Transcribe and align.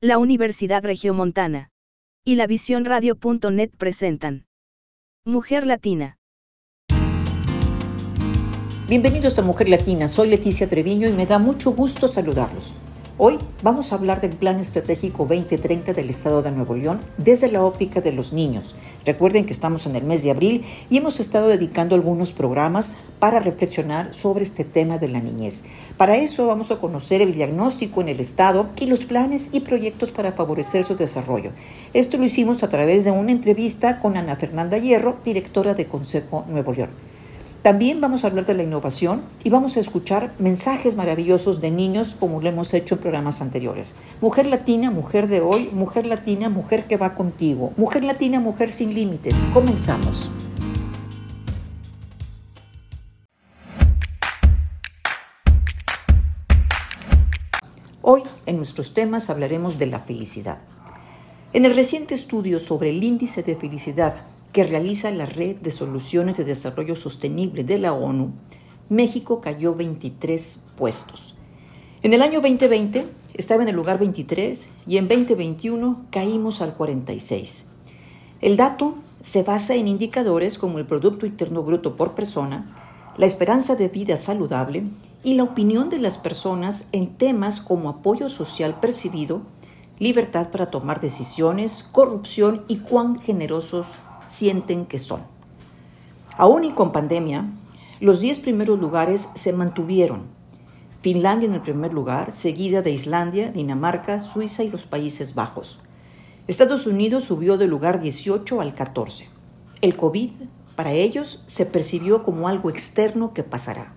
la 0.00 0.18
Universidad 0.18 0.84
Regiomontana 0.84 1.70
y 2.24 2.36
la 2.36 2.46
Visión 2.46 2.84
Radio.net 2.84 3.70
presentan 3.76 4.46
Mujer 5.24 5.66
Latina. 5.66 6.18
Bienvenidos 8.88 9.40
a 9.40 9.42
Mujer 9.42 9.68
Latina, 9.68 10.06
soy 10.06 10.28
Leticia 10.28 10.68
Treviño 10.68 11.08
y 11.08 11.12
me 11.12 11.26
da 11.26 11.40
mucho 11.40 11.72
gusto 11.72 12.06
saludarlos. 12.06 12.74
Hoy 13.20 13.36
vamos 13.64 13.90
a 13.90 13.96
hablar 13.96 14.20
del 14.20 14.36
Plan 14.36 14.60
Estratégico 14.60 15.26
2030 15.26 15.92
del 15.92 16.08
Estado 16.08 16.40
de 16.40 16.52
Nuevo 16.52 16.76
León 16.76 17.00
desde 17.16 17.50
la 17.50 17.64
óptica 17.64 18.00
de 18.00 18.12
los 18.12 18.32
niños. 18.32 18.76
Recuerden 19.04 19.44
que 19.44 19.52
estamos 19.52 19.86
en 19.86 19.96
el 19.96 20.04
mes 20.04 20.22
de 20.22 20.30
abril 20.30 20.64
y 20.88 20.98
hemos 20.98 21.18
estado 21.18 21.48
dedicando 21.48 21.96
algunos 21.96 22.32
programas 22.32 22.98
para 23.18 23.40
reflexionar 23.40 24.14
sobre 24.14 24.44
este 24.44 24.62
tema 24.62 24.98
de 24.98 25.08
la 25.08 25.18
niñez. 25.18 25.64
Para 25.96 26.16
eso 26.16 26.46
vamos 26.46 26.70
a 26.70 26.78
conocer 26.78 27.20
el 27.20 27.34
diagnóstico 27.34 28.02
en 28.02 28.10
el 28.10 28.20
Estado 28.20 28.68
y 28.80 28.86
los 28.86 29.04
planes 29.04 29.50
y 29.52 29.60
proyectos 29.60 30.12
para 30.12 30.30
favorecer 30.30 30.84
su 30.84 30.94
desarrollo. 30.94 31.50
Esto 31.94 32.18
lo 32.18 32.24
hicimos 32.24 32.62
a 32.62 32.68
través 32.68 33.02
de 33.02 33.10
una 33.10 33.32
entrevista 33.32 33.98
con 33.98 34.16
Ana 34.16 34.36
Fernanda 34.36 34.78
Hierro, 34.78 35.16
directora 35.24 35.74
de 35.74 35.86
Consejo 35.86 36.44
Nuevo 36.48 36.72
León. 36.72 37.07
También 37.62 38.00
vamos 38.00 38.22
a 38.22 38.28
hablar 38.28 38.46
de 38.46 38.54
la 38.54 38.62
innovación 38.62 39.22
y 39.42 39.50
vamos 39.50 39.76
a 39.76 39.80
escuchar 39.80 40.32
mensajes 40.38 40.94
maravillosos 40.94 41.60
de 41.60 41.72
niños 41.72 42.16
como 42.18 42.40
lo 42.40 42.48
hemos 42.48 42.72
hecho 42.72 42.94
en 42.94 43.00
programas 43.00 43.42
anteriores. 43.42 43.96
Mujer 44.20 44.46
latina, 44.46 44.92
mujer 44.92 45.26
de 45.26 45.40
hoy, 45.40 45.68
mujer 45.72 46.06
latina, 46.06 46.50
mujer 46.50 46.86
que 46.86 46.96
va 46.96 47.16
contigo. 47.16 47.72
Mujer 47.76 48.04
latina, 48.04 48.38
mujer 48.38 48.70
sin 48.70 48.94
límites. 48.94 49.44
Comenzamos. 49.52 50.30
Hoy 58.02 58.22
en 58.46 58.56
nuestros 58.56 58.94
temas 58.94 59.30
hablaremos 59.30 59.78
de 59.78 59.86
la 59.86 59.98
felicidad. 59.98 60.58
En 61.52 61.64
el 61.64 61.74
reciente 61.74 62.14
estudio 62.14 62.60
sobre 62.60 62.90
el 62.90 63.02
índice 63.02 63.42
de 63.42 63.56
felicidad 63.56 64.14
que 64.52 64.64
realiza 64.64 65.10
la 65.10 65.26
Red 65.26 65.56
de 65.56 65.70
Soluciones 65.70 66.36
de 66.36 66.44
Desarrollo 66.44 66.96
Sostenible 66.96 67.64
de 67.64 67.78
la 67.78 67.92
ONU, 67.92 68.32
México 68.88 69.40
cayó 69.40 69.74
23 69.74 70.66
puestos. 70.76 71.34
En 72.02 72.14
el 72.14 72.22
año 72.22 72.40
2020 72.40 73.06
estaba 73.34 73.62
en 73.62 73.68
el 73.68 73.76
lugar 73.76 73.98
23 73.98 74.68
y 74.86 74.96
en 74.96 75.08
2021 75.08 76.06
caímos 76.10 76.62
al 76.62 76.74
46. 76.74 77.66
El 78.40 78.56
dato 78.56 78.94
se 79.20 79.42
basa 79.42 79.74
en 79.74 79.88
indicadores 79.88 80.58
como 80.58 80.78
el 80.78 80.86
Producto 80.86 81.26
Interno 81.26 81.62
Bruto 81.62 81.96
por 81.96 82.14
persona, 82.14 82.74
la 83.16 83.26
esperanza 83.26 83.74
de 83.74 83.88
vida 83.88 84.16
saludable 84.16 84.84
y 85.24 85.34
la 85.34 85.42
opinión 85.42 85.90
de 85.90 85.98
las 85.98 86.18
personas 86.18 86.88
en 86.92 87.16
temas 87.16 87.60
como 87.60 87.88
apoyo 87.88 88.28
social 88.28 88.78
percibido, 88.78 89.42
libertad 89.98 90.50
para 90.50 90.70
tomar 90.70 91.00
decisiones, 91.00 91.82
corrupción 91.82 92.64
y 92.68 92.78
cuán 92.78 93.18
generosos 93.20 93.98
sienten 94.28 94.86
que 94.86 94.98
son. 94.98 95.22
Aún 96.36 96.64
y 96.64 96.70
con 96.70 96.92
pandemia, 96.92 97.50
los 98.00 98.20
10 98.20 98.38
primeros 98.38 98.78
lugares 98.78 99.30
se 99.34 99.52
mantuvieron. 99.52 100.22
Finlandia 101.00 101.48
en 101.48 101.54
el 101.54 101.62
primer 101.62 101.92
lugar, 101.92 102.30
seguida 102.30 102.82
de 102.82 102.92
Islandia, 102.92 103.50
Dinamarca, 103.50 104.20
Suiza 104.20 104.62
y 104.62 104.70
los 104.70 104.84
Países 104.84 105.34
Bajos. 105.34 105.80
Estados 106.46 106.86
Unidos 106.86 107.24
subió 107.24 107.58
del 107.58 107.70
lugar 107.70 108.00
18 108.00 108.60
al 108.60 108.74
14. 108.74 109.28
El 109.80 109.96
COVID, 109.96 110.30
para 110.76 110.92
ellos, 110.92 111.42
se 111.46 111.66
percibió 111.66 112.22
como 112.22 112.48
algo 112.48 112.70
externo 112.70 113.34
que 113.34 113.42
pasará. 113.42 113.92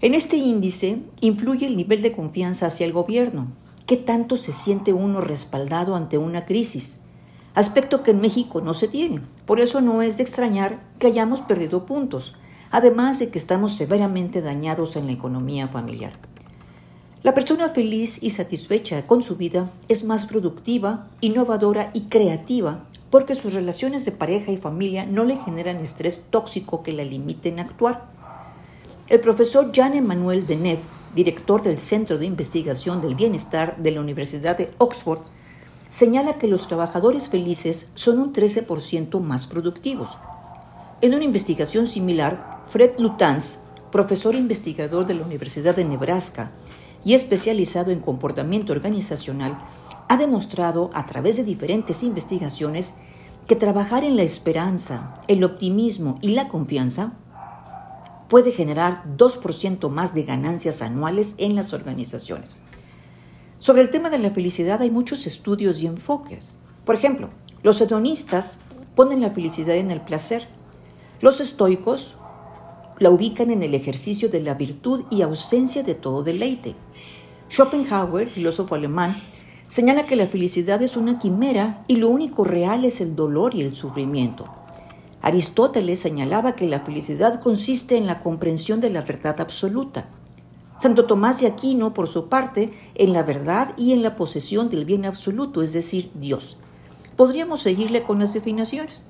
En 0.00 0.14
este 0.14 0.36
índice 0.36 0.98
influye 1.20 1.66
el 1.66 1.76
nivel 1.76 2.02
de 2.02 2.12
confianza 2.12 2.66
hacia 2.66 2.86
el 2.86 2.92
gobierno. 2.92 3.48
¿Qué 3.86 3.96
tanto 3.96 4.36
se 4.36 4.52
siente 4.52 4.92
uno 4.92 5.20
respaldado 5.20 5.96
ante 5.96 6.18
una 6.18 6.44
crisis? 6.44 7.00
Aspecto 7.56 8.02
que 8.02 8.12
en 8.12 8.20
México 8.20 8.60
no 8.60 8.74
se 8.74 8.86
tiene. 8.86 9.22
Por 9.46 9.60
eso 9.60 9.80
no 9.80 10.02
es 10.02 10.18
de 10.18 10.22
extrañar 10.22 10.78
que 11.00 11.08
hayamos 11.08 11.40
perdido 11.40 11.86
puntos, 11.86 12.36
además 12.70 13.18
de 13.18 13.30
que 13.30 13.38
estamos 13.38 13.72
severamente 13.72 14.42
dañados 14.42 14.94
en 14.94 15.06
la 15.06 15.12
economía 15.12 15.66
familiar. 15.66 16.12
La 17.22 17.34
persona 17.34 17.70
feliz 17.70 18.22
y 18.22 18.30
satisfecha 18.30 19.06
con 19.06 19.22
su 19.22 19.36
vida 19.36 19.68
es 19.88 20.04
más 20.04 20.26
productiva, 20.26 21.08
innovadora 21.20 21.90
y 21.94 22.02
creativa 22.02 22.84
porque 23.10 23.34
sus 23.34 23.54
relaciones 23.54 24.04
de 24.04 24.12
pareja 24.12 24.52
y 24.52 24.58
familia 24.58 25.06
no 25.06 25.24
le 25.24 25.36
generan 25.36 25.78
estrés 25.78 26.26
tóxico 26.28 26.82
que 26.82 26.92
la 26.92 27.04
limiten 27.04 27.58
a 27.58 27.62
actuar. 27.62 28.04
El 29.08 29.20
profesor 29.20 29.72
Jean 29.72 29.94
Emmanuel 29.94 30.46
Deneuve, 30.46 30.82
director 31.14 31.62
del 31.62 31.78
Centro 31.78 32.18
de 32.18 32.26
Investigación 32.26 33.00
del 33.00 33.14
Bienestar 33.14 33.76
de 33.78 33.92
la 33.92 34.00
Universidad 34.00 34.58
de 34.58 34.70
Oxford, 34.76 35.20
señala 35.88 36.38
que 36.38 36.48
los 36.48 36.66
trabajadores 36.66 37.28
felices 37.28 37.92
son 37.94 38.18
un 38.18 38.32
13% 38.32 39.20
más 39.20 39.46
productivos. 39.46 40.18
En 41.00 41.14
una 41.14 41.24
investigación 41.24 41.86
similar, 41.86 42.64
Fred 42.66 42.98
Lutans, 42.98 43.60
profesor 43.92 44.34
investigador 44.34 45.06
de 45.06 45.14
la 45.14 45.24
Universidad 45.24 45.76
de 45.76 45.84
Nebraska 45.84 46.50
y 47.04 47.14
especializado 47.14 47.90
en 47.90 48.00
comportamiento 48.00 48.72
organizacional, 48.72 49.58
ha 50.08 50.16
demostrado 50.16 50.90
a 50.94 51.06
través 51.06 51.36
de 51.36 51.44
diferentes 51.44 52.02
investigaciones 52.02 52.94
que 53.46 53.56
trabajar 53.56 54.04
en 54.04 54.16
la 54.16 54.22
esperanza, 54.22 55.14
el 55.28 55.44
optimismo 55.44 56.18
y 56.20 56.30
la 56.30 56.48
confianza 56.48 57.12
puede 58.28 58.50
generar 58.50 59.04
2% 59.16 59.88
más 59.88 60.14
de 60.14 60.24
ganancias 60.24 60.82
anuales 60.82 61.36
en 61.38 61.54
las 61.54 61.72
organizaciones. 61.72 62.62
Sobre 63.66 63.82
el 63.82 63.90
tema 63.90 64.10
de 64.10 64.18
la 64.18 64.30
felicidad 64.30 64.80
hay 64.80 64.92
muchos 64.92 65.26
estudios 65.26 65.82
y 65.82 65.88
enfoques. 65.88 66.56
Por 66.84 66.94
ejemplo, 66.94 67.30
los 67.64 67.80
hedonistas 67.80 68.60
ponen 68.94 69.20
la 69.20 69.30
felicidad 69.30 69.74
en 69.74 69.90
el 69.90 70.00
placer. 70.00 70.46
Los 71.20 71.40
estoicos 71.40 72.14
la 73.00 73.10
ubican 73.10 73.50
en 73.50 73.64
el 73.64 73.74
ejercicio 73.74 74.28
de 74.28 74.40
la 74.40 74.54
virtud 74.54 75.02
y 75.10 75.22
ausencia 75.22 75.82
de 75.82 75.96
todo 75.96 76.22
deleite. 76.22 76.76
Schopenhauer, 77.50 78.28
filósofo 78.28 78.76
alemán, 78.76 79.20
señala 79.66 80.06
que 80.06 80.14
la 80.14 80.28
felicidad 80.28 80.80
es 80.80 80.96
una 80.96 81.18
quimera 81.18 81.82
y 81.88 81.96
lo 81.96 82.08
único 82.08 82.44
real 82.44 82.84
es 82.84 83.00
el 83.00 83.16
dolor 83.16 83.56
y 83.56 83.62
el 83.62 83.74
sufrimiento. 83.74 84.44
Aristóteles 85.22 85.98
señalaba 85.98 86.54
que 86.54 86.68
la 86.68 86.82
felicidad 86.82 87.40
consiste 87.40 87.96
en 87.96 88.06
la 88.06 88.20
comprensión 88.20 88.80
de 88.80 88.90
la 88.90 89.02
verdad 89.02 89.40
absoluta. 89.40 90.08
Santo 90.78 91.06
Tomás 91.06 91.40
de 91.40 91.46
Aquino, 91.46 91.94
por 91.94 92.06
su 92.06 92.28
parte, 92.28 92.70
en 92.94 93.12
la 93.12 93.22
verdad 93.22 93.72
y 93.78 93.92
en 93.92 94.02
la 94.02 94.14
posesión 94.14 94.68
del 94.68 94.84
bien 94.84 95.06
absoluto, 95.06 95.62
es 95.62 95.72
decir, 95.72 96.10
Dios. 96.14 96.58
Podríamos 97.16 97.62
seguirle 97.62 98.02
con 98.02 98.18
las 98.18 98.34
definiciones. 98.34 99.06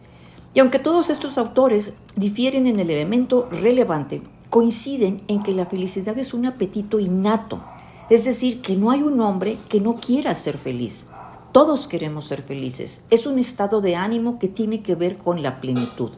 Y 0.55 0.61
aunque 0.61 0.79
todos 0.79 1.11
estos 1.11 1.39
autores 1.39 1.95
difieren 2.15 2.67
en 2.67 2.79
el 2.79 2.91
elemento 2.91 3.49
relevante, 3.51 4.23
coinciden 4.49 5.23
en 5.27 5.43
que 5.43 5.53
la 5.53 5.67
felicidad 5.67 6.17
es 6.17 6.33
un 6.33 6.47
apetito 6.47 7.01
innato, 7.01 7.63
es 8.11 8.25
decir, 8.25 8.63
que 8.63 8.77
no 8.77 8.91
hay 8.91 9.03
un 9.03 9.21
hombre 9.21 9.59
que 9.69 9.81
no 9.81 9.97
quiera 9.97 10.35
ser 10.35 10.57
feliz. 10.57 11.09
Todos 11.51 11.89
queremos 11.89 12.27
ser 12.27 12.43
felices. 12.43 13.07
Es 13.11 13.27
un 13.27 13.39
estado 13.39 13.81
de 13.81 13.97
ánimo 13.97 14.39
que 14.39 14.47
tiene 14.47 14.83
que 14.83 14.95
ver 14.95 15.19
con 15.19 15.43
la 15.43 15.61
plenitud. 15.61 16.13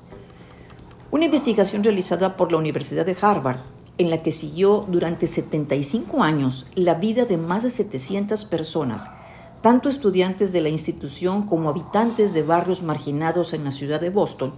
Una 1.11 1.25
investigación 1.25 1.83
realizada 1.83 2.37
por 2.37 2.53
la 2.53 2.59
Universidad 2.59 3.07
de 3.07 3.17
Harvard 3.19 3.61
en 3.99 4.11
la 4.11 4.23
que 4.23 4.33
siguió 4.33 4.87
durante 4.89 5.27
75 5.27 6.23
años 6.23 6.69
la 6.75 6.95
vida 6.95 7.25
de 7.25 7.37
más 7.37 7.65
de 7.65 7.71
700 7.71 8.45
personas, 8.47 9.11
tanto 9.61 9.89
estudiantes 9.89 10.53
de 10.53 10.61
la 10.61 10.69
institución 10.69 11.43
como 11.47 11.69
habitantes 11.69 12.33
de 12.33 12.43
barrios 12.43 12.83
marginados 12.83 13.53
en 13.53 13.65
la 13.65 13.73
ciudad 13.73 14.01
de 14.01 14.11
Boston, 14.11 14.55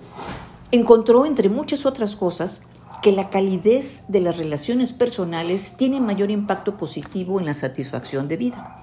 encontró, 0.71 1.25
entre 1.25 1.49
muchas 1.49 1.87
otras 1.87 2.17
cosas, 2.17 2.63
que 3.03 3.13
la 3.13 3.31
calidez 3.31 4.05
de 4.09 4.21
las 4.21 4.37
relaciones 4.37 4.93
personales 4.93 5.77
tiene 5.79 6.01
mayor 6.01 6.31
impacto 6.31 6.77
positivo 6.77 7.41
en 7.41 7.47
la 7.47 7.55
satisfacción 7.55 8.29
de 8.29 8.37
vida. 8.37 8.83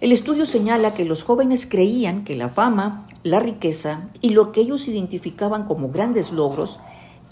El 0.00 0.12
estudio 0.12 0.46
señala 0.46 0.94
que 0.94 1.04
los 1.04 1.22
jóvenes 1.22 1.64
creían 1.64 2.24
que 2.24 2.34
la 2.34 2.48
fama, 2.48 3.06
la 3.22 3.40
riqueza 3.40 4.08
y 4.20 4.30
lo 4.30 4.52
que 4.52 4.60
ellos 4.60 4.88
identificaban 4.88 5.64
como 5.64 5.90
grandes 5.90 6.32
logros 6.32 6.80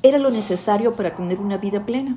era 0.03 0.19
lo 0.19 0.31
necesario 0.31 0.95
para 0.95 1.17
tener 1.17 1.41
una 1.41 1.59
vida 1.59 1.85
plena. 1.85 2.17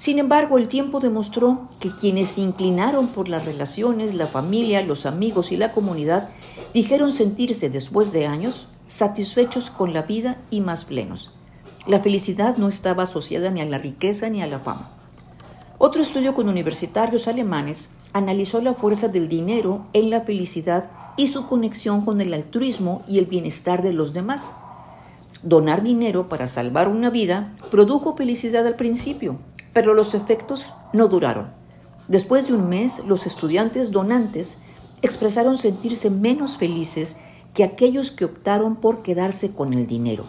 Sin 0.00 0.18
embargo, 0.18 0.56
el 0.56 0.66
tiempo 0.66 0.98
demostró 0.98 1.68
que 1.78 1.90
quienes 1.90 2.28
se 2.28 2.40
inclinaron 2.40 3.08
por 3.08 3.28
las 3.28 3.44
relaciones, 3.44 4.14
la 4.14 4.26
familia, 4.26 4.80
los 4.80 5.04
amigos 5.04 5.52
y 5.52 5.58
la 5.58 5.72
comunidad 5.72 6.30
dijeron 6.72 7.12
sentirse 7.12 7.68
después 7.68 8.10
de 8.10 8.26
años 8.26 8.68
satisfechos 8.86 9.68
con 9.68 9.92
la 9.92 10.00
vida 10.00 10.38
y 10.50 10.62
más 10.62 10.86
plenos. 10.86 11.32
La 11.86 12.00
felicidad 12.00 12.56
no 12.56 12.66
estaba 12.66 13.02
asociada 13.02 13.50
ni 13.50 13.60
a 13.60 13.66
la 13.66 13.76
riqueza 13.76 14.30
ni 14.30 14.40
a 14.40 14.46
la 14.46 14.60
fama. 14.60 14.90
Otro 15.76 16.00
estudio 16.00 16.34
con 16.34 16.48
universitarios 16.48 17.28
alemanes 17.28 17.90
analizó 18.14 18.62
la 18.62 18.72
fuerza 18.72 19.08
del 19.08 19.28
dinero 19.28 19.84
en 19.92 20.08
la 20.08 20.22
felicidad 20.22 20.88
y 21.18 21.26
su 21.26 21.46
conexión 21.46 22.06
con 22.06 22.22
el 22.22 22.32
altruismo 22.32 23.02
y 23.06 23.18
el 23.18 23.26
bienestar 23.26 23.82
de 23.82 23.92
los 23.92 24.14
demás. 24.14 24.54
Donar 25.42 25.82
dinero 25.82 26.30
para 26.30 26.46
salvar 26.46 26.88
una 26.88 27.10
vida 27.10 27.54
produjo 27.70 28.16
felicidad 28.16 28.66
al 28.66 28.76
principio, 28.76 29.38
pero 29.72 29.94
los 29.94 30.14
efectos 30.14 30.74
no 30.92 31.08
duraron. 31.08 31.52
Después 32.08 32.48
de 32.48 32.54
un 32.54 32.68
mes, 32.68 33.04
los 33.06 33.26
estudiantes 33.26 33.92
donantes 33.92 34.62
expresaron 35.02 35.56
sentirse 35.56 36.10
menos 36.10 36.58
felices 36.58 37.18
que 37.54 37.64
aquellos 37.64 38.10
que 38.10 38.24
optaron 38.24 38.76
por 38.76 39.02
quedarse 39.02 39.52
con 39.54 39.72
el 39.72 39.86
dinero. 39.86 40.24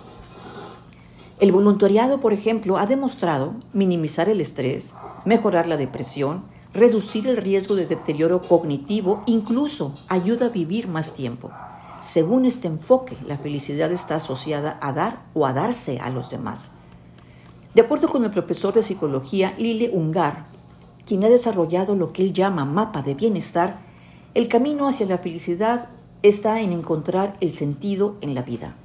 El 1.40 1.52
voluntariado, 1.52 2.20
por 2.20 2.34
ejemplo, 2.34 2.78
ha 2.78 2.86
demostrado 2.86 3.56
minimizar 3.74 4.30
el 4.30 4.42
estrés, 4.42 4.94
mejorar 5.26 5.66
la 5.66 5.78
depresión, 5.78 6.44
reducir 6.74 7.28
el 7.28 7.38
riesgo 7.38 7.76
de 7.76 7.88
deterioro 7.88 8.44
cognitivo, 8.44 9.24
incluso 9.26 9.96
ayuda 10.08 10.48
a 10.48 10.50
vivir 10.50 10.88
más 10.88 11.16
tiempo. 11.16 11.50
Según 12.00 12.46
este 12.46 12.68
enfoque, 12.68 13.18
la 13.28 13.38
felicidad 13.38 13.92
está 13.92 14.16
asociada 14.16 14.78
a 14.82 14.94
dar 14.94 15.24
o 15.34 15.46
a 15.46 15.54
darse 15.54 16.00
a 16.00 16.10
los 16.10 16.30
demás. 16.30 16.74
De 17.74 17.82
acuerdo 17.82 18.10
con 18.10 18.26
el 18.26 18.32
profesor 18.32 18.74
de 18.74 18.84
psicología 18.84 19.54
Lile 19.58 19.92
Ungar, 19.94 20.46
quien 21.06 21.24
ha 21.24 21.30
desarrollado 21.30 21.96
lo 21.96 22.12
que 22.12 22.22
él 22.22 22.34
llama 22.34 22.66
mapa 22.66 23.02
de 23.02 23.16
bienestar, 23.16 23.80
el 24.34 24.50
camino 24.50 24.88
hacia 24.88 25.06
la 25.06 25.18
felicidad 25.18 25.88
está 26.22 26.60
en 26.60 26.74
encontrar 26.74 27.38
el 27.40 27.54
sentido 27.54 28.18
en 28.22 28.36
la 28.36 28.42
vida. 28.42 28.76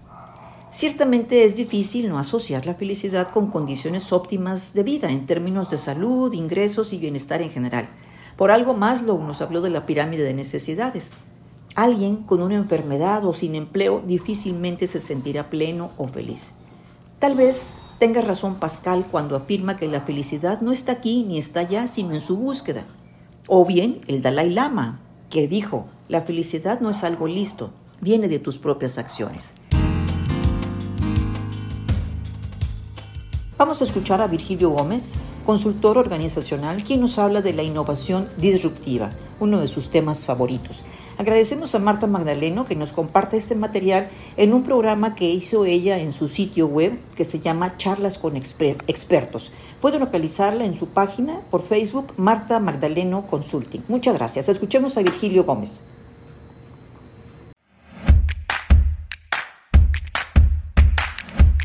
Ciertamente 0.71 1.45
es 1.45 1.57
difícil 1.57 2.09
no 2.09 2.19
asociar 2.19 2.65
la 2.65 2.75
felicidad 2.75 3.31
con 3.31 3.51
condiciones 3.51 4.13
óptimas 4.13 4.75
de 4.75 4.83
vida 4.85 5.11
en 5.11 5.27
términos 5.27 5.71
de 5.71 5.79
salud, 5.79 6.33
ingresos 6.33 6.93
y 6.93 6.99
bienestar 6.99 7.43
en 7.43 7.51
general. 7.51 7.89
Por 8.37 8.51
algo 8.51 8.75
Maslow 8.75 9.19
nos 9.23 9.43
habló 9.43 9.63
de 9.63 9.71
la 9.71 9.87
pirámide 9.87 10.23
de 10.23 10.35
necesidades. 10.35 11.17
Alguien 11.75 12.17
con 12.17 12.41
una 12.41 12.55
enfermedad 12.55 13.25
o 13.25 13.33
sin 13.33 13.55
empleo 13.55 14.03
difícilmente 14.07 14.87
se 14.87 15.01
sentirá 15.01 15.51
pleno 15.51 15.91
o 15.99 16.07
feliz. 16.07 16.55
Tal 17.19 17.35
vez 17.35 17.77
tenga 17.99 18.21
razón 18.21 18.57
Pascal 18.57 19.07
cuando 19.11 19.37
afirma 19.37 19.79
que 19.79 19.89
la 19.89 20.03
felicidad 20.03 20.61
no 20.61 20.71
está 20.71 20.93
aquí 20.93 21.25
ni 21.27 21.39
está 21.39 21.61
allá, 21.61 21.87
sino 21.87 22.13
en 22.13 22.21
su 22.21 22.37
búsqueda. 22.37 22.85
O 23.49 23.65
bien 23.65 24.03
el 24.07 24.21
Dalai 24.21 24.51
Lama, 24.51 25.01
que 25.31 25.49
dijo, 25.49 25.87
la 26.09 26.21
felicidad 26.21 26.81
no 26.81 26.91
es 26.91 27.05
algo 27.05 27.27
listo, 27.27 27.71
viene 28.03 28.29
de 28.29 28.39
tus 28.39 28.59
propias 28.59 28.99
acciones. 28.99 29.55
Vamos 33.59 33.81
a 33.81 33.85
escuchar 33.85 34.21
a 34.21 34.27
Virgilio 34.27 34.69
Gómez, 34.69 35.17
consultor 35.47 35.97
organizacional, 35.97 36.83
quien 36.83 37.01
nos 37.01 37.19
habla 37.19 37.41
de 37.41 37.55
la 37.55 37.63
innovación 37.63 38.29
disruptiva, 38.37 39.11
uno 39.41 39.61
de 39.61 39.67
sus 39.67 39.89
temas 39.89 40.27
favoritos. 40.27 40.85
Agradecemos 41.17 41.75
a 41.75 41.79
Marta 41.79 42.07
Magdaleno 42.07 42.67
que 42.67 42.77
nos 42.77 42.93
comparte 42.93 43.39
este 43.39 43.55
material 43.55 44.11
en 44.37 44.53
un 44.53 44.63
programa 44.63 45.15
que 45.15 45.31
hizo 45.31 45.65
ella 45.65 45.99
en 45.99 46.13
su 46.13 46.29
sitio 46.29 46.67
web 46.67 47.01
que 47.17 47.25
se 47.25 47.41
llama 47.41 47.79
Charlas 47.79 48.19
con 48.19 48.37
Expertos. 48.37 49.53
Pueden 49.81 50.01
localizarla 50.01 50.67
en 50.67 50.75
su 50.75 50.89
página 50.89 51.41
por 51.51 51.63
Facebook 51.63 52.13
Marta 52.19 52.61
Magdaleno 52.61 53.27
Consulting. 53.27 53.85
Muchas 53.89 54.17
gracias. 54.17 54.51
Escuchemos 54.51 54.99
a 54.99 55.03
Virgilio 55.03 55.45
Gómez. 55.45 55.87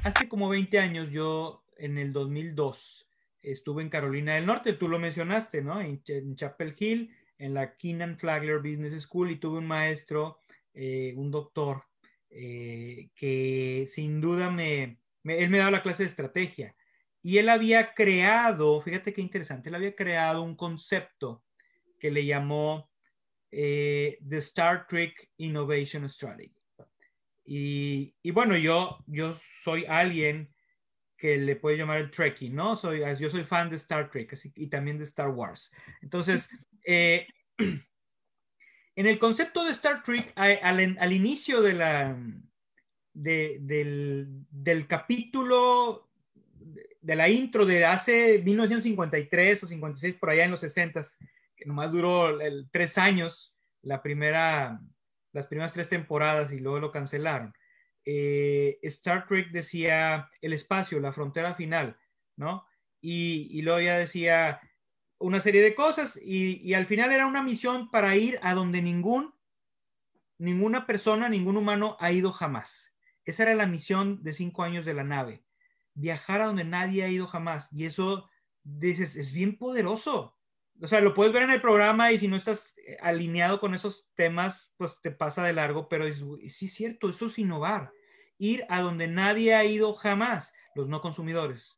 Hace 0.05 0.29
como 0.29 0.47
20 0.47 0.79
años 0.79 1.09
yo 1.11 1.60
en 1.81 1.97
el 1.97 2.13
2002 2.13 3.07
estuve 3.41 3.81
en 3.81 3.89
Carolina 3.89 4.35
del 4.35 4.45
Norte, 4.45 4.73
tú 4.73 4.87
lo 4.87 4.99
mencionaste, 4.99 5.63
¿no? 5.63 5.81
En, 5.81 6.35
Chapel 6.35 6.75
Hill, 6.77 7.13
en 7.39 7.55
la 7.55 7.75
Keenan 7.75 8.17
Flagler 8.17 8.59
Business 8.59 9.01
School 9.01 9.31
y 9.31 9.37
tuve 9.37 9.57
un 9.57 9.67
maestro, 9.67 10.39
eh, 10.73 11.13
un 11.17 11.31
doctor, 11.31 11.83
eh, 12.29 13.09
que 13.15 13.85
sin 13.87 14.21
duda 14.21 14.51
me, 14.51 14.99
él 15.23 15.49
me 15.49 15.57
daba 15.57 15.71
la 15.71 15.81
clase 15.81 16.03
de 16.03 16.09
estrategia 16.09 16.75
y 17.23 17.39
él 17.39 17.49
había 17.49 17.93
creado, 17.93 18.79
fíjate 18.81 19.13
qué 19.13 19.21
interesante, 19.21 19.69
él 19.69 19.75
había 19.75 19.95
creado 19.95 20.43
un 20.43 20.55
concepto 20.55 21.43
que 21.99 22.11
le 22.11 22.25
llamó 22.25 22.89
eh, 23.51 24.19
The 24.27 24.37
Star 24.37 24.87
Trek 24.87 25.31
Innovation 25.37 26.07
Strategy. 26.07 26.55
Y, 27.43 28.15
y, 28.21 28.31
bueno, 28.31 28.55
yo, 28.55 28.99
yo 29.07 29.37
soy 29.61 29.85
alguien 29.85 30.50
que 31.21 31.38
le 31.38 31.56
puede 31.56 31.77
llamar 31.77 32.00
el 32.00 32.09
Trekkie, 32.09 32.50
¿no? 32.50 32.75
Soy, 32.75 33.03
yo 33.19 33.29
soy 33.29 33.44
fan 33.44 33.69
de 33.69 33.75
Star 33.75 34.09
Trek 34.09 34.35
y 34.56 34.65
también 34.68 34.97
de 34.97 35.03
Star 35.03 35.29
Wars. 35.29 35.71
Entonces, 36.01 36.50
eh, 36.83 37.27
en 37.59 39.06
el 39.06 39.19
concepto 39.19 39.63
de 39.63 39.71
Star 39.71 40.01
Trek, 40.01 40.33
al, 40.35 41.13
inicio 41.13 41.62
de 41.62 41.73
la, 41.73 42.18
del, 43.13 44.88
capítulo, 44.89 46.09
de 47.01 47.15
la 47.15 47.29
intro 47.29 47.67
de 47.67 47.85
hace 47.85 48.39
1953 48.39 49.63
o 49.63 49.67
56, 49.67 50.15
por 50.15 50.31
allá 50.31 50.45
en 50.45 50.51
los 50.51 50.62
60, 50.62 51.01
que 51.56 51.65
nomás 51.65 51.91
duró 51.91 52.35
tres 52.71 52.97
años, 52.97 53.56
la 53.83 54.01
primera, 54.01 54.81
las 55.33 55.45
primeras 55.45 55.74
tres 55.74 55.88
temporadas 55.88 56.51
y 56.51 56.57
luego 56.57 56.79
lo 56.79 56.91
cancelaron. 56.91 57.53
Eh, 58.06 58.80
Star 58.83 59.27
Trek 59.27 59.51
decía 59.51 60.30
el 60.42 60.53
espacio, 60.53 61.00
la 61.00 61.13
frontera 61.13 61.56
final, 61.56 61.98
¿no? 62.36 62.65
Y, 63.00 63.62
luego 63.62 63.80
ya 63.80 63.98
decía 63.98 64.62
una 65.18 65.42
serie 65.42 65.62
de 65.62 65.75
cosas 65.75 66.19
y, 66.21 66.74
al 66.74 66.86
final 66.86 67.12
era 67.12 67.25
una 67.25 67.44
misión 67.44 67.89
para 67.92 68.15
ir 68.15 68.39
a 68.44 68.53
donde 68.53 68.81
ningún, 68.81 69.33
ninguna 70.38 70.86
persona, 70.86 71.30
ningún 71.30 71.57
humano 71.57 71.98
ha 72.00 72.12
ido 72.12 72.31
jamás. 72.31 72.95
Esa 73.25 73.44
era 73.44 73.56
la 73.56 73.68
misión 73.68 74.24
de 74.24 74.33
cinco 74.33 74.63
años 74.63 74.86
de 74.86 74.94
la 74.94 75.03
nave, 75.03 75.44
viajar 75.94 76.42
a 76.42 76.45
donde 76.45 76.63
nadie 76.63 77.03
ha 77.03 77.09
ido 77.09 77.27
jamás. 77.27 77.69
Y 77.71 77.86
eso, 77.86 78.30
dices, 78.63 79.15
es 79.15 79.31
bien 79.31 79.57
poderoso. 79.57 80.38
O 80.81 80.87
sea, 80.87 80.99
lo 80.99 81.13
puedes 81.13 81.31
ver 81.31 81.43
en 81.43 81.51
el 81.51 81.61
programa 81.61 82.11
y 82.11 82.17
si 82.17 82.27
no 82.27 82.35
estás 82.35 82.73
eh, 82.77 82.97
alineado 83.01 83.59
con 83.59 83.75
esos 83.75 84.09
temas, 84.15 84.73
pues 84.77 84.99
te 85.01 85.11
pasa 85.11 85.43
de 85.43 85.53
largo, 85.53 85.87
pero 85.87 86.07
es, 86.07 86.25
sí 86.49 86.65
es 86.65 86.73
cierto, 86.73 87.09
eso 87.09 87.27
es 87.27 87.37
innovar. 87.37 87.91
Ir 88.39 88.65
a 88.67 88.81
donde 88.81 89.07
nadie 89.07 89.53
ha 89.53 89.63
ido 89.63 89.93
jamás, 89.93 90.51
los 90.73 90.87
no 90.87 90.99
consumidores. 91.01 91.77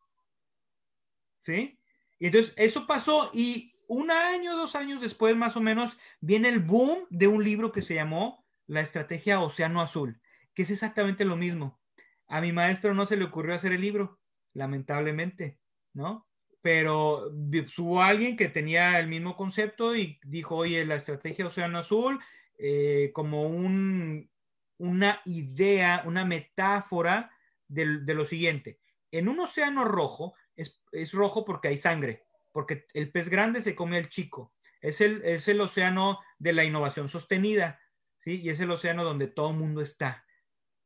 ¿Sí? 1.41 1.77
Y 2.17 2.27
entonces 2.27 2.53
eso 2.55 2.87
pasó 2.87 3.29
y 3.33 3.75
un 3.87 4.09
año, 4.09 4.55
dos 4.55 4.75
años 4.75 5.01
después 5.01 5.35
más 5.35 5.57
o 5.57 5.61
menos, 5.61 5.97
viene 6.21 6.47
el 6.47 6.59
boom 6.59 7.05
de 7.09 7.27
un 7.27 7.43
libro 7.43 7.73
que 7.73 7.81
se 7.81 7.95
llamó 7.95 8.45
La 8.67 8.79
Estrategia 8.79 9.41
Océano 9.41 9.81
Azul, 9.81 10.21
que 10.53 10.63
es 10.63 10.71
exactamente 10.71 11.25
lo 11.25 11.35
mismo. 11.35 11.81
A 12.27 12.39
mi 12.39 12.53
maestro 12.53 12.93
no 12.93 13.05
se 13.05 13.17
le 13.17 13.25
ocurrió 13.25 13.53
hacer 13.53 13.73
el 13.73 13.81
libro, 13.81 14.21
lamentablemente, 14.53 15.59
¿no? 15.91 16.25
Pero 16.63 17.29
hubo 17.77 18.01
alguien 18.01 18.37
que 18.37 18.47
tenía 18.47 18.97
el 18.97 19.07
mismo 19.09 19.35
concepto 19.35 19.97
y 19.97 20.17
dijo, 20.23 20.55
oye, 20.55 20.85
la 20.85 20.95
estrategia 20.95 21.45
Océano 21.45 21.79
Azul, 21.79 22.21
eh, 22.57 23.11
como 23.13 23.43
un, 23.43 24.31
una 24.77 25.21
idea, 25.25 26.03
una 26.05 26.23
metáfora 26.23 27.29
de, 27.67 27.85
lo 28.13 28.23
siguiente. 28.23 28.79
En 29.11 29.27
un 29.27 29.41
océano 29.41 29.83
rojo, 29.83 30.35
es, 30.55 31.11
rojo 31.11 31.43
porque 31.43 31.67
hay 31.67 31.77
sangre, 31.77 32.23
porque 32.53 32.87
el 32.93 33.11
pez 33.11 33.27
grande 33.27 33.61
se 33.61 33.75
come 33.75 33.97
al 33.97 34.07
chico. 34.07 34.53
Es 34.79 35.01
el, 35.01 35.21
es 35.25 35.49
el 35.49 35.59
océano 35.59 36.21
de 36.39 36.53
la 36.53 36.63
innovación 36.63 37.09
sostenida, 37.09 37.81
¿sí? 38.23 38.39
Y 38.41 38.51
es 38.51 38.59
el 38.61 38.71
océano 38.71 39.03
donde 39.03 39.27
todo 39.27 39.49
el 39.49 39.57
mundo 39.57 39.81
está. 39.81 40.25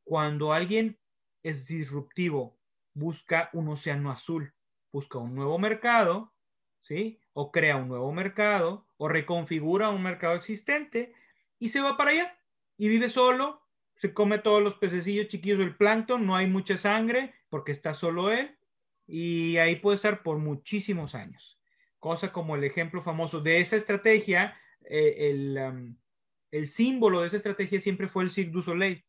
Cuando 0.02 0.52
alguien 0.52 0.98
es 1.44 1.68
disruptivo, 1.68 2.58
busca 2.94 3.48
un 3.52 3.68
océano 3.68 4.10
azul 4.10 4.52
busca 4.98 5.18
un 5.18 5.36
nuevo 5.36 5.60
mercado, 5.60 6.34
¿sí? 6.82 7.20
O 7.32 7.52
crea 7.52 7.76
un 7.76 7.86
nuevo 7.86 8.10
mercado, 8.10 8.84
o 8.96 9.08
reconfigura 9.08 9.90
un 9.90 10.02
mercado 10.02 10.34
existente 10.34 11.14
y 11.60 11.68
se 11.68 11.80
va 11.80 11.96
para 11.96 12.10
allá 12.10 12.38
y 12.76 12.88
vive 12.88 13.08
solo, 13.08 13.62
se 13.94 14.12
come 14.12 14.38
todos 14.38 14.60
los 14.60 14.74
pececillos 14.74 15.28
chiquillos 15.28 15.60
del 15.60 15.76
plancton, 15.76 16.26
no 16.26 16.34
hay 16.34 16.48
mucha 16.48 16.76
sangre 16.78 17.32
porque 17.48 17.70
está 17.70 17.94
solo 17.94 18.32
él 18.32 18.58
y 19.06 19.58
ahí 19.58 19.76
puede 19.76 19.94
estar 19.94 20.24
por 20.24 20.38
muchísimos 20.38 21.14
años. 21.14 21.60
Cosa 22.00 22.32
como 22.32 22.56
el 22.56 22.64
ejemplo 22.64 23.00
famoso 23.00 23.40
de 23.40 23.60
esa 23.60 23.76
estrategia, 23.76 24.56
eh, 24.84 25.30
el, 25.30 25.58
um, 25.58 25.96
el, 26.50 26.66
símbolo 26.66 27.20
de 27.20 27.28
esa 27.28 27.36
estrategia 27.36 27.80
siempre 27.80 28.08
fue 28.08 28.24
el 28.24 28.32
Cirque 28.32 28.50
du 28.50 28.62
Soleil, 28.62 29.04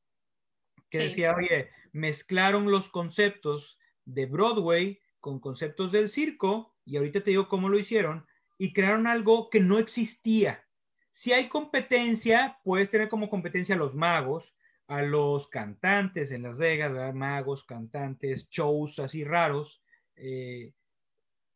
que 0.92 1.00
decía, 1.00 1.34
oye, 1.36 1.72
mezclaron 1.94 2.70
los 2.70 2.90
conceptos 2.90 3.80
de 4.06 4.28
Broadway 4.28 5.00
con 5.20 5.40
conceptos 5.40 5.92
del 5.92 6.10
circo, 6.10 6.76
y 6.86 6.98
ahorita 6.98 7.24
te 7.24 7.32
digo 7.32 7.48
cómo 7.48 7.70
lo 7.70 7.80
hicieron, 7.80 8.26
y 8.58 8.74
crearon 8.74 9.08
algo 9.08 9.50
que 9.50 9.60
no 9.60 9.80
existía. 9.80 10.66
Si 11.12 11.34
hay 11.34 11.50
competencia, 11.50 12.60
puedes 12.64 12.90
tener 12.90 13.10
como 13.10 13.30
competencia 13.30 13.76
a 13.76 13.78
los 13.78 13.96
magos, 13.96 14.56
a 14.88 15.02
los 15.02 15.48
cantantes 15.48 16.32
en 16.32 16.44
Las 16.44 16.58
Vegas, 16.58 17.14
magos, 17.14 17.64
cantantes, 17.64 18.50
shows 18.50 19.00
así 19.00 19.24
raros, 19.24 19.82
eh, 20.16 20.74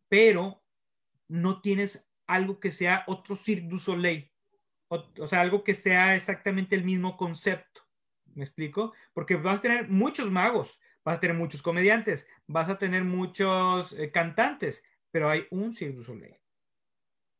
pero 0.07 0.63
no 1.27 1.59
tienes 1.61 2.07
algo 2.27 2.59
que 2.59 2.71
sea 2.71 3.03
otro 3.07 3.35
Cirque 3.35 3.67
du 3.67 3.79
Soleil, 3.79 4.31
o, 4.87 5.03
o, 5.19 5.27
sea, 5.27 5.41
algo 5.41 5.63
que 5.63 5.73
sea 5.73 6.15
exactamente 6.15 6.75
el 6.75 6.83
mismo 6.83 7.17
concepto. 7.17 7.81
¿Me 8.35 8.43
explico? 8.43 8.93
Porque 9.13 9.35
vas 9.35 9.59
a 9.59 9.61
tener 9.61 9.89
muchos 9.89 10.29
magos, 10.29 10.79
vas 11.03 11.17
a 11.17 11.19
tener 11.19 11.35
muchos 11.35 11.61
comediantes, 11.61 12.27
vas 12.47 12.69
a 12.69 12.77
tener 12.77 13.03
muchos 13.03 13.91
eh, 13.93 14.11
cantantes, 14.11 14.83
pero 15.11 15.29
hay 15.29 15.45
un 15.51 15.73
Cirque 15.73 15.97
du 15.97 16.03
Soleil. 16.03 16.37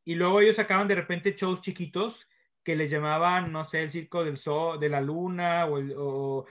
Y 0.04 0.14
luego 0.16 0.40
ellos 0.40 0.56
sacaban 0.56 0.88
de 0.88 0.94
repente 0.94 1.34
shows 1.36 1.60
chiquitos 1.60 2.28
que 2.62 2.76
le 2.76 2.88
llamaban, 2.88 3.52
no 3.52 3.64
sé, 3.64 3.82
el 3.82 3.90
circo 3.90 4.24
del 4.24 4.38
sol, 4.38 4.80
de 4.80 4.88
la 4.88 5.00
luna 5.00 5.66
o, 5.66 5.78
el, 5.78 5.94
o 5.96 6.46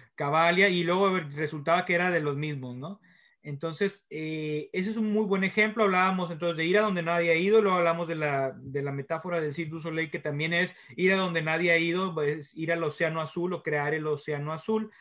y 0.69 0.83
luego 0.83 1.19
resultaba 1.35 1.85
que 1.85 1.95
era 1.95 2.11
de 2.11 2.19
los 2.19 2.35
mismos, 2.37 2.75
¿no? 2.75 3.01
Entonces, 3.41 4.07
eh, 4.09 4.69
ese 4.71 4.91
es 4.91 4.97
un 4.97 5.11
muy 5.11 5.25
buen 5.25 5.43
ejemplo. 5.43 5.83
Hablábamos 5.83 6.31
entonces 6.31 6.55
de 6.55 6.65
ir 6.65 6.77
a 6.77 6.83
donde 6.83 7.01
nadie 7.01 7.31
ha 7.31 7.35
ido, 7.35 7.61
luego 7.61 7.77
hablamos 7.77 8.07
de 8.07 8.15
la, 8.15 8.53
de 8.55 8.81
la 8.81 8.91
metáfora 8.91 9.41
del 9.41 9.53
Cirque 9.53 9.71
du 9.71 9.81
Soleil, 9.81 10.09
que 10.09 10.19
también 10.19 10.53
es 10.53 10.77
ir 10.95 11.11
a 11.11 11.17
donde 11.17 11.41
nadie 11.41 11.71
ha 11.71 11.77
ido, 11.77 12.21
es 12.21 12.55
ir 12.55 12.71
al 12.71 12.83
océano 12.83 13.19
azul 13.19 13.53
o 13.53 13.63
crear 13.63 13.93
el 13.93 14.07
océano 14.07 14.53
azul. 14.53 14.91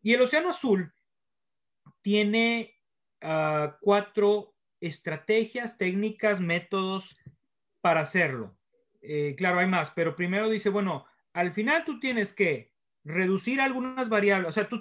Y 0.00 0.14
el 0.14 0.22
océano 0.22 0.50
azul 0.50 0.94
tiene 2.02 2.78
uh, 3.22 3.72
cuatro 3.80 4.54
estrategias, 4.80 5.78
técnicas, 5.78 6.40
métodos 6.40 7.16
para 7.80 8.00
hacerlo. 8.00 8.56
Eh, 9.00 9.34
claro, 9.36 9.58
hay 9.58 9.66
más, 9.66 9.92
pero 9.92 10.16
primero 10.16 10.48
dice, 10.48 10.68
bueno, 10.68 11.06
al 11.32 11.52
final 11.52 11.84
tú 11.84 12.00
tienes 12.00 12.32
que 12.32 12.72
reducir 13.04 13.60
algunas 13.60 14.08
variables, 14.08 14.48
o 14.48 14.52
sea, 14.52 14.68
tú, 14.68 14.80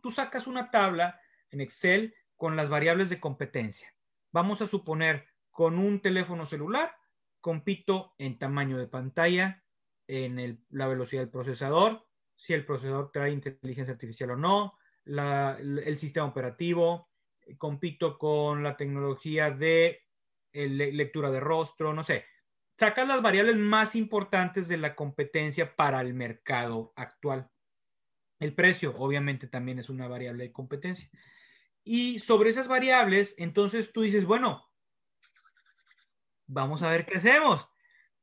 tú 0.00 0.10
sacas 0.10 0.46
una 0.46 0.70
tabla 0.70 1.20
en 1.50 1.60
Excel 1.60 2.14
con 2.36 2.54
las 2.54 2.68
variables 2.68 3.10
de 3.10 3.18
competencia. 3.18 3.92
Vamos 4.32 4.60
a 4.62 4.68
suponer 4.68 5.26
con 5.50 5.78
un 5.78 6.00
teléfono 6.00 6.46
celular, 6.46 6.94
compito 7.40 8.14
en 8.18 8.38
tamaño 8.38 8.78
de 8.78 8.86
pantalla, 8.86 9.64
en 10.06 10.64
la 10.68 10.86
velocidad 10.86 11.22
del 11.22 11.30
procesador, 11.30 12.06
si 12.36 12.52
el 12.52 12.64
procesador 12.64 13.10
trae 13.10 13.32
inteligencia 13.32 13.94
artificial 13.94 14.30
o 14.32 14.36
no, 14.36 14.74
el 15.06 15.96
sistema 15.98 16.26
operativo, 16.26 17.08
compito 17.58 18.18
con 18.18 18.62
la 18.62 18.76
tecnología 18.76 19.50
de 19.50 20.02
lectura 20.52 21.30
de 21.30 21.40
rostro, 21.40 21.94
no 21.94 22.02
sé. 22.02 22.24
Sacas 22.78 23.08
las 23.08 23.22
variables 23.22 23.56
más 23.56 23.94
importantes 23.94 24.68
de 24.68 24.76
la 24.76 24.94
competencia 24.94 25.76
para 25.76 26.00
el 26.00 26.12
mercado 26.12 26.92
actual. 26.96 27.50
El 28.38 28.54
precio, 28.54 28.94
obviamente, 28.98 29.46
también 29.46 29.78
es 29.78 29.88
una 29.88 30.08
variable 30.08 30.44
de 30.44 30.52
competencia. 30.52 31.08
Y 31.84 32.18
sobre 32.18 32.50
esas 32.50 32.68
variables, 32.68 33.34
entonces 33.38 33.92
tú 33.92 34.02
dices, 34.02 34.24
bueno, 34.24 34.68
vamos 36.46 36.82
a 36.82 36.90
ver 36.90 37.06
qué 37.06 37.18
hacemos. 37.18 37.68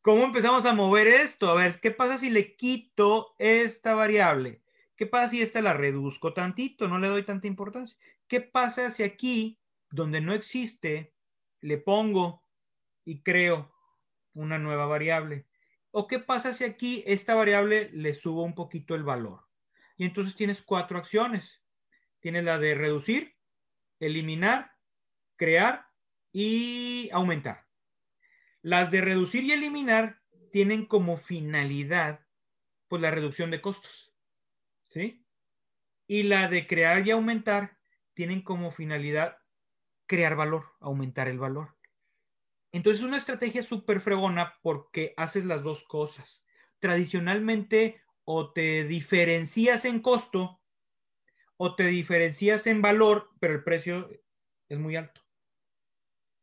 ¿Cómo 0.01 0.23
empezamos 0.23 0.65
a 0.65 0.73
mover 0.73 1.07
esto? 1.07 1.49
A 1.49 1.55
ver, 1.55 1.79
¿qué 1.79 1.91
pasa 1.91 2.17
si 2.17 2.29
le 2.29 2.55
quito 2.55 3.35
esta 3.39 3.93
variable? 3.93 4.62
¿Qué 5.03 5.09
pasa 5.09 5.31
si 5.31 5.41
esta 5.41 5.61
la 5.61 5.73
reduzco 5.73 6.33
tantito? 6.33 6.87
No 6.87 6.97
le 6.97 7.09
doy 7.09 7.23
tanta 7.23 7.45
importancia. 7.45 7.97
¿Qué 8.25 8.39
pasa 8.39 8.89
si 8.89 9.03
aquí, 9.03 9.59
donde 9.91 10.21
no 10.21 10.31
existe, 10.31 11.13
le 11.59 11.77
pongo 11.77 12.41
y 13.03 13.21
creo 13.21 13.75
una 14.33 14.59
nueva 14.59 14.85
variable? 14.85 15.45
¿O 15.91 16.07
qué 16.07 16.19
pasa 16.19 16.53
si 16.53 16.63
aquí 16.63 17.03
esta 17.05 17.35
variable 17.35 17.89
le 17.91 18.13
subo 18.13 18.43
un 18.43 18.55
poquito 18.55 18.95
el 18.95 19.03
valor? 19.03 19.41
Y 19.97 20.05
entonces 20.05 20.37
tienes 20.37 20.61
cuatro 20.61 20.97
acciones. 20.97 21.61
Tienes 22.21 22.45
la 22.45 22.57
de 22.57 22.73
reducir, 22.73 23.35
eliminar, 23.99 24.71
crear 25.35 25.85
y 26.31 27.09
aumentar. 27.11 27.67
Las 28.61 28.89
de 28.89 29.01
reducir 29.01 29.43
y 29.43 29.51
eliminar 29.51 30.21
tienen 30.53 30.85
como 30.85 31.17
finalidad 31.17 32.25
pues 32.87 33.01
la 33.01 33.11
reducción 33.11 33.51
de 33.51 33.59
costos. 33.59 34.12
¿Sí? 34.93 35.25
Y 36.05 36.21
la 36.23 36.47
de 36.47 36.67
crear 36.67 37.07
y 37.07 37.09
aumentar 37.09 37.79
tienen 38.13 38.43
como 38.43 38.71
finalidad 38.71 39.39
crear 40.05 40.35
valor, 40.35 40.65
aumentar 40.79 41.27
el 41.27 41.39
valor. 41.39 41.75
Entonces 42.71 42.99
es 42.99 43.07
una 43.07 43.17
estrategia 43.17 43.63
súper 43.63 44.01
fregona 44.01 44.59
porque 44.61 45.15
haces 45.17 45.45
las 45.45 45.63
dos 45.63 45.83
cosas. 45.85 46.45
Tradicionalmente 46.77 48.03
o 48.23 48.53
te 48.53 48.83
diferencias 48.83 49.85
en 49.85 49.99
costo 49.99 50.61
o 51.57 51.75
te 51.75 51.85
diferencias 51.85 52.67
en 52.67 52.83
valor, 52.83 53.31
pero 53.39 53.55
el 53.55 53.63
precio 53.63 54.11
es 54.69 54.77
muy 54.77 54.95
alto. 54.95 55.21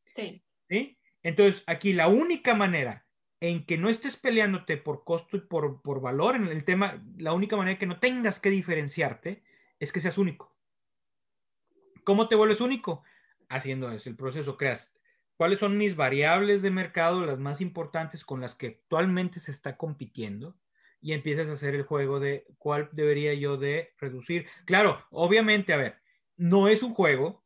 Sí. 0.06 0.42
¿Sí? 0.68 0.98
Entonces, 1.22 1.62
aquí 1.68 1.92
la 1.92 2.08
única 2.08 2.56
manera 2.56 3.06
en 3.40 3.64
que 3.64 3.78
no 3.78 3.88
estés 3.88 4.16
peleándote 4.16 4.76
por 4.76 5.04
costo 5.04 5.36
y 5.36 5.40
por, 5.40 5.82
por 5.82 6.00
valor 6.00 6.36
en 6.36 6.46
el 6.46 6.64
tema, 6.64 7.02
la 7.16 7.32
única 7.32 7.56
manera 7.56 7.78
que 7.78 7.86
no 7.86 7.98
tengas 7.98 8.38
que 8.38 8.50
diferenciarte 8.50 9.42
es 9.78 9.92
que 9.92 10.00
seas 10.00 10.18
único. 10.18 10.54
¿Cómo 12.04 12.28
te 12.28 12.34
vuelves 12.34 12.60
único? 12.60 13.02
Haciendo 13.48 13.90
el 13.90 14.16
proceso, 14.16 14.56
creas 14.56 14.94
cuáles 15.40 15.58
son 15.58 15.78
mis 15.78 15.96
variables 15.96 16.60
de 16.60 16.70
mercado, 16.70 17.24
las 17.24 17.38
más 17.38 17.62
importantes 17.62 18.24
con 18.24 18.42
las 18.42 18.54
que 18.54 18.66
actualmente 18.66 19.40
se 19.40 19.50
está 19.50 19.78
compitiendo 19.78 20.54
y 21.00 21.14
empiezas 21.14 21.48
a 21.48 21.54
hacer 21.54 21.74
el 21.74 21.84
juego 21.84 22.20
de 22.20 22.46
cuál 22.58 22.90
debería 22.92 23.32
yo 23.32 23.56
de 23.56 23.94
reducir. 23.98 24.46
Claro, 24.66 25.02
obviamente, 25.10 25.72
a 25.72 25.78
ver, 25.78 25.96
no 26.36 26.68
es 26.68 26.82
un 26.82 26.92
juego, 26.92 27.42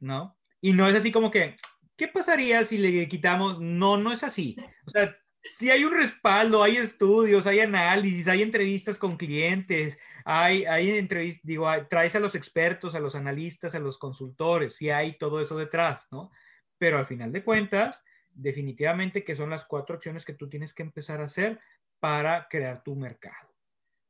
¿no? 0.00 0.38
Y 0.62 0.72
no 0.72 0.88
es 0.88 0.94
así 0.94 1.12
como 1.12 1.30
que, 1.30 1.58
¿qué 1.96 2.08
pasaría 2.08 2.64
si 2.64 2.78
le 2.78 3.06
quitamos? 3.08 3.60
No, 3.60 3.98
no 3.98 4.10
es 4.10 4.24
así. 4.24 4.56
O 4.86 4.90
sea, 4.90 5.14
si 5.52 5.70
hay 5.70 5.84
un 5.84 5.92
respaldo, 5.92 6.62
hay 6.62 6.78
estudios, 6.78 7.46
hay 7.46 7.60
análisis, 7.60 8.28
hay 8.28 8.42
entrevistas 8.42 8.98
con 8.98 9.16
clientes, 9.16 9.98
hay, 10.24 10.64
hay 10.64 10.90
entrevistas, 10.98 11.42
digo, 11.44 11.68
traes 11.88 12.16
a 12.16 12.20
los 12.20 12.34
expertos, 12.34 12.94
a 12.94 13.00
los 13.00 13.14
analistas, 13.14 13.74
a 13.74 13.78
los 13.78 13.98
consultores, 13.98 14.76
si 14.76 14.90
hay 14.90 15.18
todo 15.18 15.40
eso 15.40 15.56
detrás, 15.56 16.06
¿no? 16.10 16.30
Pero 16.78 16.98
al 16.98 17.06
final 17.06 17.30
de 17.30 17.44
cuentas, 17.44 18.02
definitivamente 18.30 19.24
que 19.24 19.36
son 19.36 19.50
las 19.50 19.64
cuatro 19.64 19.94
acciones 19.94 20.24
que 20.24 20.34
tú 20.34 20.48
tienes 20.48 20.72
que 20.72 20.82
empezar 20.82 21.20
a 21.20 21.26
hacer 21.26 21.60
para 22.00 22.48
crear 22.48 22.82
tu 22.82 22.96
mercado. 22.96 23.54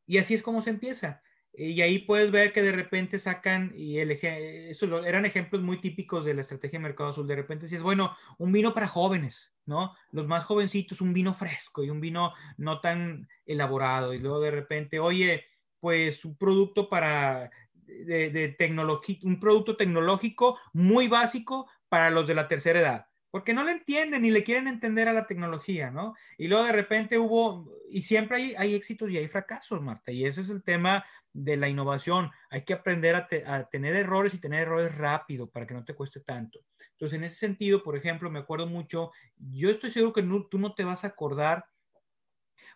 Y 0.06 0.18
así 0.18 0.34
es 0.34 0.42
como 0.42 0.62
se 0.62 0.70
empieza. 0.70 1.22
Y 1.56 1.80
ahí 1.82 2.00
puedes 2.00 2.30
ver 2.30 2.52
que 2.52 2.62
de 2.62 2.73
repente 2.73 3.18
sacan, 3.18 3.73
y 3.76 3.99
el, 3.99 4.11
eso 4.11 5.04
eran 5.04 5.25
ejemplos 5.25 5.62
muy 5.62 5.80
típicos 5.80 6.25
de 6.25 6.34
la 6.34 6.42
estrategia 6.42 6.78
de 6.78 6.82
Mercado 6.82 7.11
Azul. 7.11 7.28
De 7.28 7.37
repente 7.37 7.66
es 7.66 7.82
bueno, 7.82 8.16
un 8.38 8.50
vino 8.52 8.75
para 8.75 8.88
jóvenes, 8.88 9.52
¿no? 9.64 9.94
Los 10.11 10.26
más 10.26 10.44
jovencitos, 10.44 11.00
un 11.00 11.12
vino 11.12 11.32
fresco 11.34 11.84
y 11.84 11.90
un 11.90 12.00
vino 12.00 12.32
no 12.56 12.80
tan 12.80 13.28
elaborado. 13.46 14.14
Y 14.14 14.18
luego 14.18 14.40
de 14.40 14.50
repente, 14.50 14.99
oye, 14.99 15.44
pues 15.78 16.25
un 16.25 16.37
producto 16.37 16.88
para, 16.88 17.50
de 17.73 18.54
tecnología, 18.58 19.18
un 19.23 19.38
producto 19.38 19.76
tecnológico 19.76 20.58
muy 20.73 21.08
básico 21.08 21.68
para 21.88 22.11
los 22.11 22.26
de 22.26 22.34
la 22.34 22.49
tercera 22.49 22.80
edad 22.80 23.06
porque 23.34 23.52
no 23.52 23.64
le 23.64 23.72
entienden 23.72 24.22
ni 24.22 24.30
le 24.30 24.44
quieren 24.44 24.68
entender 24.68 25.08
a 25.08 25.12
la 25.12 25.26
tecnología, 25.26 25.90
¿no? 25.90 26.14
Y 26.38 26.46
luego 26.46 26.66
de 26.66 26.70
repente 26.70 27.18
hubo, 27.18 27.68
y 27.90 28.02
siempre 28.02 28.36
hay, 28.36 28.54
hay 28.56 28.76
éxitos 28.76 29.10
y 29.10 29.18
hay 29.18 29.26
fracasos, 29.26 29.82
Marta, 29.82 30.12
y 30.12 30.24
ese 30.24 30.42
es 30.42 30.50
el 30.50 30.62
tema 30.62 31.04
de 31.32 31.56
la 31.56 31.68
innovación. 31.68 32.30
Hay 32.48 32.64
que 32.64 32.74
aprender 32.74 33.16
a, 33.16 33.26
tener 33.72 33.96
errores 33.96 34.34
y 34.34 34.38
tener 34.38 34.60
errores 34.62 34.94
rápido 34.94 35.50
para 35.50 35.66
que 35.66 35.74
no 35.74 35.84
te 35.84 35.96
cueste 35.96 36.20
tanto. 36.20 36.60
Entonces, 36.92 37.18
en 37.18 37.24
ese 37.24 37.34
sentido, 37.34 37.82
por 37.82 37.96
ejemplo, 37.96 38.30
me 38.30 38.38
acuerdo 38.38 38.68
mucho, 38.68 39.10
yo 39.36 39.68
estoy 39.68 39.90
seguro 39.90 40.12
que 40.12 40.22
tú 40.48 40.60
no 40.60 40.72
te 40.74 40.84
vas 40.84 41.02
a 41.02 41.08
acordar, 41.08 41.64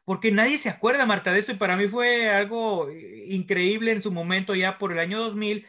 porque 0.04 0.32
nadie 0.32 0.58
se 0.58 0.70
acuerda, 0.70 1.06
Marta, 1.06 1.30
de 1.30 1.38
esto, 1.38 1.52
y 1.52 1.56
para 1.56 1.76
mí 1.76 1.86
fue 1.86 2.30
algo 2.30 2.88
eh, 2.88 3.26
increíble 3.28 3.92
en 3.92 4.02
su 4.02 4.10
momento, 4.10 4.56
ya 4.56 4.76
por 4.76 4.90
el 4.90 4.98
año 4.98 5.20
2000, 5.20 5.64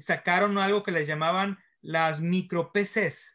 sacaron 0.00 0.58
algo 0.58 0.82
que 0.82 0.90
les 0.90 1.06
llamaban 1.06 1.56
las 1.82 2.20
micro 2.20 2.72
PCs 2.72 3.33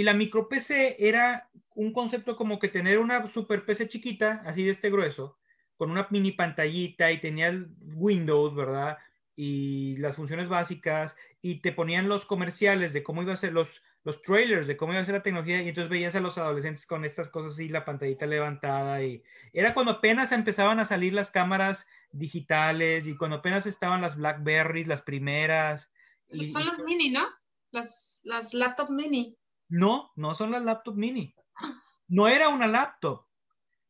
y 0.00 0.02
la 0.02 0.14
micro 0.14 0.48
PC 0.48 0.96
era 0.98 1.50
un 1.74 1.92
concepto 1.92 2.34
como 2.34 2.58
que 2.58 2.68
tener 2.68 2.98
una 3.00 3.28
super 3.28 3.66
PC 3.66 3.86
chiquita, 3.86 4.42
así 4.46 4.64
de 4.64 4.70
este 4.70 4.88
grueso, 4.88 5.36
con 5.76 5.90
una 5.90 6.06
mini 6.08 6.32
pantallita 6.32 7.12
y 7.12 7.20
tenía 7.20 7.52
Windows, 7.96 8.54
¿verdad? 8.54 8.96
Y 9.36 9.98
las 9.98 10.16
funciones 10.16 10.48
básicas, 10.48 11.14
y 11.42 11.56
te 11.56 11.72
ponían 11.72 12.08
los 12.08 12.24
comerciales 12.24 12.94
de 12.94 13.02
cómo 13.02 13.20
iba 13.20 13.34
a 13.34 13.36
ser 13.36 13.52
los, 13.52 13.82
los 14.02 14.22
trailers, 14.22 14.66
de 14.66 14.78
cómo 14.78 14.94
iba 14.94 15.02
a 15.02 15.04
ser 15.04 15.16
la 15.16 15.22
tecnología, 15.22 15.62
y 15.62 15.68
entonces 15.68 15.90
veías 15.90 16.14
a 16.14 16.20
los 16.20 16.38
adolescentes 16.38 16.86
con 16.86 17.04
estas 17.04 17.28
cosas 17.28 17.52
así, 17.52 17.68
la 17.68 17.84
pantallita 17.84 18.24
levantada, 18.24 19.02
y 19.02 19.22
era 19.52 19.74
cuando 19.74 19.92
apenas 19.92 20.32
empezaban 20.32 20.80
a 20.80 20.86
salir 20.86 21.12
las 21.12 21.30
cámaras 21.30 21.86
digitales, 22.10 23.06
y 23.06 23.18
cuando 23.18 23.36
apenas 23.36 23.66
estaban 23.66 24.00
las 24.00 24.16
Blackberries, 24.16 24.88
las 24.88 25.02
primeras. 25.02 25.90
son 26.30 26.64
las 26.64 26.78
mini, 26.78 27.10
¿no? 27.10 27.28
Las, 27.70 28.22
las 28.24 28.54
laptop 28.54 28.88
mini. 28.88 29.36
No, 29.70 30.10
no 30.16 30.34
son 30.34 30.50
las 30.50 30.62
laptop 30.62 30.96
mini. 30.96 31.34
No 32.12 32.26
era 32.26 32.48
una 32.48 32.66
laptop. 32.66 33.24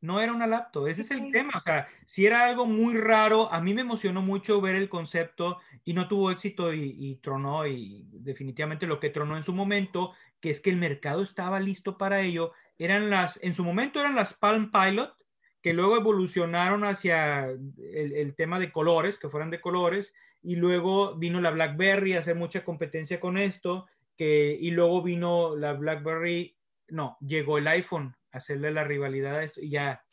No 0.02 0.20
era 0.20 0.34
una 0.34 0.46
laptop. 0.46 0.88
Ese 0.88 1.00
es 1.00 1.10
el 1.10 1.32
tema. 1.32 1.54
O 1.56 1.62
sea, 1.62 1.88
si 2.04 2.26
era 2.26 2.44
algo 2.44 2.66
muy 2.66 2.94
raro, 2.94 3.50
a 3.50 3.62
mí 3.62 3.72
me 3.72 3.80
emocionó 3.80 4.20
mucho 4.20 4.60
ver 4.60 4.76
el 4.76 4.90
concepto 4.90 5.58
y 5.86 5.94
no 5.94 6.06
tuvo 6.06 6.30
éxito 6.30 6.74
y, 6.74 7.18
tronó. 7.22 7.66
Y 7.66 8.04
definitivamente 8.12 8.86
lo 8.86 9.00
que 9.00 9.08
tronó 9.08 9.38
en 9.38 9.42
su 9.42 9.54
momento, 9.54 10.12
que 10.38 10.50
es 10.50 10.60
que 10.60 10.68
el 10.68 10.76
mercado 10.76 11.22
estaba 11.22 11.60
listo 11.60 11.96
para 11.96 12.20
ello, 12.20 12.52
eran 12.78 13.08
las, 13.08 13.42
en 13.42 13.54
su 13.54 13.64
momento 13.64 14.00
eran 14.00 14.14
las 14.14 14.34
Palm 14.34 14.70
Pilot, 14.70 15.16
que 15.62 15.72
luego 15.72 15.96
evolucionaron 15.96 16.84
hacia 16.84 17.46
el, 17.46 18.12
el 18.12 18.34
tema 18.34 18.58
de 18.58 18.70
colores, 18.70 19.18
que 19.18 19.30
fueran 19.30 19.48
de 19.48 19.62
colores, 19.62 20.12
y 20.42 20.56
luego 20.56 21.14
vino 21.16 21.40
la 21.40 21.52
BlackBerry 21.52 22.14
a 22.14 22.20
hacer 22.20 22.36
mucha 22.36 22.64
competencia 22.64 23.18
con 23.18 23.38
esto 23.38 23.86
y 24.24 24.70
luego 24.70 25.02
vino 25.02 25.56
la 25.56 25.72
BlackBerry, 25.72 26.56
no, 26.88 27.16
llegó 27.20 27.58
el 27.58 27.68
iPhone 27.68 28.16
a 28.32 28.38
hacerle 28.38 28.70
la 28.70 28.84
rivalidad 28.84 29.36
a 29.36 29.44
esto 29.44 29.60
y 29.60 29.70
ya 29.70 30.04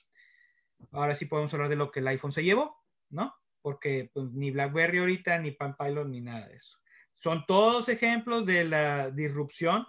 ahora 0.91 1.15
sí 1.15 1.25
podemos 1.25 1.53
hablar 1.53 1.69
de 1.69 1.75
lo 1.75 1.91
que 1.91 1.99
el 1.99 2.07
iPhone 2.07 2.31
se 2.31 2.43
llevó, 2.43 2.83
¿no? 3.09 3.33
Porque 3.61 4.09
pues, 4.13 4.31
ni 4.31 4.51
BlackBerry 4.51 4.99
ahorita, 4.99 5.37
ni 5.39 5.51
Palm 5.51 5.75
Pilot, 5.77 6.07
ni 6.07 6.21
nada 6.21 6.47
de 6.47 6.55
eso. 6.55 6.77
Son 7.17 7.45
todos 7.45 7.89
ejemplos 7.89 8.45
de 8.45 8.63
la 8.63 9.09
disrupción. 9.09 9.87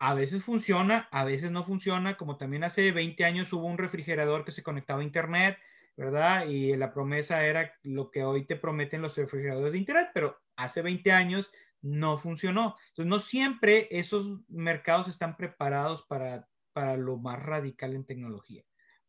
A 0.00 0.14
veces 0.14 0.44
funciona, 0.44 1.08
a 1.10 1.24
veces 1.24 1.50
no 1.50 1.64
funciona, 1.64 2.16
como 2.16 2.36
también 2.36 2.64
hace 2.64 2.92
20 2.92 3.24
años 3.24 3.52
hubo 3.52 3.66
un 3.66 3.78
refrigerador 3.78 4.44
que 4.44 4.52
se 4.52 4.62
conectaba 4.62 5.00
a 5.00 5.04
Internet, 5.04 5.58
¿verdad? 5.96 6.46
Y 6.46 6.76
la 6.76 6.92
promesa 6.92 7.44
era 7.44 7.72
lo 7.82 8.10
que 8.10 8.24
hoy 8.24 8.44
te 8.44 8.56
prometen 8.56 9.02
los 9.02 9.16
refrigeradores 9.16 9.72
de 9.72 9.78
Internet, 9.78 10.10
pero 10.14 10.38
hace 10.56 10.82
20 10.82 11.10
años 11.12 11.50
no 11.82 12.18
funcionó. 12.18 12.76
Entonces, 12.88 13.06
no 13.06 13.20
siempre 13.20 13.88
esos 13.90 14.40
mercados 14.48 15.08
están 15.08 15.36
preparados 15.36 16.04
para, 16.08 16.48
para 16.72 16.96
lo 16.96 17.16
más 17.16 17.40
radical 17.40 17.94
en 17.94 18.04
tecnología. 18.04 18.64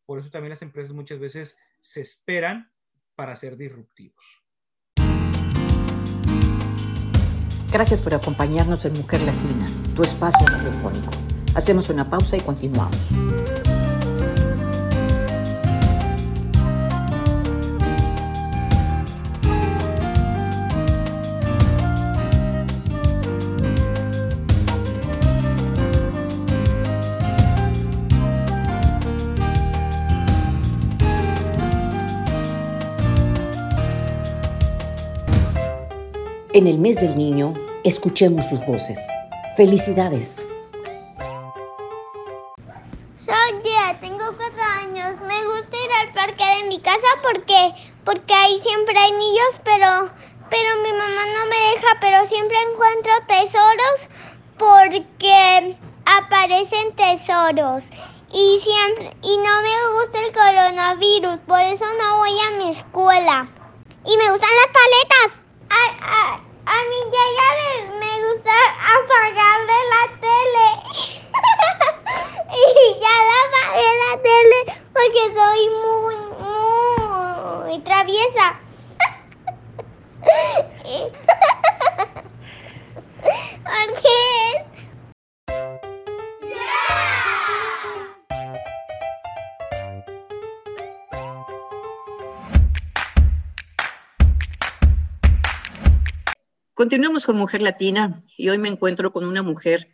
Por 0.06 0.18
eso 0.18 0.30
también 0.30 0.50
las 0.50 0.62
empresas 0.62 0.92
muchas 0.92 1.18
veces 1.18 1.56
se 1.80 2.00
esperan 2.00 2.72
para 3.14 3.36
ser 3.36 3.56
disruptivos. 3.56 4.24
Gracias 7.72 8.00
por 8.00 8.14
acompañarnos 8.14 8.84
en 8.84 8.94
Mujer 8.94 9.20
Latina, 9.22 9.66
tu 9.94 10.02
espacio 10.02 10.44
radiofónico. 10.44 11.12
Hacemos 11.54 11.88
una 11.90 12.10
pausa 12.10 12.36
y 12.36 12.40
continuamos. 12.40 13.10
En 36.52 36.66
el 36.66 36.78
mes 36.78 37.00
del 37.00 37.16
niño, 37.16 37.54
escuchemos 37.84 38.48
sus 38.48 38.66
voces. 38.66 39.08
Felicidades. 39.56 40.44
Soy 43.24 43.62
Gia, 43.62 44.00
tengo 44.00 44.34
cuatro 44.36 44.60
años. 44.60 45.20
Me 45.20 45.44
gusta 45.46 45.76
ir 45.76 45.92
al 46.00 46.12
parque 46.12 46.44
de 46.56 46.68
mi 46.68 46.80
casa 46.80 47.06
porque, 47.22 47.72
porque 48.04 48.34
ahí 48.34 48.58
siempre 48.58 48.98
hay 48.98 49.12
niños, 49.12 49.60
pero, 49.62 50.10
pero 50.50 50.82
mi 50.82 50.90
mamá 50.90 51.24
no 51.36 51.46
me 51.46 51.56
deja, 51.72 51.86
pero 52.00 52.26
siempre 52.26 52.56
encuentro 52.72 53.12
tesoros 53.28 54.08
porque 54.58 55.78
aparecen 56.04 56.96
tesoros. 56.96 57.90
Y, 58.32 58.60
siempre, 58.60 59.16
y 59.22 59.36
no 59.36 59.62
me 59.62 60.02
gusta 60.02 60.18
el 60.26 60.32
coronavirus, 60.32 61.36
por 61.46 61.60
eso 61.60 61.84
no 61.96 62.16
voy 62.16 62.36
a 62.40 62.50
mi 62.58 62.70
escuela. 62.70 63.48
Y 64.04 64.16
me 64.16 64.32
gustan 64.32 64.50
las 64.50 64.72
paletas. 64.74 65.39
A, 65.70 65.74
a, 66.66 66.76
mí 66.88 66.98
ya, 67.12 67.24
ya 67.38 67.48
me, 67.98 68.10
gusta 68.24 68.56
apagarle 68.96 69.78
la 69.92 70.02
tele. 70.20 70.68
y 72.58 72.98
ya 73.00 73.14
la 73.28 73.36
apagué 73.46 73.88
la 74.02 74.12
tele 74.26 74.58
porque 74.92 75.22
soy 75.36 75.62
muy, 75.80 76.18
muy 77.64 77.76
traviesa. 77.80 78.46
¿Por 83.64 83.90
Continuamos 96.80 97.26
con 97.26 97.36
Mujer 97.36 97.60
Latina 97.60 98.24
y 98.38 98.48
hoy 98.48 98.56
me 98.56 98.70
encuentro 98.70 99.12
con 99.12 99.26
una 99.26 99.42
mujer 99.42 99.90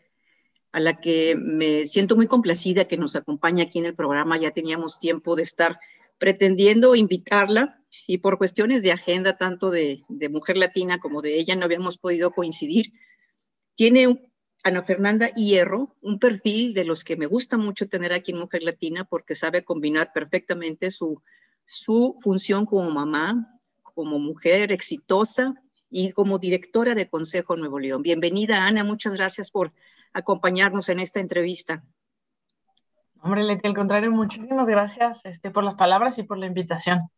a 0.71 0.79
la 0.79 1.01
que 1.01 1.35
me 1.35 1.85
siento 1.85 2.15
muy 2.15 2.29
complacida 2.29 2.85
que 2.85 2.97
nos 2.97 3.17
acompaña 3.17 3.65
aquí 3.65 3.81
en 3.81 3.87
el 3.87 3.97
programa. 3.97 4.39
Ya 4.39 4.53
teníamos 4.53 5.01
tiempo 5.01 5.35
de 5.35 5.43
estar 5.43 5.81
pretendiendo 6.19 6.95
invitarla 6.95 7.83
y 8.07 8.19
por 8.19 8.39
cuestiones 8.39 8.85
de 8.85 8.93
agenda, 8.93 9.37
tanto 9.37 9.71
de, 9.71 10.05
Mujer 10.31 10.59
Latina 10.59 11.01
como 11.01 11.23
de 11.23 11.37
ella, 11.41 11.57
no 11.57 11.65
habíamos 11.65 11.99
podido 11.99 12.31
coincidir. 12.31 12.93
Tiene 13.75 14.31
Ana 14.63 14.85
Fernanda 14.85 15.35
Hierro, 15.35 15.97
un 16.03 16.21
perfil 16.21 16.73
de 16.73 16.85
los 16.85 17.03
que 17.03 17.17
me 17.17 17.27
gusta 17.27 17.57
mucho 17.57 17.89
tener 17.89 18.13
aquí 18.13 18.31
en 18.31 18.39
Mujer 18.39 18.63
Latina 18.63 19.03
porque 19.03 19.35
sabe 19.35 19.65
combinar 19.65 20.13
perfectamente 20.15 20.93
su, 20.93 21.21
su 21.65 22.15
función 22.21 22.65
como 22.65 22.89
mamá, 22.93 23.61
como 23.83 24.21
mujer 24.21 24.71
exitosa, 24.71 25.61
y 25.91 26.13
como 26.13 26.39
directora 26.39 26.95
de 26.95 27.09
Consejo 27.09 27.57
Nuevo 27.57 27.79
León. 27.79 28.03
Bienvenida, 28.03 28.67
Ana. 28.67 28.85
Muchas 28.85 29.15
gracias 29.15 29.51
por 29.51 29.73
acompañarnos 30.13 30.89
en 30.89 31.01
esta 31.01 31.21
entrevista. 31.21 31.85
Hombre, 33.23 33.45
Leti, 33.45 33.67
al 33.67 33.75
contrario, 33.75 34.11
muchísimas 34.11 34.67
gracias 34.67 35.21
este, 35.25 35.51
por 35.51 35.65
las 35.65 35.75
palabras 35.75 36.19
y 36.19 36.23
por 36.23 36.39
la 36.39 36.47
invitación. 36.47 37.11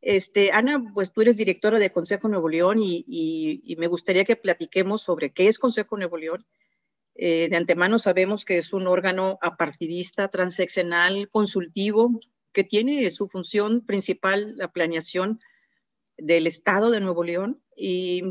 Este, 0.00 0.52
Ana, 0.52 0.92
pues 0.92 1.12
tú 1.12 1.22
eres 1.22 1.36
directora 1.36 1.78
de 1.78 1.90
Consejo 1.90 2.28
Nuevo 2.28 2.48
León 2.48 2.78
y, 2.80 3.74
me 3.78 3.86
gustaría 3.86 4.24
que 4.24 4.36
platiquemos 4.36 5.02
sobre 5.02 5.32
qué 5.32 5.48
es 5.48 5.58
Consejo 5.58 5.96
Nuevo 5.96 6.18
León. 6.18 6.46
Eh, 7.14 7.48
de 7.48 7.56
antemano 7.56 7.98
sabemos 7.98 8.44
que 8.44 8.58
es 8.58 8.72
un 8.72 8.86
órgano 8.86 9.38
apartidista, 9.40 10.28
transeccional, 10.28 11.28
consultivo, 11.30 12.20
que 12.52 12.64
tiene 12.64 13.10
su 13.10 13.28
función 13.28 13.80
principal 13.80 14.56
la 14.56 14.72
planeación 14.72 15.40
del 16.16 16.46
Estado 16.46 16.90
de 16.90 17.00
Nuevo 17.00 17.24
León 17.24 17.62
y 17.76 18.22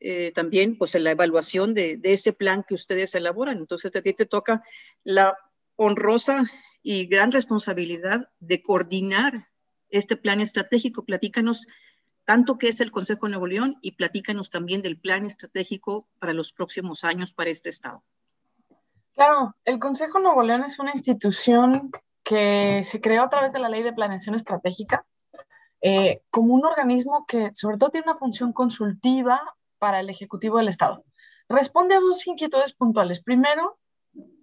eh, 0.00 0.32
también 0.32 0.76
pues 0.76 0.94
en 0.94 1.04
la 1.04 1.12
evaluación 1.12 1.74
de, 1.74 2.00
ese 2.02 2.32
plan 2.32 2.64
que 2.66 2.74
ustedes 2.74 3.14
elaboran. 3.14 3.58
Entonces 3.58 3.94
a 3.94 4.02
ti 4.02 4.12
te 4.12 4.26
toca 4.26 4.62
la 5.04 5.36
honrosa 5.76 6.50
y 6.82 7.06
gran 7.06 7.30
responsabilidad 7.30 8.28
de 8.40 8.62
coordinar 8.62 9.48
este 9.90 10.16
plan 10.16 10.40
estratégico. 10.40 11.04
Platícanos 11.04 11.66
tanto 12.24 12.58
qué 12.58 12.68
es 12.68 12.80
el 12.80 12.90
Consejo 12.90 13.28
Nuevo 13.28 13.46
León 13.46 13.78
y 13.80 13.92
platícanos 13.92 14.50
también 14.50 14.82
del 14.82 14.98
plan 14.98 15.24
estratégico 15.24 16.08
para 16.18 16.32
los 16.32 16.52
próximos 16.52 17.04
años 17.04 17.32
para 17.32 17.50
este 17.50 17.68
estado. 17.68 18.02
Claro, 19.14 19.54
el 19.64 19.78
Consejo 19.78 20.18
Nuevo 20.18 20.42
León 20.42 20.64
es 20.64 20.78
una 20.80 20.90
institución 20.90 21.92
que 22.24 22.82
se 22.84 23.00
creó 23.00 23.22
a 23.22 23.28
través 23.28 23.52
de 23.52 23.58
la 23.58 23.68
Ley 23.68 23.82
de 23.82 23.92
Planeación 23.92 24.34
Estratégica 24.34 25.04
eh, 25.82 26.22
como 26.30 26.54
un 26.54 26.64
organismo 26.64 27.26
que 27.26 27.52
sobre 27.54 27.76
todo 27.76 27.90
tiene 27.90 28.06
una 28.06 28.18
función 28.18 28.52
consultiva 28.52 29.40
para 29.78 29.98
el 29.98 30.08
Ejecutivo 30.10 30.58
del 30.58 30.68
Estado. 30.68 31.04
Responde 31.48 31.96
a 31.96 32.00
dos 32.00 32.24
inquietudes 32.26 32.72
puntuales. 32.72 33.20
Primero, 33.20 33.80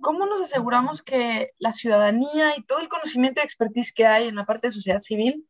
¿cómo 0.02 0.26
nos 0.26 0.42
aseguramos 0.42 1.02
que 1.02 1.52
la 1.58 1.72
ciudadanía 1.72 2.58
y 2.58 2.64
todo 2.64 2.80
el 2.80 2.90
conocimiento 2.90 3.40
y 3.40 3.46
expertise 3.46 3.94
que 3.94 4.06
hay 4.06 4.28
en 4.28 4.36
la 4.36 4.46
parte 4.46 4.68
de 4.68 4.72
sociedad 4.72 5.00
civil, 5.00 5.48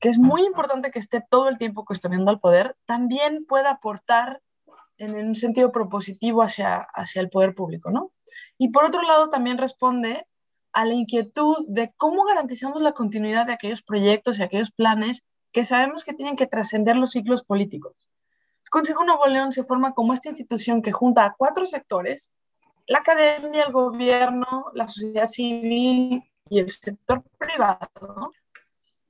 que 0.00 0.08
es 0.08 0.18
muy 0.18 0.44
importante 0.46 0.90
que 0.90 0.98
esté 0.98 1.22
todo 1.28 1.50
el 1.50 1.58
tiempo 1.58 1.84
cuestionando 1.84 2.30
al 2.30 2.40
poder, 2.40 2.74
también 2.86 3.44
pueda 3.44 3.70
aportar 3.70 4.40
en 4.96 5.14
un 5.14 5.34
sentido 5.34 5.72
propositivo 5.72 6.42
hacia, 6.42 6.78
hacia 6.94 7.20
el 7.20 7.28
poder 7.28 7.54
público, 7.54 7.90
¿no? 7.90 8.12
Y 8.56 8.70
por 8.70 8.84
otro 8.84 9.02
lado, 9.02 9.28
también 9.28 9.58
responde 9.58 10.26
a 10.72 10.84
la 10.84 10.94
inquietud 10.94 11.66
de 11.68 11.92
cómo 11.96 12.24
garantizamos 12.24 12.82
la 12.82 12.92
continuidad 12.92 13.46
de 13.46 13.52
aquellos 13.52 13.82
proyectos 13.82 14.38
y 14.38 14.42
aquellos 14.42 14.70
planes 14.70 15.24
que 15.52 15.64
sabemos 15.64 16.04
que 16.04 16.14
tienen 16.14 16.36
que 16.36 16.46
trascender 16.46 16.96
los 16.96 17.10
ciclos 17.10 17.44
políticos. 17.44 18.08
El 18.64 18.70
Consejo 18.70 19.04
Nuevo 19.04 19.26
León 19.26 19.52
se 19.52 19.64
forma 19.64 19.92
como 19.92 20.14
esta 20.14 20.30
institución 20.30 20.80
que 20.82 20.92
junta 20.92 21.24
a 21.24 21.34
cuatro 21.36 21.66
sectores, 21.66 22.30
la 22.86 22.98
academia, 22.98 23.64
el 23.64 23.72
gobierno, 23.72 24.66
la 24.74 24.88
sociedad 24.88 25.26
civil 25.26 26.22
y 26.48 26.58
el 26.58 26.70
sector 26.70 27.22
privado, 27.38 28.30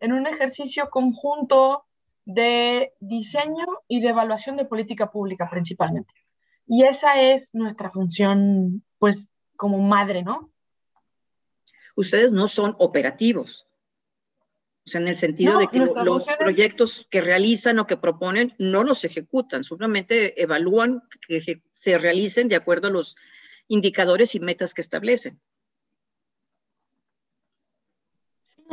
en 0.00 0.12
un 0.12 0.26
ejercicio 0.26 0.90
conjunto 0.90 1.84
de 2.24 2.92
diseño 3.00 3.66
y 3.88 4.00
de 4.00 4.08
evaluación 4.08 4.56
de 4.56 4.64
política 4.64 5.10
pública 5.10 5.48
principalmente. 5.50 6.12
Y 6.66 6.84
esa 6.84 7.20
es 7.20 7.54
nuestra 7.54 7.90
función, 7.90 8.84
pues, 8.98 9.32
como 9.56 9.78
madre, 9.78 10.22
¿no? 10.22 10.51
Ustedes 11.96 12.30
no 12.30 12.46
son 12.46 12.76
operativos. 12.78 13.66
O 14.84 14.90
sea, 14.90 15.00
en 15.00 15.08
el 15.08 15.16
sentido 15.16 15.58
de 15.58 15.68
que 15.68 15.78
los 15.78 16.26
proyectos 16.38 17.06
que 17.08 17.20
realizan 17.20 17.78
o 17.78 17.86
que 17.86 17.96
proponen 17.96 18.54
no 18.58 18.82
los 18.82 19.04
ejecutan, 19.04 19.62
solamente 19.62 20.42
evalúan 20.42 21.02
que 21.26 21.62
se 21.70 21.98
realicen 21.98 22.48
de 22.48 22.56
acuerdo 22.56 22.88
a 22.88 22.90
los 22.90 23.16
indicadores 23.68 24.34
y 24.34 24.40
metas 24.40 24.74
que 24.74 24.80
establecen. 24.80 25.40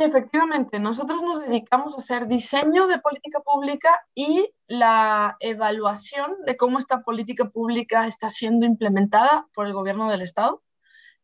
efectivamente, 0.04 0.78
nosotros 0.78 1.22
nos 1.22 1.40
dedicamos 1.40 1.94
a 1.94 1.98
hacer 1.98 2.26
diseño 2.26 2.86
de 2.86 2.98
política 2.98 3.40
pública 3.40 4.00
y 4.14 4.50
la 4.66 5.36
evaluación 5.40 6.36
de 6.46 6.56
cómo 6.56 6.78
esta 6.78 7.02
política 7.02 7.50
pública 7.50 8.06
está 8.06 8.30
siendo 8.30 8.66
implementada 8.66 9.46
por 9.54 9.66
el 9.66 9.72
gobierno 9.72 10.10
del 10.10 10.22
Estado 10.22 10.62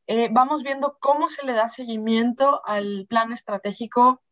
eh, 0.07 0.29
vamos 0.31 0.63
viendo 0.63 0.99
cómo 1.01 1.29
se 1.29 1.45
le 1.45 1.53
da 1.53 1.69
seguimiento 1.69 2.63
al 2.65 3.07
plan 3.09 3.33
estratégico 3.33 4.23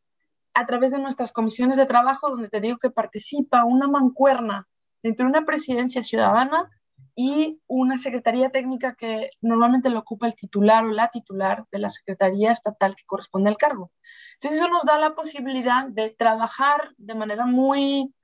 a 0.55 0.67
través 0.67 0.93
de 0.93 0.99
nuestras 0.99 1.33
comisiones 1.33 1.77
de 1.77 1.87
trabajo, 1.87 2.31
donde 2.31 2.49
te 2.49 2.61
digo 2.61 2.79
que 2.79 2.91
participa 2.91 3.65
una 3.65 3.89
mancuerna 3.89 4.69
entre 5.03 5.27
una 5.27 5.45
presidencia 5.45 6.03
ciudadana 6.03 6.71
y 7.17 7.61
una 7.67 7.99
secretaría 7.99 8.51
técnica 8.51 8.95
que 8.97 9.31
normalmente 9.41 9.91
lo 9.91 10.01
ocupa 10.01 10.27
el 10.27 10.35
titular 10.35 10.85
o 10.85 10.89
la 10.89 11.11
titular 11.11 11.65
de 11.71 11.79
la 11.79 11.89
secretaría 11.89 12.51
estatal 12.51 12.97
que 12.97 13.05
corresponde 13.05 13.51
al 13.51 13.57
cargo. 13.57 13.93
Entonces 14.35 14.61
eso 14.61 14.69
nos 14.69 14.85
da 14.85 14.99
la 14.99 15.15
posibilidad 15.15 15.87
de 15.87 16.11
trabajar 16.11 16.93
de 16.97 17.15
manera 17.15 17.47
muy, 17.47 18.15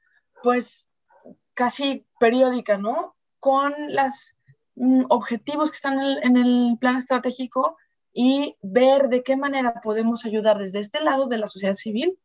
pues, 0.43 0.89
casi 1.55 2.07
periódica, 2.19 2.79
¿no? 2.79 3.17
Con 3.39 3.73
mm, 3.73 3.95
objetivos 5.09 5.71
que 5.71 5.77
están 5.77 5.99
en 6.01 6.37
el 6.37 6.77
plan 6.81 6.97
estratégico 6.97 7.77
y 8.13 8.57
ver 8.63 9.09
de 9.09 9.23
qué 9.23 9.37
manera 9.37 9.81
podemos 9.83 10.25
ayudar 10.25 10.59
desde 10.59 10.81
este 10.81 11.01
lado 11.01 11.27
de 11.27 11.39
la 11.39 11.47
sociedad 11.47 11.75
civil 11.75 12.19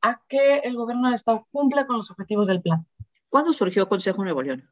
a 0.00 0.20
que 0.28 0.58
el 0.58 0.76
gobierno 0.76 1.06
del 1.06 1.14
Estado 1.14 1.46
cumpla 1.50 1.86
con 1.86 1.96
los 1.96 2.10
objetivos 2.10 2.48
del 2.48 2.60
plan. 2.60 2.86
¿Cuándo 3.28 3.52
surgió 3.52 3.88
Consejo 3.88 4.22
Nuevo 4.22 4.42
León? 4.42 4.68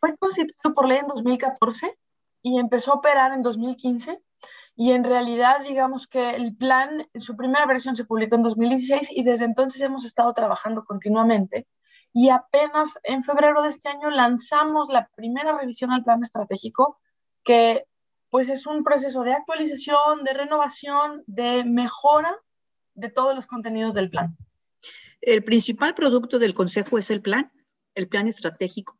Fue 0.00 0.16
constituido 0.16 0.74
por 0.74 0.86
ley 0.86 0.98
en 0.98 1.08
2014 1.08 1.98
y 2.42 2.58
empezó 2.58 2.92
a 2.92 2.96
operar 2.96 3.32
en 3.32 3.42
2015. 3.42 4.22
Y 4.76 4.92
en 4.92 5.02
realidad, 5.02 5.64
digamos 5.64 6.06
que 6.06 6.30
el 6.30 6.56
plan, 6.56 7.08
su 7.16 7.36
primera 7.36 7.66
versión 7.66 7.96
se 7.96 8.04
publicó 8.04 8.36
en 8.36 8.44
2016 8.44 9.08
y 9.10 9.24
desde 9.24 9.44
entonces 9.44 9.80
hemos 9.80 10.04
estado 10.04 10.32
trabajando 10.34 10.84
continuamente. 10.84 11.66
Y 12.12 12.30
apenas 12.30 12.98
en 13.04 13.22
febrero 13.22 13.62
de 13.62 13.68
este 13.68 13.88
año 13.88 14.10
lanzamos 14.10 14.88
la 14.88 15.08
primera 15.14 15.56
revisión 15.56 15.92
al 15.92 16.04
plan 16.04 16.22
estratégico, 16.22 16.98
que 17.44 17.86
pues 18.30 18.48
es 18.48 18.66
un 18.66 18.84
proceso 18.84 19.22
de 19.22 19.32
actualización, 19.32 20.24
de 20.24 20.34
renovación, 20.34 21.22
de 21.26 21.64
mejora 21.64 22.36
de 22.94 23.08
todos 23.10 23.34
los 23.34 23.46
contenidos 23.46 23.94
del 23.94 24.10
plan. 24.10 24.36
El 25.20 25.44
principal 25.44 25.94
producto 25.94 26.38
del 26.38 26.54
Consejo 26.54 26.98
es 26.98 27.10
el 27.10 27.22
plan, 27.22 27.52
el 27.94 28.08
plan 28.08 28.26
estratégico. 28.26 28.98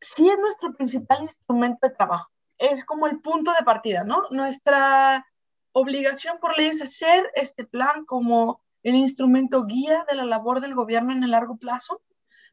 Sí 0.00 0.28
es 0.28 0.38
nuestro 0.38 0.74
principal 0.74 1.22
instrumento 1.22 1.86
de 1.86 1.94
trabajo. 1.94 2.30
Es 2.58 2.84
como 2.84 3.06
el 3.06 3.20
punto 3.20 3.52
de 3.52 3.64
partida, 3.64 4.04
¿no? 4.04 4.28
Nuestra 4.30 5.26
obligación 5.72 6.38
por 6.38 6.56
ley 6.56 6.68
es 6.68 6.82
hacer 6.82 7.30
este 7.34 7.64
plan 7.64 8.04
como 8.04 8.62
el 8.82 8.94
instrumento 8.94 9.64
guía 9.64 10.04
de 10.08 10.16
la 10.16 10.24
labor 10.24 10.60
del 10.60 10.74
gobierno 10.74 11.12
en 11.12 11.22
el 11.22 11.30
largo 11.30 11.56
plazo, 11.56 12.02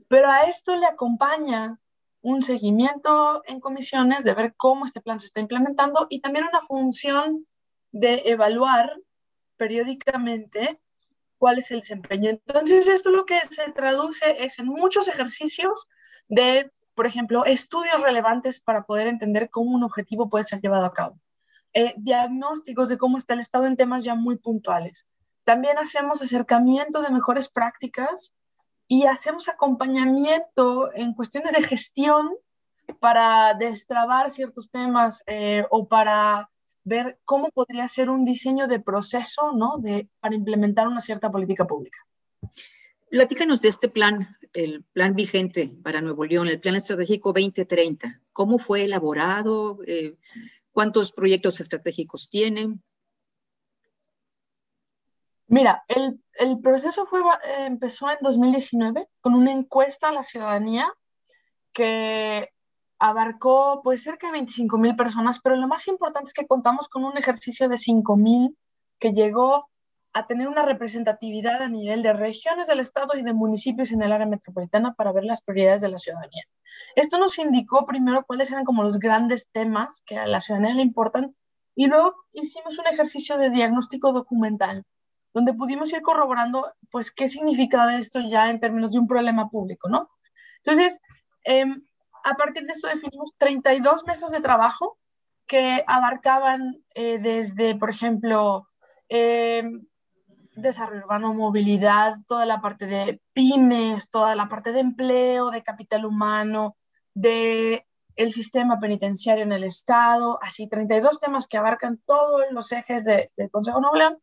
pero 0.07 0.29
a 0.29 0.43
esto 0.43 0.75
le 0.75 0.85
acompaña 0.85 1.79
un 2.21 2.41
seguimiento 2.41 3.41
en 3.45 3.59
comisiones 3.59 4.23
de 4.23 4.33
ver 4.33 4.53
cómo 4.57 4.85
este 4.85 5.01
plan 5.01 5.19
se 5.19 5.27
está 5.27 5.39
implementando 5.39 6.07
y 6.09 6.21
también 6.21 6.45
una 6.45 6.61
función 6.61 7.45
de 7.91 8.23
evaluar 8.25 8.93
periódicamente 9.57 10.79
cuál 11.37 11.59
es 11.59 11.71
el 11.71 11.79
desempeño. 11.79 12.29
Entonces, 12.29 12.87
esto 12.87 13.09
lo 13.09 13.25
que 13.25 13.39
se 13.49 13.71
traduce 13.71 14.43
es 14.43 14.59
en 14.59 14.67
muchos 14.67 15.07
ejercicios 15.07 15.87
de, 16.27 16.71
por 16.93 17.05
ejemplo, 17.05 17.45
estudios 17.45 18.01
relevantes 18.01 18.59
para 18.59 18.83
poder 18.83 19.07
entender 19.07 19.49
cómo 19.49 19.71
un 19.71 19.83
objetivo 19.83 20.29
puede 20.29 20.43
ser 20.43 20.61
llevado 20.61 20.85
a 20.85 20.93
cabo. 20.93 21.19
Eh, 21.73 21.93
diagnósticos 21.97 22.89
de 22.89 22.97
cómo 22.97 23.17
está 23.17 23.33
el 23.33 23.39
estado 23.39 23.65
en 23.65 23.77
temas 23.77 24.03
ya 24.03 24.15
muy 24.15 24.37
puntuales. 24.37 25.07
También 25.49 25.79
hacemos 25.79 26.21
acercamiento 26.21 27.01
de 27.01 27.09
mejores 27.09 27.49
prácticas 27.49 28.35
y 28.88 29.07
hacemos 29.07 29.49
acompañamiento 29.49 30.93
en 30.93 31.15
cuestiones 31.15 31.53
de 31.53 31.63
gestión 31.63 32.29
para 32.99 33.55
destrabar 33.55 34.29
ciertos 34.29 34.69
temas 34.69 35.23
eh, 35.25 35.65
o 35.71 35.88
para 35.88 36.51
ver 36.83 37.17
cómo 37.25 37.49
podría 37.49 37.88
ser 37.88 38.12
un 38.12 38.25
diseño 38.25 38.67
de 38.67 38.79
proceso 38.79 39.51
¿no? 39.53 39.79
de, 39.79 40.07
para 40.19 40.35
implementar 40.35 40.88
una 40.88 40.99
cierta 40.99 41.31
política 41.31 41.65
pública. 41.65 41.97
Platícanos 43.09 43.59
de 43.59 43.69
este 43.69 43.89
plan, 43.89 44.38
el 44.53 44.83
plan 44.93 45.15
vigente 45.15 45.73
para 45.81 45.99
Nuevo 45.99 46.25
León, 46.25 46.47
el 46.47 46.59
Plan 46.59 46.75
Estratégico 46.75 47.33
2030. 47.33 48.21
¿Cómo 48.33 48.59
fue 48.59 48.83
elaborado? 48.83 49.79
Eh, 49.88 50.15
¿Cuántos 50.71 51.12
proyectos 51.12 51.59
estratégicos 51.59 52.29
tienen? 52.29 52.83
Mira, 55.49 55.83
el, 55.88 56.21
el 56.33 56.59
proceso 56.62 57.07
fue, 57.07 57.21
eh, 57.21 57.65
empezó 57.65 58.07
en 58.12 58.17
2019 58.21 59.07
con 59.19 59.33
una 59.33 59.51
encuesta 59.51 60.09
a 60.09 60.12
la 60.12 60.21
ciudadanía 60.21 60.93
que 61.73 62.49
abarcó 62.99 63.81
pues 63.83 64.03
cerca 64.03 64.27
de 64.27 64.33
25 64.33 64.77
mil 64.77 64.95
personas, 64.95 65.39
pero 65.41 65.55
lo 65.55 65.67
más 65.67 65.88
importante 65.88 66.27
es 66.27 66.33
que 66.33 66.45
contamos 66.45 66.88
con 66.88 67.03
un 67.03 67.17
ejercicio 67.17 67.67
de 67.67 67.79
5 67.79 68.15
mil 68.15 68.57
que 68.99 69.12
llegó 69.12 69.69
a 70.13 70.27
tener 70.27 70.47
una 70.47 70.62
representatividad 70.62 71.63
a 71.63 71.67
nivel 71.67 72.03
de 72.03 72.13
regiones 72.13 72.67
del 72.67 72.79
estado 72.79 73.17
y 73.17 73.23
de 73.23 73.33
municipios 73.33 73.91
en 73.91 74.03
el 74.03 74.12
área 74.12 74.27
metropolitana 74.27 74.93
para 74.93 75.12
ver 75.13 75.23
las 75.23 75.41
prioridades 75.41 75.81
de 75.81 75.89
la 75.89 75.97
ciudadanía. 75.97 76.43
Esto 76.95 77.17
nos 77.17 77.39
indicó 77.39 77.88
primero 77.88 78.23
cuáles 78.23 78.51
eran 78.51 78.65
como 78.65 78.83
los 78.83 78.99
grandes 78.99 79.49
temas 79.51 80.03
que 80.05 80.17
a 80.19 80.27
la 80.27 80.41
ciudadanía 80.41 80.75
le 80.75 80.83
importan 80.83 81.35
y 81.73 81.88
luego 81.88 82.13
hicimos 82.33 82.77
un 82.77 82.85
ejercicio 82.85 83.39
de 83.39 83.49
diagnóstico 83.49 84.13
documental 84.13 84.85
donde 85.33 85.53
pudimos 85.53 85.91
ir 85.93 86.01
corroborando, 86.01 86.73
pues, 86.91 87.11
qué 87.11 87.27
significa 87.27 87.97
esto 87.97 88.19
ya 88.19 88.49
en 88.49 88.59
términos 88.59 88.91
de 88.91 88.99
un 88.99 89.07
problema 89.07 89.49
público, 89.49 89.89
¿no? 89.89 90.09
Entonces, 90.57 90.99
em, 91.43 91.83
a 92.23 92.35
partir 92.35 92.65
de 92.65 92.73
esto 92.73 92.87
definimos 92.87 93.33
32 93.37 94.05
mesas 94.05 94.31
de 94.31 94.41
trabajo 94.41 94.97
que 95.47 95.83
abarcaban 95.87 96.83
eh, 96.95 97.19
desde, 97.19 97.75
por 97.75 97.89
ejemplo, 97.89 98.67
em, 99.09 99.85
desarrollo 100.55 101.03
urbano, 101.03 101.33
movilidad, 101.33 102.17
toda 102.27 102.45
la 102.45 102.61
parte 102.61 102.85
de 102.85 103.21
pymes, 103.33 104.09
toda 104.09 104.35
la 104.35 104.49
parte 104.49 104.71
de 104.71 104.81
empleo, 104.81 105.51
de 105.51 105.63
capital 105.63 106.05
humano, 106.05 106.75
de 107.13 107.85
el 108.15 108.31
sistema 108.33 108.79
penitenciario 108.79 109.43
en 109.43 109.53
el 109.53 109.63
Estado, 109.63 110.39
así 110.41 110.67
32 110.67 111.19
temas 111.19 111.47
que 111.47 111.57
abarcan 111.57 111.99
todos 112.05 112.41
los 112.51 112.71
ejes 112.71 113.05
del 113.05 113.49
Consejo 113.51 113.79
Nuevo 113.79 113.95
León 113.95 114.19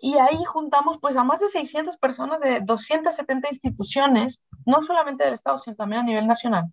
y 0.00 0.16
ahí 0.16 0.42
juntamos 0.44 0.98
pues 0.98 1.16
a 1.16 1.24
más 1.24 1.40
de 1.40 1.48
600 1.48 1.98
personas 1.98 2.40
de 2.40 2.60
270 2.60 3.48
instituciones, 3.50 4.42
no 4.64 4.80
solamente 4.80 5.24
del 5.24 5.34
Estado, 5.34 5.58
sino 5.58 5.76
también 5.76 6.02
a 6.02 6.04
nivel 6.04 6.26
nacional, 6.26 6.72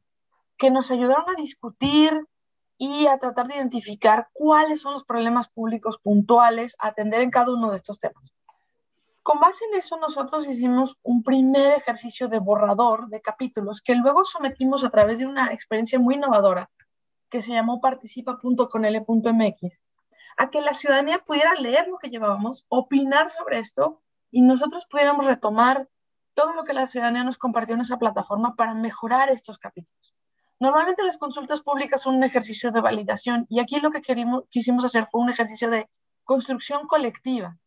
que 0.58 0.72
nos 0.72 0.92
ayudaron 0.92 1.30
a 1.30 1.40
discutir 1.40 2.26
y 2.78 3.08
a 3.08 3.18
tratar 3.18 3.48
de 3.48 3.56
identificar 3.56 4.30
cuáles 4.34 4.82
son 4.82 4.94
los 4.94 5.04
problemas 5.04 5.50
públicos 5.50 5.98
puntuales 5.98 6.76
a 6.80 6.88
atender 6.88 7.22
en 7.22 7.32
cada 7.32 7.54
uno 7.54 7.72
de 7.72 7.76
estos 7.76 8.00
temas. 8.00 8.34
Con 9.24 9.42
base 9.42 9.66
en 9.66 9.78
eso, 9.78 9.98
nosotros 9.98 10.48
hicimos 10.48 10.98
un 11.04 11.22
primer 11.22 11.74
ejercicio 11.74 12.30
de 12.30 12.40
borrador 12.40 13.10
de 13.10 13.20
capítulos 13.20 13.82
que 13.82 13.96
luego 13.96 14.24
sometimos 14.24 14.86
a 14.86 14.90
través 14.90 15.20
de 15.20 15.26
una 15.26 15.52
experiencia 15.52 16.00
muy 16.00 16.16
innovadora 16.16 16.70
que 17.30 17.42
se 17.42 17.52
llamó 17.52 17.82
participa.conl.mx, 17.82 19.82
a 20.38 20.50
que 20.50 20.62
la 20.62 20.74
ciudadanía 20.74 21.20
pudiera 21.20 21.54
leer 21.56 21.88
lo 21.88 21.98
que 21.98 22.10
llevábamos, 22.10 22.66
opinar 22.70 23.30
sobre 23.30 23.60
esto 23.60 24.02
y 24.32 24.42
nosotros 24.42 24.86
pudiéramos 24.90 25.26
retomar 25.26 25.90
todo 26.34 26.54
lo 26.54 26.64
que 26.64 26.74
la 26.74 26.86
ciudadanía 26.86 27.24
nos 27.24 27.38
compartió 27.38 27.74
en 27.74 27.82
esa 27.82 27.98
plataforma 27.98 28.56
para 28.56 28.76
mejorar 28.76 29.30
estos 29.30 29.58
capítulos. 29.58 30.16
Normalmente 30.60 31.04
las 31.04 31.18
consultas 31.18 31.62
públicas 31.62 32.02
son 32.02 32.16
un 32.16 32.24
ejercicio 32.24 32.72
de 32.72 32.82
validación 32.82 33.46
y 33.50 33.60
aquí 33.60 33.80
lo 33.80 33.92
que 33.92 34.02
querimos, 34.02 34.44
quisimos 34.50 34.86
hacer 34.86 35.08
fue 35.12 35.22
un 35.22 35.30
ejercicio 35.30 35.70
de 35.70 35.90
construcción 36.24 36.88
colectiva. 36.88 37.58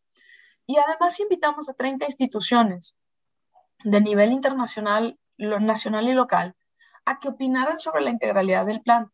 Y 0.65 0.77
además 0.77 1.19
invitamos 1.19 1.67
a 1.67 1.73
30 1.73 2.05
instituciones 2.05 2.95
de 3.83 3.99
nivel 3.99 4.31
internacional, 4.31 5.17
nacional 5.37 6.07
y 6.07 6.13
local 6.13 6.55
a 7.03 7.19
que 7.19 7.29
opinaran 7.29 7.77
sobre 7.77 8.01
la 8.01 8.11
integralidad 8.11 8.65
del 8.65 8.81
plan. 8.81 9.11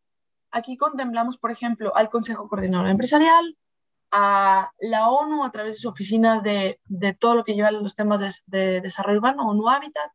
Aquí 0.51 0.77
contemplamos, 0.77 1.37
por 1.37 1.51
ejemplo, 1.51 1.95
al 1.95 2.09
Consejo 2.09 2.47
Coordinador 2.47 2.87
Empresarial, 2.87 3.57
a 4.11 4.71
la 4.79 5.09
ONU 5.09 5.43
a 5.43 5.51
través 5.51 5.75
de 5.75 5.79
su 5.81 5.89
oficina 5.89 6.41
de, 6.41 6.79
todo 7.19 7.35
lo 7.35 7.43
que 7.43 7.53
lleva 7.53 7.71
los 7.71 7.95
temas 7.95 8.19
de, 8.19 8.31
de, 8.45 8.81
desarrollo 8.81 9.19
urbano, 9.19 9.49
ONU 9.49 9.69
Habitat, 9.69 10.11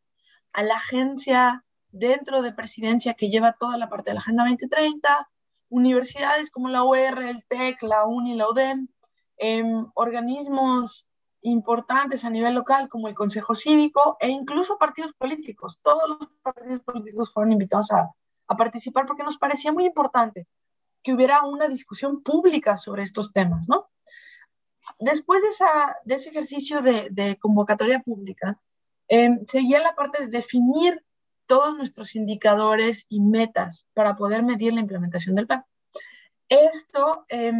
a 0.52 0.62
la 0.62 0.76
agencia 0.76 1.64
dentro 1.90 2.42
de 2.42 2.52
presidencia 2.52 3.14
que 3.14 3.28
lleva 3.28 3.52
toda 3.52 3.76
la 3.76 3.88
parte 3.88 4.10
de 4.10 4.14
la 4.14 4.20
Agenda 4.20 4.44
2030, 4.44 5.28
universidades 5.68 6.50
como 6.50 6.68
la 6.68 6.84
UR, 6.84 7.22
el 7.22 7.44
TEC, 7.46 7.82
la 7.82 8.06
UNI, 8.06 8.34
la 8.34 8.48
UDEM, 8.48 8.88
em, 9.36 9.86
organismos 9.94 11.08
importantes 11.42 12.24
a 12.24 12.30
nivel 12.30 12.54
local 12.54 12.88
como 12.88 13.08
el 13.08 13.14
Consejo 13.14 13.54
Cívico 13.54 14.16
e 14.20 14.28
incluso 14.28 14.78
partidos 14.78 15.12
políticos. 15.14 15.80
Todos 15.82 16.08
los 16.08 16.28
partidos 16.42 16.82
políticos 16.82 17.32
fueron 17.32 17.52
invitados 17.52 17.90
a, 17.90 18.10
a 18.52 18.56
participar 18.56 19.06
porque 19.06 19.22
nos 19.22 19.38
parecía 19.38 19.72
muy 19.72 19.86
importante 19.86 20.46
que 21.02 21.12
hubiera 21.12 21.44
una 21.44 21.68
discusión 21.68 22.22
pública 22.22 22.76
sobre 22.76 23.02
estos 23.02 23.32
temas, 23.32 23.68
¿no? 23.68 23.90
Después 24.98 25.42
de, 25.42 25.48
esa, 25.48 25.96
de 26.04 26.14
ese 26.14 26.30
ejercicio 26.30 26.82
de, 26.82 27.38
convocatoria 27.40 28.00
pública, 28.00 28.60
eh, 29.08 29.30
seguía 29.46 29.80
la 29.80 29.94
parte 29.94 30.22
de 30.22 30.28
definir 30.28 31.04
todos 31.46 31.76
nuestros 31.76 32.14
indicadores 32.14 33.06
y 33.08 33.20
metas 33.20 33.86
para 33.94 34.16
poder 34.16 34.42
medir 34.42 34.72
la 34.72 34.80
implementación 34.80 35.34
del 35.34 35.46
plan. 35.46 35.64
Esto 36.48 37.24
eh, 37.28 37.52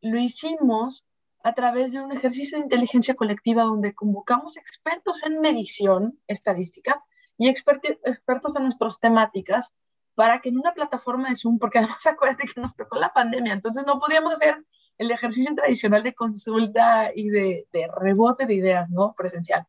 lo 0.00 0.18
hicimos 0.18 1.04
a 1.42 1.54
través 1.54 1.92
de 1.92 2.00
un 2.00 2.12
ejercicio 2.12 2.58
de 2.58 2.64
inteligencia 2.64 3.14
colectiva 3.14 3.62
donde 3.62 3.94
convocamos 3.94 4.56
expertos 4.56 5.22
en 5.24 5.40
medición 5.40 6.18
estadística 6.26 7.02
y 7.38 7.48
expertos 7.48 8.56
en 8.56 8.62
nuestras 8.62 9.00
temáticas 9.00 9.74
para 10.20 10.42
que 10.42 10.50
en 10.50 10.58
una 10.58 10.74
plataforma 10.74 11.30
de 11.30 11.34
Zoom, 11.34 11.58
porque 11.58 11.78
además 11.78 12.06
acuérdate 12.06 12.46
que 12.46 12.60
nos 12.60 12.76
tocó 12.76 12.98
la 12.98 13.10
pandemia, 13.10 13.54
entonces 13.54 13.86
no 13.86 13.98
podíamos 13.98 14.34
hacer 14.34 14.62
el 14.98 15.10
ejercicio 15.10 15.54
tradicional 15.54 16.02
de 16.02 16.12
consulta 16.12 17.10
y 17.14 17.30
de, 17.30 17.66
rebote 17.96 18.44
de 18.44 18.52
ideas, 18.52 18.90
¿no? 18.90 19.14
Presencial. 19.16 19.66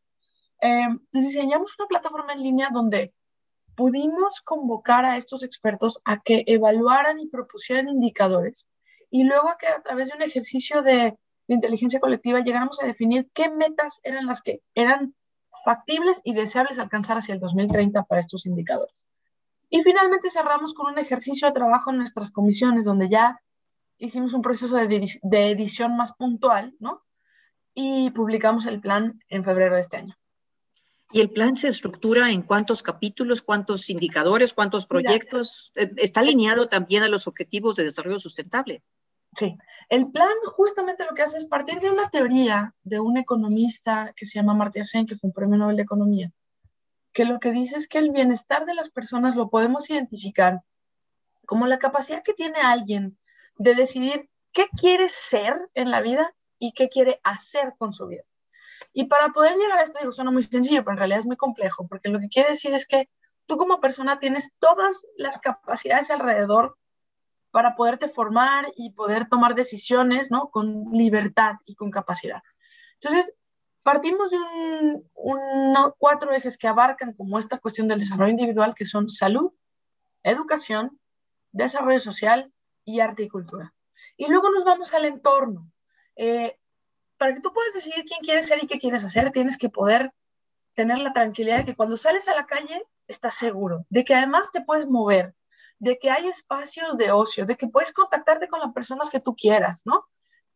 Eh, 0.60 0.82
entonces 0.82 1.30
diseñamos 1.30 1.74
una 1.78 1.88
plataforma 1.88 2.34
en 2.34 2.42
línea 2.42 2.68
donde 2.70 3.14
pudimos 3.74 4.42
convocar 4.42 5.06
a 5.06 5.16
estos 5.16 5.42
expertos 5.42 6.02
a 6.04 6.20
que 6.20 6.44
evaluaran 6.46 7.18
y 7.18 7.28
propusieran 7.28 7.88
indicadores 7.88 8.68
y 9.10 9.24
luego 9.24 9.48
a 9.48 9.56
que 9.56 9.68
a 9.68 9.80
través 9.80 10.10
de 10.10 10.16
un 10.16 10.22
ejercicio 10.22 10.82
de, 10.82 11.16
de 11.48 11.54
inteligencia 11.54 11.98
colectiva 11.98 12.40
llegáramos 12.40 12.78
a 12.82 12.86
definir 12.86 13.30
qué 13.32 13.48
metas 13.48 14.00
eran 14.02 14.26
las 14.26 14.42
que 14.42 14.60
eran 14.74 15.14
factibles 15.64 16.20
y 16.24 16.34
deseables 16.34 16.78
alcanzar 16.78 17.16
hacia 17.16 17.32
el 17.32 17.40
2030 17.40 18.02
para 18.02 18.20
estos 18.20 18.44
indicadores. 18.44 19.06
Y 19.74 19.82
finalmente 19.82 20.28
cerramos 20.28 20.74
con 20.74 20.92
un 20.92 20.98
ejercicio 20.98 21.48
de 21.48 21.54
trabajo 21.54 21.90
en 21.90 21.96
nuestras 21.96 22.30
comisiones, 22.30 22.84
donde 22.84 23.08
ya 23.08 23.40
hicimos 23.96 24.34
un 24.34 24.42
proceso 24.42 24.76
de, 24.76 25.10
de 25.22 25.50
edición 25.50 25.96
más 25.96 26.12
puntual, 26.12 26.74
¿no? 26.78 27.02
Y 27.72 28.10
publicamos 28.10 28.66
el 28.66 28.80
plan 28.80 29.18
en 29.30 29.42
febrero 29.42 29.76
de 29.76 29.80
este 29.80 29.96
año. 29.96 30.14
¿Y 31.10 31.22
el 31.22 31.30
plan 31.30 31.56
se 31.56 31.68
estructura 31.68 32.30
en 32.30 32.42
cuántos 32.42 32.82
capítulos, 32.82 33.40
cuántos 33.40 33.88
indicadores, 33.88 34.52
cuántos 34.52 34.84
proyectos? 34.84 35.72
Eh, 35.74 35.90
¿Está 35.96 36.20
alineado 36.20 36.68
también 36.68 37.02
a 37.02 37.08
los 37.08 37.26
objetivos 37.26 37.74
de 37.76 37.84
desarrollo 37.84 38.18
sustentable? 38.18 38.82
Sí, 39.34 39.54
el 39.88 40.10
plan 40.10 40.34
justamente 40.54 41.06
lo 41.08 41.14
que 41.14 41.22
hace 41.22 41.38
es 41.38 41.46
partir 41.46 41.80
de 41.80 41.90
una 41.90 42.10
teoría 42.10 42.74
de 42.82 43.00
un 43.00 43.16
economista 43.16 44.12
que 44.14 44.26
se 44.26 44.38
llama 44.38 44.52
Martí 44.52 44.84
Sen, 44.84 45.06
que 45.06 45.16
fue 45.16 45.28
un 45.28 45.32
premio 45.32 45.56
Nobel 45.56 45.76
de 45.76 45.82
Economía, 45.84 46.30
que 47.12 47.24
lo 47.24 47.38
que 47.38 47.52
dice 47.52 47.76
es 47.76 47.88
que 47.88 47.98
el 47.98 48.10
bienestar 48.10 48.64
de 48.66 48.74
las 48.74 48.90
personas 48.90 49.36
lo 49.36 49.50
podemos 49.50 49.88
identificar 49.90 50.62
como 51.46 51.66
la 51.66 51.78
capacidad 51.78 52.22
que 52.22 52.32
tiene 52.32 52.60
alguien 52.60 53.18
de 53.56 53.74
decidir 53.74 54.30
qué 54.52 54.68
quiere 54.78 55.08
ser 55.08 55.68
en 55.74 55.90
la 55.90 56.00
vida 56.00 56.34
y 56.58 56.72
qué 56.72 56.88
quiere 56.88 57.20
hacer 57.24 57.74
con 57.78 57.92
su 57.92 58.06
vida. 58.06 58.22
Y 58.92 59.04
para 59.04 59.30
poder 59.32 59.56
llegar 59.56 59.78
a 59.78 59.82
esto, 59.82 59.98
digo, 59.98 60.12
suena 60.12 60.30
muy 60.30 60.42
sencillo, 60.42 60.82
pero 60.84 60.92
en 60.92 60.98
realidad 60.98 61.20
es 61.20 61.26
muy 61.26 61.36
complejo, 61.36 61.86
porque 61.88 62.08
lo 62.08 62.20
que 62.20 62.28
quiere 62.28 62.50
decir 62.50 62.74
es 62.74 62.86
que 62.86 63.08
tú 63.46 63.56
como 63.56 63.80
persona 63.80 64.18
tienes 64.18 64.52
todas 64.58 65.06
las 65.16 65.38
capacidades 65.38 66.10
alrededor 66.10 66.76
para 67.50 67.74
poderte 67.76 68.08
formar 68.08 68.72
y 68.76 68.90
poder 68.90 69.28
tomar 69.28 69.54
decisiones, 69.54 70.30
¿no? 70.30 70.50
Con 70.50 70.90
libertad 70.92 71.56
y 71.64 71.74
con 71.74 71.90
capacidad. 71.90 72.42
Entonces, 72.94 73.34
partimos 73.82 74.30
de 74.30 74.38
un, 74.38 75.04
cuatro 75.98 76.32
ejes 76.32 76.56
que 76.58 76.68
abarcan 76.68 77.12
como 77.14 77.38
esta 77.38 77.58
cuestión 77.58 77.88
del 77.88 78.00
desarrollo 78.00 78.30
individual, 78.30 78.74
que 78.74 78.86
son 78.86 79.08
salud, 79.08 79.52
educación, 80.22 80.98
desarrollo 81.52 81.98
social 81.98 82.52
y 82.84 83.00
arte 83.00 83.24
y 83.24 83.28
cultura. 83.28 83.74
Y 84.16 84.28
luego 84.28 84.50
nos 84.50 84.64
vamos 84.64 84.92
al 84.94 85.04
entorno. 85.04 85.70
Eh, 86.16 86.58
para 87.16 87.34
que 87.34 87.40
tú 87.40 87.52
puedas 87.52 87.72
decidir 87.72 88.04
quién 88.04 88.20
quieres 88.20 88.46
ser 88.46 88.62
y 88.62 88.66
qué 88.66 88.78
quieres 88.78 89.04
hacer, 89.04 89.30
tienes 89.30 89.56
que 89.56 89.68
poder 89.68 90.12
tener 90.74 90.98
la 90.98 91.12
tranquilidad 91.12 91.58
de 91.58 91.64
que 91.64 91.76
cuando 91.76 91.96
sales 91.96 92.28
a 92.28 92.34
la 92.34 92.46
calle 92.46 92.82
estás 93.06 93.34
seguro, 93.34 93.84
de 93.90 94.04
que 94.04 94.14
además 94.14 94.50
te 94.52 94.62
puedes 94.62 94.86
mover, 94.86 95.34
de 95.78 95.98
que 95.98 96.10
hay 96.10 96.28
espacios 96.28 96.96
de 96.96 97.12
ocio, 97.12 97.44
de 97.44 97.56
que 97.56 97.68
puedes 97.68 97.92
contactarte 97.92 98.48
con 98.48 98.60
las 98.60 98.72
personas 98.72 99.10
que 99.10 99.20
tú 99.20 99.34
quieras, 99.36 99.82
¿no? 99.84 100.06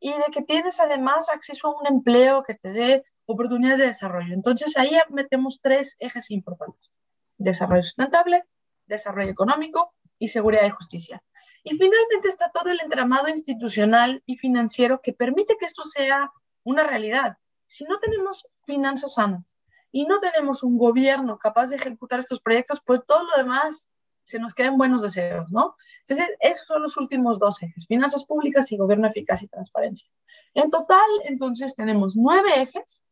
Y 0.00 0.10
de 0.10 0.24
que 0.32 0.42
tienes 0.42 0.80
además 0.80 1.28
acceso 1.28 1.68
a 1.68 1.80
un 1.80 1.86
empleo 1.86 2.42
que 2.42 2.54
te 2.54 2.70
dé 2.72 3.04
oportunidades 3.26 3.80
de 3.80 3.86
desarrollo. 3.86 4.32
Entonces 4.32 4.76
ahí 4.76 4.96
metemos 5.10 5.60
tres 5.60 5.96
ejes 5.98 6.30
importantes. 6.30 6.92
Desarrollo 7.36 7.82
sustentable, 7.82 8.44
desarrollo 8.86 9.30
económico 9.30 9.92
y 10.18 10.28
seguridad 10.28 10.66
y 10.66 10.70
justicia. 10.70 11.22
Y 11.62 11.70
finalmente 11.70 12.28
está 12.28 12.50
todo 12.52 12.70
el 12.70 12.80
entramado 12.80 13.28
institucional 13.28 14.22
y 14.24 14.36
financiero 14.36 15.00
que 15.02 15.12
permite 15.12 15.56
que 15.58 15.66
esto 15.66 15.82
sea 15.84 16.30
una 16.62 16.84
realidad. 16.84 17.38
Si 17.66 17.84
no 17.84 17.98
tenemos 17.98 18.46
finanzas 18.64 19.14
sanas 19.14 19.58
y 19.90 20.06
no 20.06 20.20
tenemos 20.20 20.62
un 20.62 20.78
gobierno 20.78 21.38
capaz 21.38 21.66
de 21.66 21.76
ejecutar 21.76 22.20
estos 22.20 22.40
proyectos, 22.40 22.80
pues 22.84 23.00
todo 23.06 23.24
lo 23.24 23.36
demás 23.36 23.88
se 24.22 24.38
nos 24.38 24.54
queden 24.54 24.76
buenos 24.76 25.02
deseos, 25.02 25.50
¿no? 25.52 25.76
Entonces, 26.00 26.36
esos 26.40 26.66
son 26.66 26.82
los 26.82 26.96
últimos 26.96 27.38
dos 27.38 27.62
ejes, 27.62 27.86
finanzas 27.86 28.24
públicas 28.24 28.70
y 28.72 28.76
gobierno 28.76 29.06
eficaz 29.06 29.42
y 29.42 29.48
transparencia. 29.48 30.08
En 30.54 30.70
total, 30.70 31.06
entonces, 31.24 31.76
tenemos 31.76 32.16
nueve 32.16 32.50
ejes 32.60 33.04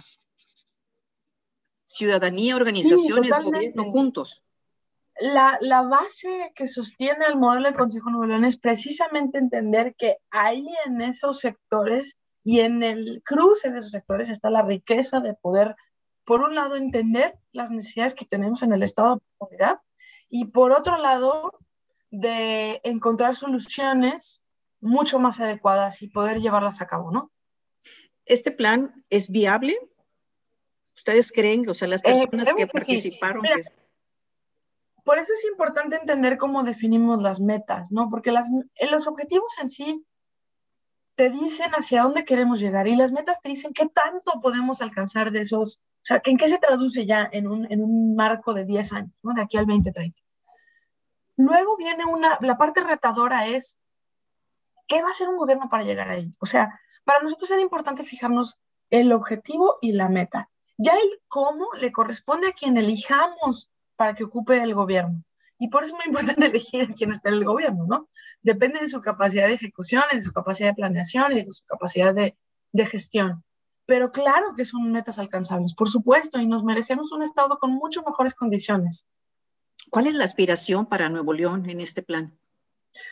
Ciudadanía, 1.84 2.56
organizaciones, 2.56 3.32
gobierno 3.40 3.92
juntos 3.92 4.44
la, 5.20 5.58
la, 5.62 5.82
base 5.82 6.52
que 6.56 6.68
sostiene 6.68 7.26
el 7.26 7.38
modelo 7.38 7.70
de 7.70 7.78
Consejo 7.78 8.10
Nuevo 8.10 8.26
León 8.26 8.44
es 8.44 8.58
precisamente 8.58 9.38
entender 9.38 9.96
que 9.96 10.18
ahí 10.30 10.66
en 10.86 11.02
esos 11.02 11.40
sectores 11.40 12.18
y 12.46 12.60
en 12.60 12.84
el 12.84 13.24
cruce 13.26 13.72
de 13.72 13.80
esos 13.80 13.92
sectores 13.92 14.30
está 14.30 14.52
la 14.52 14.62
riqueza 14.62 15.20
de 15.20 15.34
poder, 15.34 15.76
por 16.24 16.42
un 16.42 16.54
lado, 16.54 16.76
entender 16.76 17.40
las 17.52 17.72
necesidades 17.72 18.14
que 18.14 18.26
tenemos 18.26 18.62
en 18.62 18.72
el 18.72 18.84
estado 18.84 19.16
de 19.16 19.22
comunidad 19.38 19.80
y 20.30 20.46
por 20.46 20.72
otro 20.72 20.98
lado, 20.98 21.60
de 22.12 22.80
encontrar 22.84 23.36
soluciones 23.36 24.44
mucho 24.80 25.20
más 25.20 25.40
adecuadas 25.40 26.04
y 26.04 26.08
poder 26.08 26.40
llevarlas 26.40 26.82
a 26.82 26.88
cabo, 26.88 27.12
¿no? 27.12 27.32
¿Este 28.26 28.52
plan 28.52 29.04
es 29.10 29.32
viable? 29.32 29.78
¿Ustedes 30.96 31.32
creen, 31.32 31.68
o 31.68 31.74
sea, 31.74 31.88
las 31.88 32.02
eh, 32.02 32.28
personas 32.28 32.54
que, 32.54 32.68
participaron? 32.68 33.44
por 35.04 35.18
eso 35.18 35.34
es 35.34 35.44
importante 35.46 35.96
entender 35.96 36.38
cómo 36.38 36.64
definimos 36.64 37.22
las 37.22 37.40
metas, 37.40 37.92
¿no? 37.92 38.10
Porque 38.10 38.32
las, 38.32 38.50
los 38.90 39.08
objetivos 39.08 39.54
en 39.62 39.70
sí 39.70 40.06
te 41.16 41.30
dicen 41.30 41.72
hacia 41.72 42.04
dónde 42.04 42.26
queremos 42.26 42.60
llegar 42.60 42.88
y 42.88 42.96
las 42.96 43.12
metas 43.12 43.42
te 43.42 43.50
dicen 43.50 43.74
qué 43.74 43.88
tanto 43.88 44.40
podemos 44.42 44.82
alcanzar 44.82 45.32
de 45.32 45.42
esos, 45.42 45.78
o 45.78 45.82
sea, 46.02 46.22
en 46.24 46.38
qué 46.38 46.50
se 46.50 46.58
traduce 46.58 47.06
ya 47.06 47.28
en 47.32 47.48
un, 47.48 47.72
en 47.72 47.82
un 47.82 48.16
marco 48.16 48.54
de 48.54 48.66
10 48.66 48.94
años, 48.94 49.12
¿no? 49.24 49.34
De 49.34 49.42
aquí 49.42 49.58
al 49.58 49.66
2030. 49.66 50.20
Luego 51.38 51.78
viene 51.78 52.06
una, 52.06 52.38
la 52.42 52.58
parte 52.58 52.82
retadora 52.82 53.48
es, 53.48 53.78
¿qué 54.88 55.02
va 55.02 55.08
a 55.08 55.12
hacer 55.12 55.30
un 55.30 55.38
gobierno 55.38 55.70
para 55.70 55.84
llegar 55.84 56.10
ahí? 56.10 56.34
O 56.40 56.46
sea, 56.46 56.80
para 57.04 57.22
nosotros 57.22 57.50
era 57.52 57.62
importante 57.62 58.04
fijarnos 58.04 58.60
el 58.90 59.12
objetivo 59.12 59.78
y 59.82 59.94
la 59.94 60.10
meta. 60.10 60.50
Ya 60.78 60.94
el 60.94 61.22
cómo 61.28 61.68
le 61.80 61.92
corresponde 61.92 62.50
a 62.50 62.54
quien 62.54 62.78
elijamos 62.78 63.72
para 63.96 64.14
que 64.14 64.26
ocupe 64.26 64.62
el 64.62 64.74
gobierno. 64.74 65.24
Y 65.58 65.70
por 65.70 65.84
eso 65.84 65.94
es 65.94 65.98
muy 65.98 66.08
importante 66.08 66.46
elegir 66.48 66.84
a 66.84 66.94
quién 66.94 67.12
está 67.12 67.30
en 67.30 67.36
el 67.36 67.46
gobierno, 67.46 67.86
¿no? 67.88 68.10
Depende 68.42 68.80
de 68.80 68.88
su 68.88 69.02
capacidad 69.02 69.48
de 69.48 69.54
ejecución, 69.54 70.04
de 70.12 70.22
su 70.22 70.32
capacidad 70.32 70.70
de 70.70 70.76
planeación 70.76 71.34
y 71.34 71.44
de 71.44 71.52
su 71.52 71.64
capacidad 71.66 72.14
de, 72.14 72.36
de 72.72 72.86
gestión. 72.86 73.44
pero 73.86 74.12
claro 74.12 74.54
que 74.56 74.66
son 74.66 74.92
metas 74.92 75.20
alcanzables, 75.20 75.76
por 75.76 75.90
supuesto, 75.90 76.40
y 76.40 76.48
nos 76.48 76.64
merecemos 76.64 77.12
un 77.12 77.22
Estado 77.22 77.60
con 77.60 77.72
mucho 77.72 78.04
mejores 78.04 78.34
condiciones. 78.34 79.06
¿Cuál 79.92 80.08
es 80.08 80.16
la 80.16 80.24
aspiración 80.24 80.88
para 80.88 81.10
Nuevo 81.10 81.34
León 81.34 81.70
en 81.70 81.80
este 81.80 82.02
plan? 82.02 82.38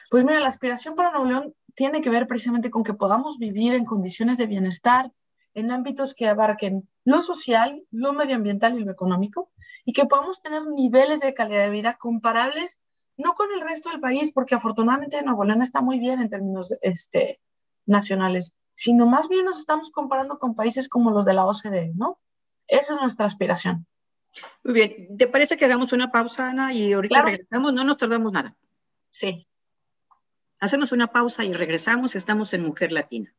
Pues 0.09 0.23
mira, 0.23 0.39
la 0.39 0.47
aspiración 0.47 0.95
para 0.95 1.11
Nuevo 1.11 1.25
León 1.25 1.55
tiene 1.75 2.01
que 2.01 2.09
ver 2.09 2.27
precisamente 2.27 2.69
con 2.69 2.83
que 2.83 2.93
podamos 2.93 3.37
vivir 3.37 3.73
en 3.73 3.85
condiciones 3.85 4.37
de 4.37 4.47
bienestar, 4.47 5.11
en 5.53 5.71
ámbitos 5.71 6.13
que 6.13 6.27
abarquen 6.27 6.89
lo 7.05 7.21
social, 7.21 7.83
lo 7.91 8.13
medioambiental 8.13 8.79
y 8.79 8.83
lo 8.83 8.91
económico, 8.91 9.51
y 9.85 9.93
que 9.93 10.05
podamos 10.05 10.41
tener 10.41 10.65
niveles 10.65 11.19
de 11.19 11.33
calidad 11.33 11.63
de 11.63 11.69
vida 11.69 11.97
comparables, 11.99 12.79
no 13.17 13.33
con 13.33 13.51
el 13.51 13.61
resto 13.61 13.89
del 13.89 13.99
país, 13.99 14.31
porque 14.31 14.55
afortunadamente 14.55 15.21
Nuevo 15.21 15.43
León 15.43 15.61
está 15.61 15.81
muy 15.81 15.99
bien 15.99 16.21
en 16.21 16.29
términos 16.29 16.73
este, 16.81 17.39
nacionales, 17.85 18.55
sino 18.73 19.05
más 19.05 19.29
bien 19.29 19.45
nos 19.45 19.59
estamos 19.59 19.91
comparando 19.91 20.39
con 20.39 20.55
países 20.55 20.89
como 20.89 21.11
los 21.11 21.25
de 21.25 21.33
la 21.33 21.45
OCDE, 21.45 21.91
¿no? 21.95 22.19
Esa 22.67 22.93
es 22.93 23.01
nuestra 23.01 23.25
aspiración. 23.25 23.85
Muy 24.63 24.73
bien, 24.73 25.17
¿te 25.17 25.27
parece 25.27 25.57
que 25.57 25.65
hagamos 25.65 25.93
una 25.93 26.11
pausa, 26.11 26.49
Ana, 26.49 26.73
y 26.73 26.93
ahorita 26.93 27.21
regresamos? 27.21 27.73
No 27.73 27.83
nos 27.83 27.97
tardamos 27.97 28.31
nada. 28.31 28.55
Sí. 29.11 29.47
Hacemos 30.59 30.91
una 30.91 31.07
pausa 31.07 31.43
y 31.43 31.53
regresamos. 31.53 32.15
Estamos 32.15 32.53
en 32.53 32.63
Mujer 32.63 32.91
Latina. 32.91 33.35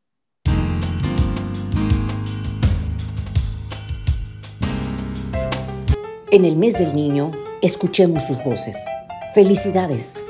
En 6.31 6.43
el 6.43 6.55
mes 6.55 6.79
del 6.79 6.95
niño, 6.95 7.31
escuchemos 7.61 8.23
sus 8.23 8.43
voces. 8.43 8.87
Felicidades. 9.35 10.23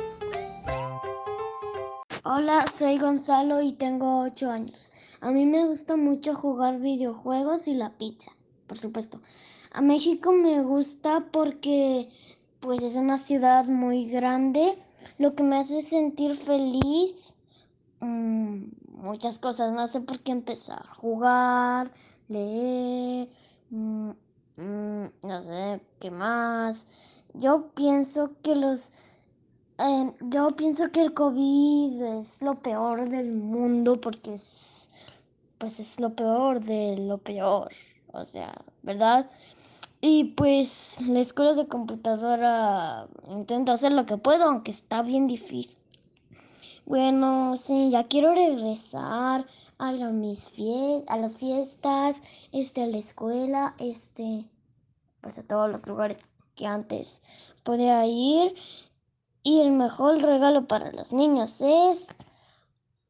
Hola, 2.25 2.65
soy 2.77 2.97
Gonzalo 2.97 3.61
y 3.61 3.71
tengo 3.71 4.19
8 4.23 4.51
años. 4.51 4.91
A 5.21 5.31
mí 5.31 5.45
me 5.45 5.65
gusta 5.65 5.95
mucho 5.95 6.35
jugar 6.35 6.81
videojuegos 6.81 7.69
y 7.69 7.75
la 7.75 7.91
pizza, 7.97 8.31
por 8.67 8.77
supuesto. 8.77 9.21
A 9.71 9.81
México 9.81 10.33
me 10.33 10.61
gusta 10.63 11.27
porque 11.31 12.09
pues 12.59 12.83
es 12.83 12.97
una 12.97 13.17
ciudad 13.17 13.63
muy 13.63 14.09
grande, 14.09 14.77
lo 15.17 15.33
que 15.33 15.43
me 15.43 15.55
hace 15.55 15.81
sentir 15.81 16.35
feliz. 16.35 17.37
Mm, 18.01 18.65
muchas 18.89 19.39
cosas, 19.39 19.71
no 19.71 19.87
sé 19.87 20.01
por 20.01 20.19
qué 20.19 20.33
empezar. 20.33 20.85
Jugar, 20.97 21.89
leer, 22.27 23.29
mm, 23.69 24.11
mm, 24.57 25.05
no 25.23 25.41
sé 25.41 25.81
qué 25.99 26.11
más. 26.11 26.85
Yo 27.33 27.69
pienso 27.75 28.31
que 28.41 28.55
los 28.55 28.93
eh, 29.77 30.13
yo 30.21 30.51
pienso 30.51 30.89
que 30.91 31.01
el 31.01 31.13
COVID 31.13 32.01
es 32.01 32.41
lo 32.41 32.55
peor 32.55 33.09
del 33.09 33.33
mundo 33.33 33.99
porque 33.99 34.35
es, 34.35 34.89
pues 35.57 35.79
es 35.81 35.99
lo 35.99 36.15
peor 36.15 36.61
de 36.61 36.95
lo 36.97 37.17
peor, 37.17 37.73
o 38.13 38.23
sea, 38.23 38.53
¿verdad? 38.83 39.29
Y 39.99 40.25
pues 40.35 40.97
la 41.01 41.19
escuela 41.19 41.53
de 41.53 41.67
computadora 41.67 43.07
intenta 43.27 43.73
hacer 43.73 43.91
lo 43.91 44.05
que 44.05 44.17
puedo, 44.17 44.45
aunque 44.45 44.71
está 44.71 45.01
bien 45.01 45.27
difícil. 45.27 45.79
Bueno, 46.85 47.57
sí, 47.57 47.89
ya 47.89 48.05
quiero 48.05 48.33
regresar 48.33 49.45
a, 49.77 49.91
mis 49.91 50.49
a 51.07 51.17
las 51.17 51.37
fiestas, 51.37 52.21
este, 52.51 52.83
a 52.83 52.87
la 52.87 52.97
escuela, 52.97 53.75
este, 53.79 54.45
pues 55.21 55.37
a 55.37 55.43
todos 55.43 55.69
los 55.69 55.87
lugares 55.87 56.29
que 56.55 56.65
antes 56.65 57.21
podía 57.63 58.05
ir. 58.05 58.55
Y 59.43 59.61
el 59.61 59.71
mejor 59.71 60.21
regalo 60.21 60.67
para 60.67 60.91
los 60.91 61.13
niños 61.13 61.61
es 61.61 62.07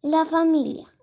la 0.01 0.25
familia. 0.25 0.94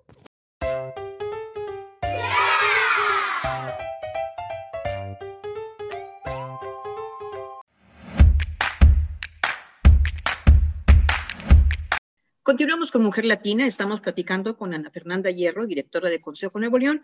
Continuamos 12.53 12.91
con 12.91 13.03
Mujer 13.03 13.25
Latina. 13.25 13.67
Estamos 13.67 14.03
platicando 14.03 14.59
con 14.59 14.75
Ana 14.75 14.91
Fernanda 14.91 15.31
Hierro, 15.31 15.65
directora 15.65 16.11
de 16.11 16.21
Consejo 16.21 16.59
Nuevo 16.59 16.77
León, 16.77 17.03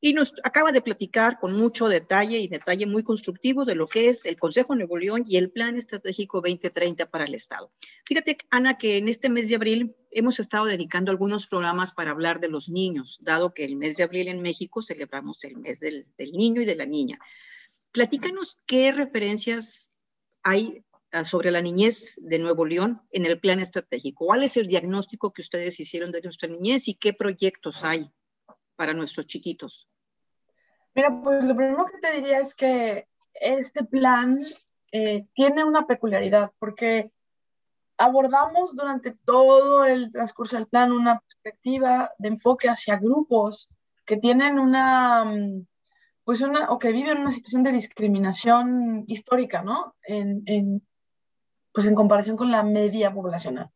y 0.00 0.12
nos 0.12 0.32
acaba 0.44 0.70
de 0.70 0.80
platicar 0.80 1.40
con 1.40 1.56
mucho 1.56 1.88
detalle 1.88 2.38
y 2.38 2.46
detalle 2.46 2.86
muy 2.86 3.02
constructivo 3.02 3.64
de 3.64 3.74
lo 3.74 3.88
que 3.88 4.08
es 4.08 4.26
el 4.26 4.38
Consejo 4.38 4.76
Nuevo 4.76 4.96
León 4.96 5.24
y 5.26 5.38
el 5.38 5.50
Plan 5.50 5.74
Estratégico 5.74 6.40
2030 6.40 7.10
para 7.10 7.24
el 7.24 7.34
Estado. 7.34 7.72
Fíjate, 8.04 8.38
Ana, 8.48 8.78
que 8.78 8.96
en 8.96 9.08
este 9.08 9.28
mes 9.28 9.48
de 9.48 9.56
abril 9.56 9.96
hemos 10.12 10.38
estado 10.38 10.66
dedicando 10.66 11.10
algunos 11.10 11.48
programas 11.48 11.90
para 11.90 12.12
hablar 12.12 12.38
de 12.38 12.48
los 12.48 12.68
niños, 12.68 13.18
dado 13.22 13.54
que 13.54 13.64
el 13.64 13.74
mes 13.74 13.96
de 13.96 14.04
abril 14.04 14.28
en 14.28 14.40
México 14.40 14.82
celebramos 14.82 15.42
el 15.42 15.56
mes 15.56 15.80
del, 15.80 16.06
del 16.16 16.30
niño 16.30 16.62
y 16.62 16.64
de 16.64 16.76
la 16.76 16.86
niña. 16.86 17.18
Platícanos 17.90 18.60
qué 18.66 18.92
referencias 18.92 19.92
hay 20.44 20.84
sobre 21.24 21.50
la 21.50 21.62
niñez 21.62 22.14
de 22.18 22.38
Nuevo 22.38 22.66
León 22.66 23.02
en 23.10 23.26
el 23.26 23.40
plan 23.40 23.60
estratégico. 23.60 24.26
¿Cuál 24.26 24.42
es 24.42 24.56
el 24.56 24.66
diagnóstico 24.66 25.32
que 25.32 25.42
ustedes 25.42 25.80
hicieron 25.80 26.12
de 26.12 26.22
nuestra 26.22 26.48
niñez 26.48 26.88
y 26.88 26.94
qué 26.94 27.12
proyectos 27.12 27.84
hay 27.84 28.10
para 28.76 28.92
nuestros 28.92 29.26
chiquitos? 29.26 29.88
Mira, 30.94 31.10
pues 31.22 31.44
lo 31.44 31.54
primero 31.56 31.86
que 31.86 31.98
te 31.98 32.12
diría 32.12 32.40
es 32.40 32.54
que 32.54 33.06
este 33.34 33.84
plan 33.84 34.38
eh, 34.92 35.26
tiene 35.34 35.64
una 35.64 35.86
peculiaridad 35.86 36.52
porque 36.58 37.10
abordamos 37.98 38.74
durante 38.74 39.12
todo 39.12 39.84
el 39.84 40.12
transcurso 40.12 40.56
del 40.56 40.66
plan 40.66 40.92
una 40.92 41.20
perspectiva 41.20 42.12
de 42.18 42.28
enfoque 42.28 42.68
hacia 42.68 42.96
grupos 42.96 43.68
que 44.04 44.16
tienen 44.16 44.58
una, 44.58 45.24
mm, 45.24 45.66
pues 46.24 46.40
una, 46.40 46.70
o 46.70 46.78
que 46.78 46.92
viven 46.92 47.18
una 47.18 47.32
situación 47.32 47.62
de 47.62 47.72
discriminación 47.72 49.04
histórica, 49.06 49.62
¿no? 49.62 49.94
En, 50.02 50.42
en, 50.46 50.86
pues 51.76 51.86
en 51.86 51.94
comparación 51.94 52.38
con 52.38 52.50
la 52.50 52.62
media 52.62 53.12
poblacional. 53.12 53.70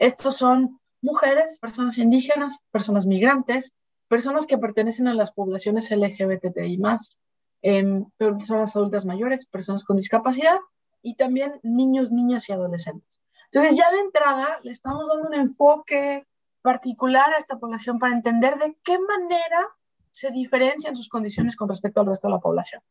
Estos 0.00 0.34
son 0.34 0.80
mujeres, 1.00 1.60
personas 1.60 1.96
indígenas, 1.96 2.58
personas 2.72 3.06
migrantes, 3.06 3.72
personas 4.08 4.48
que 4.48 4.58
pertenecen 4.58 5.06
a 5.06 5.14
las 5.14 5.30
poblaciones 5.30 5.92
LGBTI 5.92 6.76
más, 6.78 7.16
eh, 7.62 8.02
personas 8.16 8.74
adultas 8.74 9.04
mayores, 9.06 9.46
personas 9.46 9.84
con 9.84 9.96
discapacidad 9.96 10.58
y 11.02 11.14
también 11.14 11.60
niños, 11.62 12.10
niñas 12.10 12.48
y 12.48 12.52
adolescentes. 12.52 13.22
Entonces 13.52 13.78
ya 13.78 13.92
de 13.92 14.00
entrada 14.00 14.58
le 14.64 14.72
estamos 14.72 15.06
dando 15.06 15.28
un 15.28 15.34
enfoque 15.34 16.26
particular 16.62 17.32
a 17.32 17.38
esta 17.38 17.60
población 17.60 18.00
para 18.00 18.12
entender 18.12 18.58
de 18.58 18.76
qué 18.82 18.98
manera 18.98 19.68
se 20.10 20.32
diferencian 20.32 20.96
sus 20.96 21.08
condiciones 21.08 21.54
con 21.54 21.68
respecto 21.68 22.00
al 22.00 22.08
resto 22.08 22.26
de 22.26 22.34
la 22.34 22.40
población. 22.40 22.82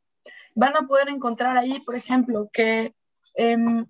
Van 0.53 0.77
a 0.77 0.87
poder 0.87 1.09
encontrar 1.09 1.57
ahí, 1.57 1.81
por 1.81 1.95
ejemplo, 1.95 2.47
que 2.53 2.95
em, 3.33 3.85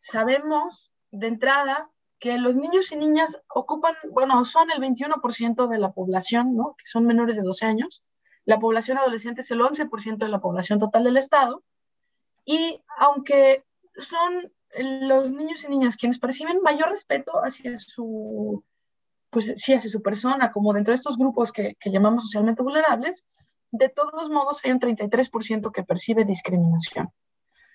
sabemos 0.00 0.90
de 1.12 1.28
entrada 1.28 1.90
que 2.18 2.36
los 2.38 2.56
niños 2.56 2.90
y 2.90 2.96
niñas 2.96 3.40
ocupan, 3.48 3.94
bueno, 4.10 4.44
son 4.44 4.70
el 4.70 4.80
21% 4.80 5.68
de 5.68 5.78
la 5.78 5.92
población, 5.92 6.56
¿no? 6.56 6.74
Que 6.76 6.86
son 6.86 7.06
menores 7.06 7.36
de 7.36 7.42
12 7.42 7.66
años. 7.66 8.02
La 8.44 8.58
población 8.58 8.98
adolescente 8.98 9.42
es 9.42 9.50
el 9.50 9.60
11% 9.60 10.16
de 10.16 10.28
la 10.28 10.40
población 10.40 10.78
total 10.78 11.04
del 11.04 11.16
Estado. 11.16 11.62
Y 12.44 12.82
aunque 12.98 13.64
son 13.96 14.52
los 14.78 15.32
niños 15.32 15.64
y 15.64 15.68
niñas 15.68 15.96
quienes 15.96 16.18
perciben 16.18 16.62
mayor 16.62 16.90
respeto 16.90 17.32
hacia 17.42 17.78
su, 17.78 18.64
pues 19.30 19.52
sí, 19.56 19.74
hacia 19.74 19.90
su 19.90 20.02
persona, 20.02 20.52
como 20.52 20.72
dentro 20.72 20.92
de 20.92 20.96
estos 20.96 21.16
grupos 21.16 21.52
que, 21.52 21.76
que 21.78 21.90
llamamos 21.90 22.24
socialmente 22.24 22.62
vulnerables, 22.62 23.24
de 23.70 23.88
todos 23.88 24.30
modos 24.30 24.60
hay 24.64 24.72
un 24.72 24.80
33% 24.80 25.72
que 25.72 25.82
percibe 25.84 26.24
discriminación. 26.24 27.10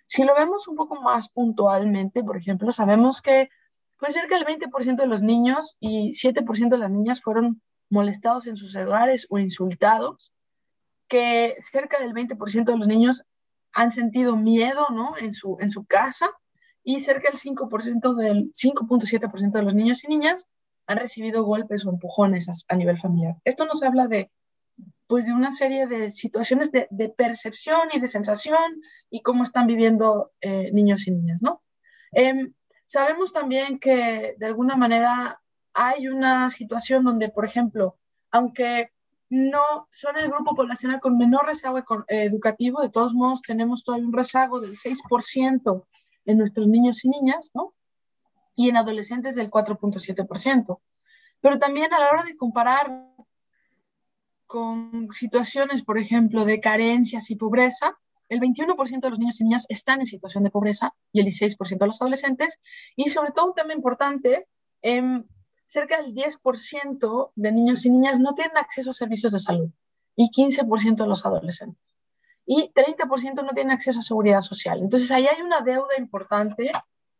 Si 0.06 0.24
lo 0.24 0.36
vemos 0.36 0.68
un 0.68 0.76
poco 0.76 1.02
más 1.02 1.30
puntualmente, 1.30 2.24
por 2.24 2.38
ejemplo, 2.38 2.72
sabemos 2.72 3.22
que 3.22 3.50
pues 3.98 4.14
cerca 4.14 4.36
del 4.38 4.46
20% 4.46 4.98
de 4.98 5.08
los 5.08 5.22
niños 5.22 5.78
y 5.80 6.12
7% 6.12 6.70
de 6.70 6.78
las 6.78 6.92
niñas 6.92 7.22
fueron 7.22 7.62
molestados 7.90 8.48
en 8.48 8.58
sus 8.58 8.76
hogares 8.76 9.26
o 9.30 9.40
insultados, 9.40 10.34
que 11.08 11.56
cerca 11.60 12.00
del 12.00 12.14
20% 12.14 12.66
de 12.66 12.78
los 12.78 12.88
niños 12.88 13.24
han 13.72 13.92
sentido 13.92 14.36
miedo 14.36 14.88
¿no? 14.92 15.18
en, 15.18 15.34
su, 15.34 15.58
en 15.60 15.70
su 15.70 15.86
casa 15.86 16.30
y 16.84 17.00
cerca 17.00 17.30
del 17.30 17.40
5% 17.40 18.16
del 18.16 18.52
5.7% 18.52 19.52
de 19.52 19.62
los 19.62 19.76
niños 19.76 20.04
y 20.04 20.08
niñas 20.08 20.48
han 20.88 20.98
recibido 20.98 21.44
golpes 21.44 21.86
o 21.86 21.90
empujones 21.90 22.48
a, 22.68 22.76
nivel 22.76 22.98
familiar. 22.98 23.36
Esto 23.44 23.66
nos 23.66 23.82
habla 23.84 24.08
de 24.08 24.32
pues 25.08 25.28
de 25.28 25.34
una 25.34 25.52
serie 25.52 25.88
de 25.88 26.10
situaciones 26.10 26.72
de, 26.72 27.14
percepción 27.16 27.90
y 27.94 28.00
de 28.00 28.08
sensación 28.08 28.82
y 29.10 29.22
cómo 29.22 29.44
están 29.44 29.68
viviendo 29.68 30.32
eh, 30.42 30.72
niños 30.74 31.08
y 31.08 31.12
niñas, 31.12 31.40
¿no? 31.42 31.62
Eh, 32.14 32.52
Sabemos 32.86 33.34
también 33.34 33.80
que 33.80 34.36
de 34.38 34.46
alguna 34.46 34.76
manera 34.76 35.42
hay 35.74 36.08
una 36.08 36.50
situación 36.50 37.04
donde, 37.04 37.30
por 37.30 37.44
ejemplo, 37.44 37.98
aunque 38.32 38.92
no 39.30 39.88
son 39.90 40.18
el 40.18 40.30
grupo 40.30 40.56
poblacional 40.56 41.00
con 41.00 41.18
menor 41.18 41.48
rezago 41.48 41.80
educativo, 42.08 42.82
de 42.82 42.90
todos 42.90 43.14
modos 43.14 43.42
tenemos 43.42 43.84
todavía 43.84 44.08
un 44.08 44.14
rezago 44.14 44.62
del 44.62 44.78
6% 44.78 45.86
en 46.26 46.38
nuestros 46.38 46.68
niños 46.68 47.04
y 47.04 47.10
niñas, 47.10 47.52
¿no? 47.56 47.74
Y 48.56 48.70
en 48.70 48.78
adolescentes 48.78 49.36
del 49.36 49.50
4.7%. 49.50 50.80
Pero 51.42 51.60
también 51.60 51.92
a 51.94 52.00
la 52.00 52.10
hora 52.10 52.24
de 52.24 52.38
comparar 52.38 53.04
con 54.46 55.10
situaciones, 55.12 55.84
por 55.84 55.98
ejemplo, 55.98 56.46
de 56.46 56.60
carencias 56.60 57.30
y 57.32 57.36
pobreza, 57.36 57.98
el 58.30 58.40
21% 58.40 59.02
de 59.02 59.10
los 59.10 59.20
niños 59.20 59.40
y 59.40 59.44
niñas 59.44 59.66
están 59.70 60.00
en 60.00 60.06
situación 60.06 60.44
de 60.44 60.50
pobreza 60.50 60.94
y 61.12 61.20
el 61.20 61.28
16% 61.28 61.78
de 61.78 61.88
los 61.88 62.02
adolescentes. 62.02 62.60
Y 62.96 63.10
sobre 63.10 63.32
todo 63.32 63.48
un 63.48 63.54
tema 63.54 63.74
importante, 63.74 64.48
eh, 64.82 65.24
cerca 65.68 66.02
del 66.02 66.14
10% 66.14 67.32
de 67.36 67.52
niños 67.52 67.86
y 67.86 67.90
niñas 67.90 68.20
no 68.20 68.34
tienen 68.34 68.58
acceso 68.58 68.92
a 68.92 68.94
servicios 68.94 69.34
de 69.34 69.40
salud 69.40 69.70
y 70.16 70.30
15% 70.32 71.04
de 71.04 71.08
los 71.08 71.26
adolescentes. 71.26 71.96
Y 72.46 72.72
30% 72.74 73.44
no 73.44 73.54
tienen 73.54 73.72
acceso 73.72 74.00
a 74.00 74.04
seguridad 74.04 74.42
social. 74.42 74.80
Entonces 74.80 75.12
ahí 75.12 75.28
hay 75.28 75.42
una 75.42 75.62
deuda 75.62 75.98
importante 75.98 76.72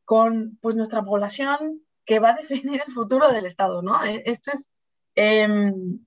con 0.06 0.58
pues, 0.62 0.76
nuestra 0.76 1.04
población 1.04 1.82
que 2.06 2.20
va 2.20 2.30
a 2.30 2.36
definir 2.36 2.82
el 2.86 2.94
futuro 2.94 3.32
del 3.32 3.46
Estado, 3.46 3.82
¿no? 3.82 4.04
E, 4.04 4.22
esto 4.26 4.52
es 4.52 4.70
em, 5.16 6.06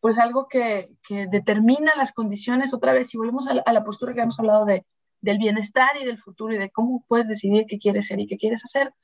pues 0.00 0.18
algo 0.18 0.48
que, 0.48 0.90
que, 1.06 1.26
determina 1.26 1.92
las 1.96 2.12
condiciones, 2.12 2.72
otra 2.72 2.92
vez, 2.92 3.08
si 3.08 3.18
volvemos 3.18 3.48
a 3.48 3.54
la, 3.54 3.84
postura 3.84 4.14
que 4.14 4.20
hemos 4.20 4.38
hablado 4.38 4.64
de, 4.64 4.84
del 5.20 5.38
bienestar 5.38 5.96
y 6.00 6.04
del 6.04 6.18
futuro 6.18 6.54
y 6.54 6.58
de 6.58 6.70
cómo 6.70 7.04
puedes 7.08 7.28
decidir 7.28 7.66
qué 7.66 7.78
quieres 7.78 8.06
ser 8.06 8.20
y 8.20 8.26
qué 8.26 8.36
quieres 8.36 8.64
hacer, 8.64 8.94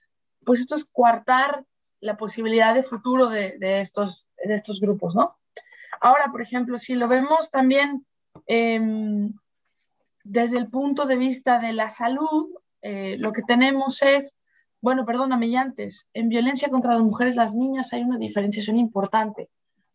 pues 0.45 0.61
esto 0.61 0.77
es 0.77 0.85
coartar 0.85 1.65
la 2.01 2.17
posibilidad 2.17 2.75
de 2.75 2.83
futuro 2.83 3.29
de, 3.29 3.57
de, 3.59 3.81
estos, 3.81 4.29
de 4.45 4.55
estos 4.55 4.81
grupos, 4.81 5.15
¿no? 5.15 5.37
Ahora, 6.01 6.31
por 6.31 6.43
ejemplo, 6.43 6.79
si 6.79 6.95
lo 6.95 7.09
vemos 7.09 7.51
también 7.51 8.05
eh, 8.47 8.81
desde 10.25 10.59
el 10.59 10.69
punto 10.69 11.07
de 11.07 11.17
vista 11.17 11.59
de 11.59 11.73
la 11.73 11.91
salud, 11.91 12.49
eh, 12.83 13.17
lo 13.19 13.33
que 13.33 13.43
tenemos 13.43 14.03
es, 14.03 14.39
bueno, 14.81 15.05
perdóname, 15.05 15.47
y 15.47 15.57
antes, 15.57 16.07
en 16.15 16.29
violencia 16.29 16.69
contra 16.71 16.95
las 16.95 17.03
mujeres, 17.03 17.37
las 17.37 17.53
niñas 17.53 17.93
hay 17.93 18.03
una 18.03 18.19
diferenciación 18.19 18.77
importante, 18.77 19.51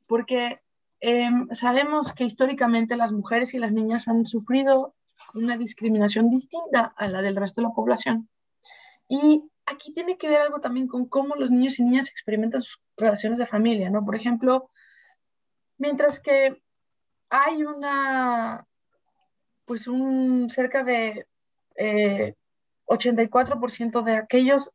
porque 0.08 0.62
eh, 1.02 1.30
sabemos 1.52 2.14
que 2.14 2.26
históricamente 2.26 2.96
las 2.98 3.12
mujeres 3.12 3.54
y 3.54 3.60
las 3.60 3.72
niñas 3.72 4.08
han 4.08 4.26
sufrido 4.26 4.96
una 5.34 5.58
discriminación 5.58 6.30
distinta 6.30 6.94
a 6.98 7.08
la 7.08 7.22
del 7.22 7.36
resto 7.36 7.62
de 7.62 7.68
la 7.68 7.74
población. 7.74 8.30
Y 9.08 9.44
aquí 9.66 9.94
tiene 9.94 10.18
que 10.18 10.30
ver 10.30 10.42
algo 10.42 10.60
también 10.60 10.88
con 10.88 11.08
cómo 11.08 11.36
los 11.36 11.52
niños 11.52 11.80
y 11.80 11.84
niñas 11.84 12.10
experimentan 12.10 12.62
sus 12.62 12.82
relaciones 12.98 13.40
de 13.40 13.46
familia, 13.46 13.90
¿no? 13.90 14.04
Por 14.06 14.16
ejemplo, 14.16 14.70
mientras 15.78 16.20
que 16.20 16.62
hay 17.30 17.64
una, 17.64 18.66
pues 19.66 19.88
un 19.88 20.50
cerca 20.50 20.84
de 20.84 21.28
eh, 21.76 22.36
84% 22.88 24.04
de 24.04 24.16
aquellos 24.16 24.72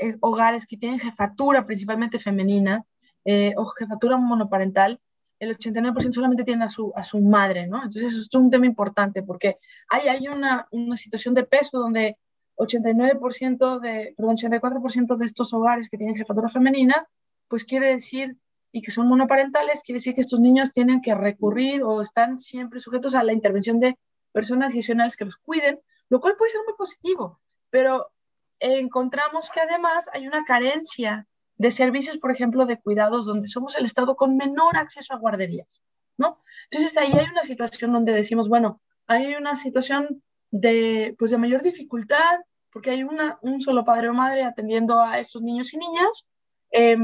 eh, 0.00 0.16
hogares 0.20 0.66
que 0.66 0.76
tienen 0.76 0.98
jefatura 0.98 1.66
principalmente 1.66 2.18
femenina 2.18 2.84
eh, 3.24 3.54
o 3.56 3.66
jefatura 3.66 4.16
monoparental, 4.16 5.00
el 5.38 5.56
89% 5.56 6.12
solamente 6.12 6.44
tiene 6.44 6.64
a 6.64 6.68
su, 6.68 6.92
a 6.94 7.02
su 7.02 7.20
madre, 7.20 7.66
¿no? 7.66 7.78
Entonces 7.78 8.12
eso 8.12 8.22
es 8.22 8.34
un 8.34 8.50
tema 8.50 8.66
importante 8.66 9.22
porque 9.22 9.58
hay, 9.88 10.08
hay 10.08 10.28
una, 10.28 10.66
una 10.70 10.96
situación 10.96 11.34
de 11.34 11.44
peso 11.44 11.78
donde 11.78 12.16
89% 12.56 13.80
de, 13.80 14.14
perdón, 14.16 14.36
84% 14.36 15.16
de 15.16 15.24
estos 15.24 15.52
hogares 15.52 15.88
que 15.88 15.98
tienen 15.98 16.16
jefatura 16.16 16.48
femenina, 16.48 17.06
pues 17.48 17.64
quiere 17.64 17.88
decir, 17.88 18.36
y 18.72 18.82
que 18.82 18.90
son 18.90 19.08
monoparentales, 19.08 19.82
quiere 19.84 19.98
decir 19.98 20.14
que 20.14 20.20
estos 20.20 20.40
niños 20.40 20.72
tienen 20.72 21.00
que 21.00 21.14
recurrir 21.14 21.82
o 21.82 22.00
están 22.00 22.38
siempre 22.38 22.80
sujetos 22.80 23.14
a 23.14 23.22
la 23.22 23.32
intervención 23.32 23.80
de 23.80 23.98
personas 24.32 24.72
adicionales 24.72 25.16
que 25.16 25.24
los 25.24 25.36
cuiden, 25.36 25.80
lo 26.08 26.20
cual 26.20 26.34
puede 26.36 26.52
ser 26.52 26.60
muy 26.66 26.74
positivo, 26.74 27.40
pero 27.70 28.10
encontramos 28.58 29.50
que 29.50 29.60
además 29.60 30.08
hay 30.12 30.26
una 30.26 30.44
carencia 30.44 31.26
de 31.56 31.70
servicios, 31.70 32.18
por 32.18 32.30
ejemplo, 32.30 32.66
de 32.66 32.80
cuidados, 32.80 33.26
donde 33.26 33.48
somos 33.48 33.76
el 33.76 33.84
Estado 33.84 34.16
con 34.16 34.36
menor 34.36 34.76
acceso 34.76 35.14
a 35.14 35.18
guarderías, 35.18 35.82
¿no? 36.16 36.42
Entonces 36.70 36.96
ahí 36.96 37.12
hay 37.12 37.26
una 37.30 37.42
situación 37.42 37.92
donde 37.92 38.12
decimos, 38.12 38.48
bueno, 38.48 38.80
hay 39.06 39.34
una 39.34 39.54
situación 39.54 40.22
de, 40.50 41.14
pues, 41.18 41.30
de 41.30 41.38
mayor 41.38 41.62
dificultad, 41.62 42.40
porque 42.72 42.90
hay 42.90 43.04
una, 43.04 43.38
un 43.42 43.60
solo 43.60 43.84
padre 43.84 44.08
o 44.08 44.14
madre 44.14 44.42
atendiendo 44.42 45.00
a 45.00 45.18
estos 45.18 45.42
niños 45.42 45.72
y 45.74 45.78
niñas, 45.78 46.26
eh, 46.72 46.96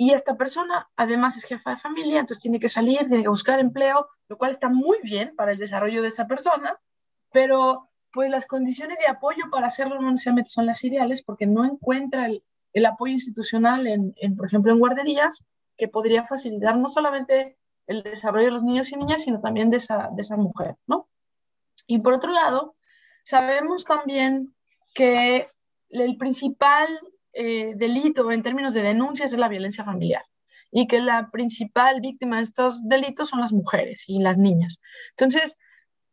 y 0.00 0.12
esta 0.12 0.36
persona 0.36 0.88
además 0.96 1.36
es 1.36 1.44
jefa 1.44 1.70
de 1.70 1.76
familia, 1.76 2.20
entonces 2.20 2.40
tiene 2.40 2.60
que 2.60 2.68
salir, 2.68 3.00
tiene 3.08 3.22
que 3.22 3.28
buscar 3.28 3.58
empleo, 3.58 4.08
lo 4.28 4.38
cual 4.38 4.52
está 4.52 4.68
muy 4.68 4.98
bien 5.02 5.34
para 5.36 5.52
el 5.52 5.58
desarrollo 5.58 6.02
de 6.02 6.08
esa 6.08 6.28
persona, 6.28 6.78
pero 7.32 7.90
pues 8.12 8.30
las 8.30 8.46
condiciones 8.46 9.00
de 9.00 9.08
apoyo 9.08 9.50
para 9.50 9.66
hacerlo 9.66 10.00
no 10.00 10.10
necesariamente 10.10 10.50
son 10.50 10.66
las 10.66 10.82
ideales 10.84 11.22
porque 11.22 11.46
no 11.46 11.64
encuentra 11.64 12.26
el, 12.26 12.44
el 12.78 12.86
apoyo 12.86 13.12
institucional, 13.12 13.86
en, 13.86 14.36
por 14.36 14.46
ejemplo, 14.46 14.72
en 14.72 14.78
guarderías, 14.78 15.44
que 15.76 15.88
podría 15.88 16.24
facilitar 16.24 16.76
no 16.76 16.88
solamente 16.88 17.56
el 17.86 18.02
desarrollo 18.02 18.46
de 18.46 18.52
los 18.52 18.64
niños 18.64 18.90
y 18.92 18.96
niñas, 18.96 19.22
sino 19.22 19.40
también 19.40 19.70
de 19.70 19.78
esa, 19.78 20.10
de 20.12 20.36
mujer, 20.36 20.76
¿no? 20.86 21.08
Y 21.86 22.00
por 22.00 22.14
otro 22.14 22.32
lado, 22.32 22.76
sabemos 23.22 23.84
también 23.84 24.54
que 24.94 25.46
el 25.90 26.16
principal 26.16 26.88
eh, 27.32 27.74
delito 27.76 28.30
en 28.32 28.42
términos 28.42 28.74
de 28.74 28.82
denuncias 28.82 29.32
es 29.32 29.38
la 29.38 29.48
violencia 29.48 29.84
familiar 29.84 30.24
y 30.70 30.86
que 30.86 31.00
la 31.00 31.30
principal 31.30 32.00
víctima 32.00 32.38
de 32.38 32.42
estos 32.42 32.86
delitos 32.86 33.30
son 33.30 33.40
las 33.40 33.52
mujeres 33.52 34.04
y 34.06 34.18
las 34.18 34.36
niñas. 34.36 34.80
Entonces, 35.10 35.56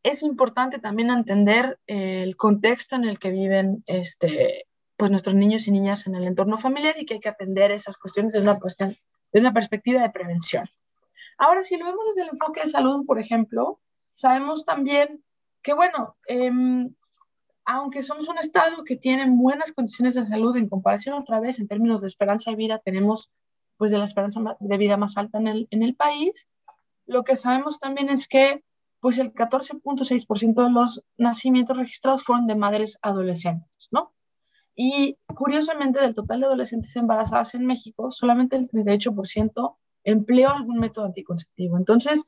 es 0.04 0.22
importante 0.24 0.80
también 0.80 1.10
entender 1.10 1.80
eh, 1.88 2.22
el 2.24 2.38
contexto 2.38 2.96
en 2.96 3.06
el 3.06 3.20
que 3.20 3.32
viven 3.32 3.84
este, 3.88 4.68
pues 4.98 5.12
nuestros 5.12 5.36
niños 5.36 5.68
y 5.68 5.72
niñas 5.72 6.08
en 6.08 6.16
el 6.16 6.26
entorno 6.26 6.58
familiar 6.58 6.96
y 6.98 7.06
que 7.06 7.16
hay 7.16 7.20
que 7.20 7.30
atender 7.30 7.72
esas 7.72 7.98
cuestiones 7.98 8.34
desde 8.34 8.50
una, 8.50 8.60
cuestión, 8.60 8.96
de 9.32 9.40
una 9.40 9.54
perspectiva 9.54 10.02
de 10.02 10.10
prevención. 10.10 10.70
Ahora, 11.38 11.64
si 11.64 11.78
lo 11.78 11.86
vemos 11.86 12.06
desde 12.08 12.22
el 12.22 12.30
enfoque 12.30 12.62
de 12.62 12.70
salud, 12.70 13.06
por 13.06 13.20
ejemplo, 13.20 13.82
sabemos 14.14 14.64
también 14.64 15.24
que, 15.62 15.74
bueno, 15.74 16.16
eh, 16.30 16.52
aunque 17.66 18.04
somos 18.04 18.30
un 18.30 18.38
estado 18.38 18.84
que 18.84 18.96
tiene 18.96 19.26
buenas 19.30 19.72
condiciones 19.72 20.14
de 20.16 20.26
salud 20.28 20.56
en 20.56 20.70
comparación 20.70 21.16
otra 21.16 21.40
vez 21.40 21.60
en 21.60 21.68
términos 21.68 22.02
de 22.02 22.08
esperanza 22.08 22.52
de 22.52 22.58
vida, 22.58 22.80
tenemos 22.84 23.32
pues 23.78 23.92
de 23.92 23.98
la 23.98 24.06
esperanza 24.06 24.40
de 24.60 24.78
vida 24.78 24.96
más 24.96 25.18
alta 25.18 25.38
en 25.40 25.48
el, 25.48 25.68
en 25.72 25.84
el 25.84 25.96
país, 25.96 26.48
lo 27.06 27.24
que 27.24 27.36
sabemos 27.36 27.80
también 27.80 28.10
es 28.10 28.28
que 28.28 28.64
pues 29.00 29.20
el 29.20 29.34
14.6% 29.34 30.64
de 30.64 30.72
los 30.72 31.04
nacimientos 31.18 31.78
registrados 31.78 32.24
fueron 32.24 32.48
de 32.48 32.56
madres 32.56 32.98
adolescentes, 33.02 33.90
¿no? 33.92 34.14
Y 34.76 35.18
curiosamente, 35.34 36.02
del 36.02 36.16
total 36.16 36.42
de 36.42 36.46
adolescentes 36.48 36.96
embarazadas 36.96 37.56
en 37.56 37.66
México, 37.66 38.12
solamente 38.12 38.58
el 38.58 38.70
38% 38.70 39.78
empleó 40.04 40.52
algún 40.52 40.80
método 40.80 41.06
anticonceptivo. 41.06 41.78
Entonces, 41.78 42.28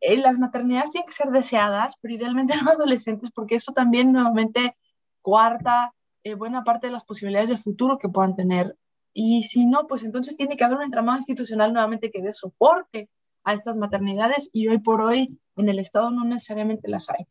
eh, 0.00 0.16
las 0.16 0.38
maternidades 0.38 0.90
tienen 0.90 1.06
que 1.06 1.14
ser 1.14 1.30
deseadas, 1.30 1.96
pero 2.00 2.14
idealmente 2.14 2.54
no 2.62 2.70
adolescentes, 2.70 3.30
porque 3.34 3.56
eso 3.56 3.72
también 3.72 4.12
nuevamente 4.12 4.76
cuarta 5.22 5.92
eh, 6.24 6.34
buena 6.34 6.64
parte 6.64 6.88
de 6.88 6.92
las 6.92 7.04
posibilidades 7.04 7.50
de 7.50 7.56
futuro 7.56 7.98
que 7.98 8.08
puedan 8.08 8.36
tener. 8.36 8.76
Y 9.12 9.44
si 9.44 9.66
no, 9.66 9.86
pues 9.86 10.04
entonces 10.04 10.36
tiene 10.36 10.56
que 10.56 10.64
haber 10.64 10.78
un 10.78 10.84
entramado 10.84 11.18
institucional 11.18 11.72
nuevamente 11.72 12.10
que 12.10 12.22
dé 12.22 12.32
soporte 12.32 13.08
a 13.44 13.54
estas 13.54 13.76
maternidades 13.76 14.50
y 14.52 14.68
hoy 14.68 14.78
por 14.78 15.00
hoy 15.00 15.38
en 15.56 15.68
el 15.68 15.78
Estado 15.78 16.10
no 16.10 16.24
necesariamente 16.24 16.88
las 16.88 17.08
hay. 17.10 17.26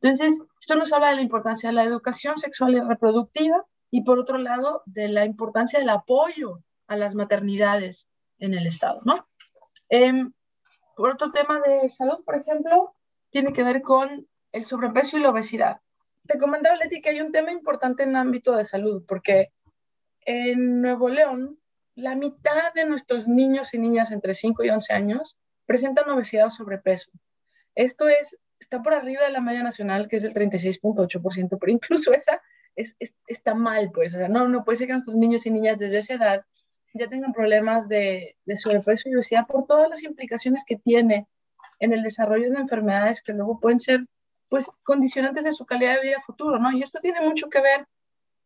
Entonces, 0.00 0.40
esto 0.58 0.76
nos 0.76 0.92
habla 0.92 1.10
de 1.10 1.16
la 1.16 1.22
importancia 1.22 1.68
de 1.68 1.74
la 1.74 1.84
educación 1.84 2.38
sexual 2.38 2.74
y 2.74 2.80
reproductiva 2.80 3.64
y 3.90 4.02
por 4.02 4.18
otro 4.18 4.38
lado 4.38 4.82
de 4.86 5.08
la 5.08 5.24
importancia 5.24 5.78
del 5.78 5.90
apoyo 5.90 6.62
a 6.86 6.96
las 6.96 7.14
maternidades 7.14 8.08
en 8.38 8.54
el 8.54 8.66
Estado, 8.66 9.00
¿no? 9.04 9.28
Eh, 9.90 10.12
por 10.96 11.10
otro 11.10 11.30
tema 11.32 11.60
de 11.60 11.88
salud, 11.90 12.24
por 12.24 12.36
ejemplo, 12.36 12.94
tiene 13.30 13.52
que 13.52 13.62
ver 13.62 13.82
con 13.82 14.26
el 14.52 14.64
sobrepeso 14.64 15.16
y 15.16 15.20
la 15.20 15.30
obesidad. 15.30 15.80
Te 16.26 16.38
comentaba, 16.38 16.76
Leti, 16.76 17.00
que 17.00 17.10
hay 17.10 17.20
un 17.20 17.32
tema 17.32 17.52
importante 17.52 18.02
en 18.02 18.10
el 18.10 18.16
ámbito 18.16 18.56
de 18.56 18.64
salud, 18.64 19.04
porque 19.06 19.52
en 20.22 20.80
Nuevo 20.80 21.08
León, 21.08 21.58
la 21.94 22.14
mitad 22.14 22.72
de 22.74 22.86
nuestros 22.86 23.28
niños 23.28 23.74
y 23.74 23.78
niñas 23.78 24.12
entre 24.12 24.34
5 24.34 24.64
y 24.64 24.70
11 24.70 24.92
años 24.92 25.38
presentan 25.66 26.08
obesidad 26.10 26.46
o 26.46 26.50
sobrepeso. 26.50 27.10
Esto 27.74 28.08
es, 28.08 28.36
está 28.60 28.82
por 28.82 28.94
arriba 28.94 29.24
de 29.24 29.30
la 29.30 29.40
media 29.40 29.62
nacional, 29.62 30.06
que 30.06 30.16
es 30.16 30.24
el 30.24 30.34
36.8%, 30.34 31.58
pero 31.58 31.72
incluso 31.72 32.12
esa 32.12 32.40
es, 32.76 32.94
es, 32.98 33.14
está 33.26 33.54
mal, 33.54 33.90
pues. 33.92 34.14
O 34.14 34.18
sea, 34.18 34.28
no, 34.28 34.46
no 34.46 34.64
puede 34.64 34.78
ser 34.78 34.86
que 34.86 34.92
nuestros 34.92 35.16
niños 35.16 35.46
y 35.46 35.50
niñas 35.50 35.78
desde 35.78 35.98
esa 35.98 36.14
edad 36.14 36.44
ya 36.94 37.08
tengan 37.08 37.32
problemas 37.32 37.88
de, 37.88 38.36
de 38.44 38.56
sobrepeso 38.56 39.08
y 39.08 39.14
obesidad 39.14 39.46
por 39.46 39.66
todas 39.66 39.88
las 39.88 40.02
implicaciones 40.02 40.64
que 40.64 40.76
tiene 40.76 41.26
en 41.78 41.92
el 41.92 42.02
desarrollo 42.02 42.50
de 42.50 42.58
enfermedades 42.58 43.22
que 43.22 43.32
luego 43.32 43.58
pueden 43.58 43.80
ser 43.80 44.04
pues 44.48 44.70
condicionantes 44.82 45.44
de 45.44 45.52
su 45.52 45.64
calidad 45.64 45.96
de 45.96 46.08
vida 46.08 46.20
futuro, 46.20 46.58
¿no? 46.58 46.72
Y 46.72 46.82
esto 46.82 47.00
tiene 47.00 47.20
mucho 47.20 47.48
que 47.48 47.60
ver 47.60 47.86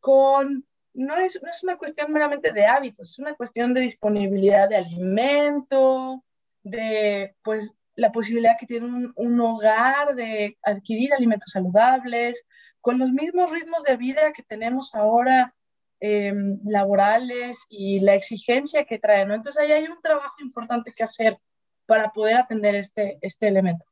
con, 0.00 0.66
no 0.92 1.16
es, 1.16 1.42
no 1.42 1.48
es 1.48 1.62
una 1.64 1.78
cuestión 1.78 2.12
meramente 2.12 2.52
de 2.52 2.66
hábitos, 2.66 3.12
es 3.12 3.18
una 3.18 3.34
cuestión 3.34 3.72
de 3.72 3.80
disponibilidad 3.80 4.68
de 4.68 4.76
alimento, 4.76 6.22
de 6.62 7.34
pues 7.42 7.74
la 7.97 8.12
posibilidad 8.12 8.57
que 8.59 8.66
tiene 8.66 9.12
un, 9.14 9.40
hogar 9.40 10.14
de 10.14 10.59
adquirir 10.62 11.12
alimentos 11.12 11.53
saludables, 11.53 12.45
con 12.80 12.99
los 12.99 13.12
mismos 13.12 13.51
ritmos 13.51 13.82
de 13.84 13.97
vida 13.97 14.32
que 14.32 14.42
tenemos 14.42 14.95
ahora 14.95 15.55
eh, 16.01 16.34
laborales 16.64 17.59
y 17.68 18.01
la 18.01 18.14
exigencia 18.14 18.84
que 18.84 18.99
trae, 18.99 19.24
¿no? 19.24 19.34
Entonces 19.34 19.62
ahí 19.62 19.72
hay 19.72 19.84
un 19.84 20.01
trabajo 20.03 20.36
importante 20.40 20.92
que 20.92 21.05
hacer 21.05 21.38
para 21.86 22.11
poder 22.12 22.36
atender 22.36 22.74
este, 22.74 23.18
este 23.20 23.49
elemento. 23.49 23.84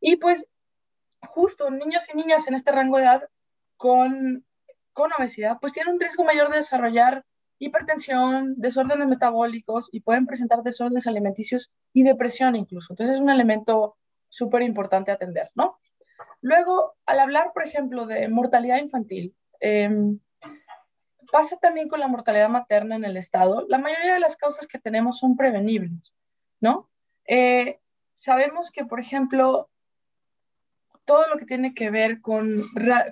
Y 0.00 0.16
pues 0.16 0.46
justo 1.28 1.70
niños 1.70 2.02
y 2.12 2.16
niñas 2.16 2.48
en 2.48 2.54
este 2.54 2.72
rango 2.72 2.96
de 2.98 3.04
edad 3.04 3.28
con, 3.76 4.44
con 4.92 5.12
obesidad, 5.12 5.58
pues 5.60 5.72
tienen 5.72 5.94
un 5.94 6.00
riesgo 6.00 6.24
mayor 6.24 6.50
de 6.50 6.56
desarrollar 6.56 7.24
hipertensión, 7.64 8.54
desórdenes 8.56 9.06
metabólicos 9.06 9.88
y 9.92 10.00
pueden 10.00 10.26
presentar 10.26 10.62
desórdenes 10.62 11.06
alimenticios 11.06 11.72
y 11.92 12.02
depresión 12.02 12.56
incluso. 12.56 12.92
Entonces 12.92 13.16
es 13.16 13.22
un 13.22 13.30
elemento 13.30 13.96
súper 14.28 14.62
importante 14.62 15.12
atender, 15.12 15.50
¿no? 15.54 15.78
Luego, 16.40 16.94
al 17.06 17.20
hablar, 17.20 17.52
por 17.54 17.64
ejemplo, 17.64 18.06
de 18.06 18.28
mortalidad 18.28 18.78
infantil, 18.78 19.36
em, 19.60 20.18
pasa 21.30 21.56
también 21.58 21.88
con 21.88 22.00
la 22.00 22.08
mortalidad 22.08 22.48
materna 22.48 22.96
en 22.96 23.04
el 23.04 23.16
estado. 23.16 23.64
La 23.68 23.78
mayoría 23.78 24.14
de 24.14 24.20
las 24.20 24.36
causas 24.36 24.66
que 24.66 24.80
tenemos 24.80 25.18
son 25.18 25.36
prevenibles, 25.36 26.16
¿no? 26.60 26.90
Eh, 27.26 27.78
sabemos 28.14 28.72
que, 28.72 28.84
por 28.84 28.98
ejemplo, 28.98 29.70
todo 31.04 31.26
lo 31.28 31.36
que 31.36 31.46
tiene 31.46 31.74
que 31.74 31.90
ver 31.90 32.20
con, 32.20 32.62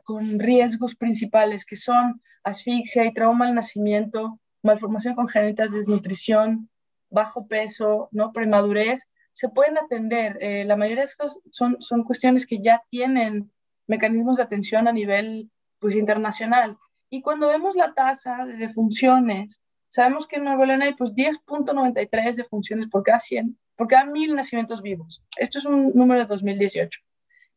con 0.04 0.38
riesgos 0.38 0.94
principales, 0.94 1.64
que 1.64 1.76
son 1.76 2.22
asfixia 2.42 3.04
y 3.04 3.12
trauma 3.12 3.48
al 3.48 3.54
nacimiento, 3.54 4.38
malformación 4.62 5.14
congénita, 5.14 5.66
desnutrición, 5.66 6.68
bajo 7.10 7.46
peso, 7.46 8.08
¿no? 8.12 8.32
premadurez, 8.32 9.08
se 9.32 9.48
pueden 9.48 9.78
atender. 9.78 10.38
Eh, 10.40 10.64
la 10.64 10.76
mayoría 10.76 11.02
de 11.02 11.10
estas 11.10 11.40
son, 11.50 11.76
son 11.80 12.04
cuestiones 12.04 12.46
que 12.46 12.62
ya 12.62 12.82
tienen 12.90 13.50
mecanismos 13.86 14.36
de 14.36 14.44
atención 14.44 14.86
a 14.86 14.92
nivel 14.92 15.50
pues, 15.78 15.96
internacional. 15.96 16.76
Y 17.10 17.22
cuando 17.22 17.48
vemos 17.48 17.74
la 17.74 17.94
tasa 17.94 18.44
de 18.46 18.56
defunciones, 18.56 19.60
sabemos 19.88 20.28
que 20.28 20.36
en 20.36 20.44
Nuevo 20.44 20.64
León 20.64 20.82
hay 20.82 20.94
pues 20.94 21.14
10.93 21.14 22.36
defunciones 22.36 22.86
por 22.88 23.02
cada 23.02 23.18
100, 23.18 23.58
por 23.76 23.88
cada 23.88 24.04
1.000 24.04 24.34
nacimientos 24.36 24.82
vivos. 24.82 25.22
Esto 25.36 25.58
es 25.58 25.64
un 25.64 25.92
número 25.94 26.20
de 26.20 26.26
2018 26.26 27.00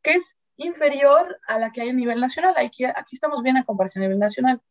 que 0.03 0.11
es 0.13 0.37
inferior 0.57 1.39
a 1.47 1.57
la 1.57 1.71
que 1.71 1.81
hay 1.81 1.89
a 1.89 1.93
nivel 1.93 2.19
nacional. 2.19 2.53
Aquí, 2.57 2.85
aquí 2.85 3.15
estamos 3.15 3.41
bien 3.41 3.57
a 3.57 3.65
comparación 3.65 4.03
a 4.03 4.07
nivel 4.07 4.19
nacional, 4.19 4.61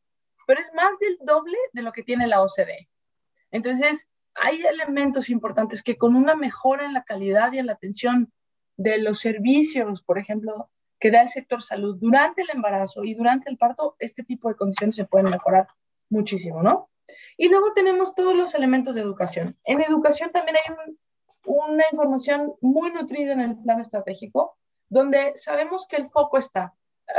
pero 0.46 0.60
es 0.60 0.72
más 0.74 0.98
del 1.00 1.18
doble 1.22 1.56
de 1.72 1.82
lo 1.82 1.92
que 1.92 2.02
tiene 2.02 2.26
la 2.26 2.42
OCDE. 2.42 2.88
Entonces, 3.50 4.08
hay 4.34 4.62
elementos 4.62 5.28
importantes 5.28 5.82
que 5.82 5.96
con 5.96 6.16
una 6.16 6.34
mejora 6.34 6.86
en 6.86 6.94
la 6.94 7.04
calidad 7.04 7.52
y 7.52 7.58
en 7.58 7.66
la 7.66 7.72
atención 7.72 8.32
de 8.76 8.98
los 8.98 9.20
servicios, 9.20 10.02
por 10.02 10.18
ejemplo, 10.18 10.70
que 10.98 11.10
da 11.10 11.22
el 11.22 11.28
sector 11.28 11.62
salud 11.62 11.96
durante 12.00 12.42
el 12.42 12.50
embarazo 12.50 13.04
y 13.04 13.14
durante 13.14 13.50
el 13.50 13.58
parto, 13.58 13.96
este 13.98 14.22
tipo 14.22 14.48
de 14.48 14.56
condiciones 14.56 14.96
se 14.96 15.04
pueden 15.04 15.30
mejorar 15.30 15.66
muchísimo, 16.08 16.62
¿no? 16.62 16.90
Y 17.36 17.48
luego 17.48 17.72
tenemos 17.74 18.14
todos 18.14 18.34
los 18.34 18.54
elementos 18.54 18.94
de 18.94 19.00
educación. 19.00 19.56
En 19.64 19.80
educación 19.80 20.30
también 20.30 20.56
hay 20.56 20.94
una 21.44 21.84
información 21.90 22.54
muy 22.60 22.92
nutrida 22.92 23.32
en 23.32 23.40
el 23.40 23.58
plan 23.58 23.80
estratégico, 23.80 24.56
donde 24.92 25.32
sabemos 25.36 25.86
que 25.86 25.96
el 25.96 26.06
foco 26.06 26.36
está. 26.36 26.74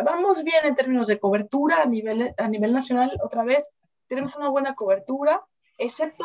Vamos 0.06 0.44
bien 0.44 0.64
en 0.64 0.76
términos 0.76 1.08
de 1.08 1.20
cobertura 1.20 1.82
a 1.82 1.86
nivel, 1.86 2.34
a 2.38 2.48
nivel 2.48 2.72
nacional, 2.72 3.18
otra 3.24 3.44
vez, 3.44 3.68
tenemos 4.08 4.36
una 4.36 4.50
buena 4.50 4.76
cobertura, 4.76 5.42
excepto 5.80 6.24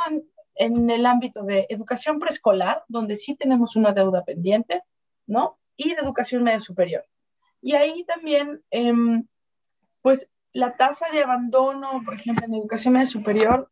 en, 0.56 0.90
el 0.90 1.06
ámbito 1.06 1.44
de 1.44 1.66
educación 1.70 2.18
preescolar, 2.18 2.84
donde 2.88 3.16
sí 3.16 3.34
tenemos 3.34 3.76
una 3.76 3.92
deuda 3.92 4.24
pendiente, 4.24 4.82
¿no? 5.26 5.58
Y 5.74 5.94
de 5.94 6.02
educación 6.02 6.42
media 6.42 6.60
superior. 6.60 7.06
Y 7.62 7.72
ahí 7.74 8.04
también, 8.04 8.62
eh, 8.70 8.92
pues 10.02 10.28
la 10.52 10.76
tasa 10.76 11.06
de 11.10 11.22
abandono, 11.22 12.02
por 12.04 12.14
ejemplo, 12.14 12.44
en 12.44 12.54
educación 12.56 12.92
media 12.92 13.06
superior 13.06 13.70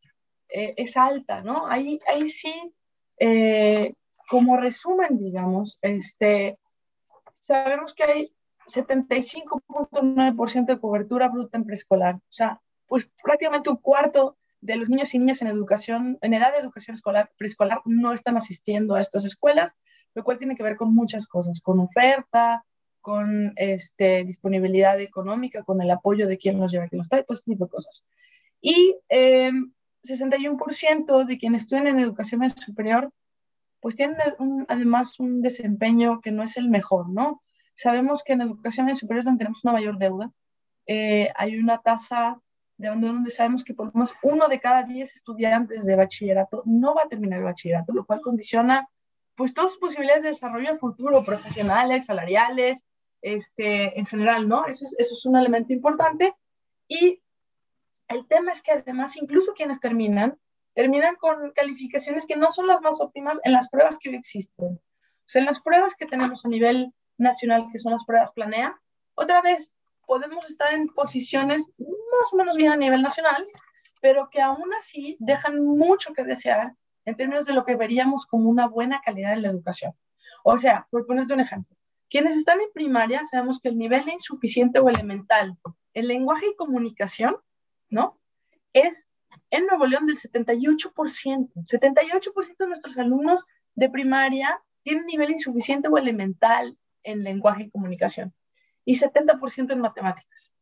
eh, 0.49 0.73
es 0.77 0.97
alta, 0.97 1.41
¿no? 1.41 1.67
Ahí, 1.67 1.99
ahí 2.07 2.27
sí, 2.29 2.53
eh, 3.19 3.93
como 4.27 4.57
resumen, 4.57 5.19
digamos, 5.19 5.77
este, 5.81 6.57
sabemos 7.47 7.93
que 7.93 8.03
hay 8.03 8.33
75.9% 8.67 10.65
de 10.65 10.79
cobertura 10.79 11.29
bruta 11.29 11.57
en 11.57 11.63
preescolar. 11.63 12.15
O 12.15 12.21
sea, 12.29 12.61
pues 12.85 13.09
prácticamente 13.23 13.69
un 13.69 13.77
cuarto 13.77 14.37
de 14.59 14.75
los 14.75 14.89
niños 14.89 15.13
y 15.13 15.19
niñas 15.19 15.41
en 15.41 15.47
educación, 15.47 16.17
en 16.21 16.33
edad 16.33 16.51
de 16.51 16.59
educación 16.59 16.95
escolar, 16.95 17.31
preescolar, 17.37 17.79
no 17.85 18.11
están 18.11 18.35
asistiendo 18.35 18.95
a 18.95 19.01
estas 19.01 19.23
escuelas, 19.23 19.77
lo 20.13 20.25
cual 20.25 20.39
tiene 20.39 20.57
que 20.57 20.63
ver 20.63 20.75
con 20.75 20.93
muchas 20.93 21.25
cosas, 21.27 21.61
con 21.61 21.79
oferta, 21.79 22.65
con 22.99 23.53
este, 23.55 24.25
disponibilidad 24.25 24.99
económica, 24.99 25.63
con 25.63 25.81
el 25.81 25.89
apoyo 25.89 26.27
de 26.27 26.37
quien 26.37 26.59
nos 26.59 26.73
lleva, 26.73 26.89
quien 26.89 26.97
nos 26.97 27.07
trae, 27.07 27.23
todo 27.23 27.35
este 27.35 27.51
tipo 27.51 27.63
de 27.65 27.71
cosas. 27.71 28.03
Y 28.59 28.97
eh, 29.07 29.51
61% 30.03 31.25
de 31.25 31.37
quienes 31.37 31.61
estudian 31.61 31.87
en 31.87 31.99
educación 31.99 32.49
superior 32.49 33.09
pues 33.79 33.95
tienen 33.95 34.17
además 34.67 35.19
un 35.19 35.41
desempeño 35.41 36.21
que 36.21 36.31
no 36.31 36.43
es 36.43 36.57
el 36.57 36.69
mejor, 36.69 37.09
¿no? 37.09 37.41
Sabemos 37.75 38.23
que 38.23 38.33
en 38.33 38.41
educación 38.41 38.93
superior 38.95 39.23
donde 39.23 39.39
tenemos 39.39 39.63
una 39.63 39.73
mayor 39.73 39.97
deuda, 39.97 40.31
eh, 40.87 41.29
hay 41.35 41.57
una 41.57 41.79
tasa 41.79 42.41
de 42.77 42.87
abandono 42.87 43.13
donde 43.13 43.31
sabemos 43.31 43.63
que 43.63 43.73
por 43.73 43.87
lo 43.87 43.91
menos 43.93 44.13
uno 44.23 44.47
de 44.47 44.59
cada 44.59 44.83
diez 44.83 45.15
estudiantes 45.15 45.83
de 45.83 45.95
bachillerato 45.95 46.63
no 46.65 46.95
va 46.95 47.03
a 47.03 47.07
terminar 47.09 47.39
el 47.39 47.45
bachillerato, 47.45 47.93
lo 47.93 48.05
cual 48.05 48.21
condiciona 48.21 48.87
pues 49.35 49.53
todas 49.53 49.71
sus 49.71 49.79
posibilidades 49.79 50.23
de 50.23 50.29
desarrollo 50.29 50.77
futuro, 50.77 51.23
profesionales, 51.23 52.05
salariales, 52.05 52.83
este, 53.21 53.99
en 53.99 54.05
general, 54.05 54.47
¿no? 54.47 54.65
Eso 54.65 54.85
es, 54.85 54.95
eso 54.97 55.13
es 55.13 55.25
un 55.25 55.35
elemento 55.35 55.73
importante. 55.73 56.33
Y 56.87 57.21
el 58.07 58.25
tema 58.27 58.51
es 58.51 58.63
que 58.63 58.71
además 58.71 59.15
incluso 59.15 59.53
quienes 59.53 59.79
terminan 59.79 60.39
terminan 60.77 61.15
con 61.15 61.49
calificaciones 61.53 62.27
que 62.27 62.35
no 62.35 62.49
son 62.49 62.67
las 62.67 62.83
más 62.83 63.01
óptimas 63.01 63.39
en 63.43 63.51
las 63.51 63.67
pruebas 63.67 63.97
que 63.97 64.09
hoy 64.09 64.15
existen. 64.15 64.75
O 64.75 64.79
sea, 65.25 65.39
en 65.39 65.47
las 65.47 65.59
pruebas 65.59 65.95
que 65.95 66.05
tenemos 66.05 66.45
a 66.45 66.49
nivel 66.49 66.93
nacional, 67.17 67.65
que 67.71 67.79
son 67.79 67.93
las 67.93 68.05
pruebas 68.05 68.29
Planea, 68.31 68.79
otra 69.15 69.41
vez 69.41 69.73
podemos 70.05 70.47
estar 70.47 70.71
en 70.71 70.89
posiciones 70.89 71.67
más 71.79 72.31
o 72.31 72.35
menos 72.35 72.55
bien 72.55 72.71
a 72.71 72.77
nivel 72.77 73.01
nacional, 73.01 73.43
pero 74.01 74.29
que 74.29 74.39
aún 74.39 74.71
así 74.75 75.17
dejan 75.19 75.65
mucho 75.65 76.13
que 76.13 76.23
desear 76.23 76.75
en 77.05 77.17
términos 77.17 77.47
de 77.47 77.53
lo 77.53 77.65
que 77.65 77.75
veríamos 77.75 78.27
como 78.27 78.47
una 78.47 78.67
buena 78.67 79.01
calidad 79.03 79.33
en 79.33 79.41
la 79.41 79.49
educación. 79.49 79.93
O 80.43 80.59
sea, 80.59 80.87
por 80.91 81.07
ponerte 81.07 81.33
un 81.33 81.39
ejemplo, 81.39 81.75
quienes 82.07 82.37
están 82.37 82.59
en 82.61 82.71
primaria 82.71 83.23
sabemos 83.23 83.59
que 83.59 83.69
el 83.69 83.79
nivel 83.79 84.07
insuficiente 84.09 84.77
o 84.77 84.89
elemental 84.89 85.57
en 85.95 86.07
lenguaje 86.07 86.45
y 86.51 86.55
comunicación, 86.55 87.35
¿no? 87.89 88.19
Es 88.73 89.09
en 89.49 89.65
Nuevo 89.65 89.85
León 89.85 90.05
del 90.05 90.17
78%. 90.17 91.51
78% 91.53 92.57
de 92.57 92.67
nuestros 92.67 92.97
alumnos 92.97 93.45
de 93.75 93.89
primaria 93.89 94.59
tienen 94.83 95.05
nivel 95.05 95.31
insuficiente 95.31 95.87
o 95.89 95.97
elemental 95.97 96.77
en 97.03 97.23
lenguaje 97.23 97.63
y 97.63 97.69
comunicación 97.69 98.33
y 98.85 98.97
70% 98.97 99.73
en 99.73 99.79
matemáticas, 99.79 100.53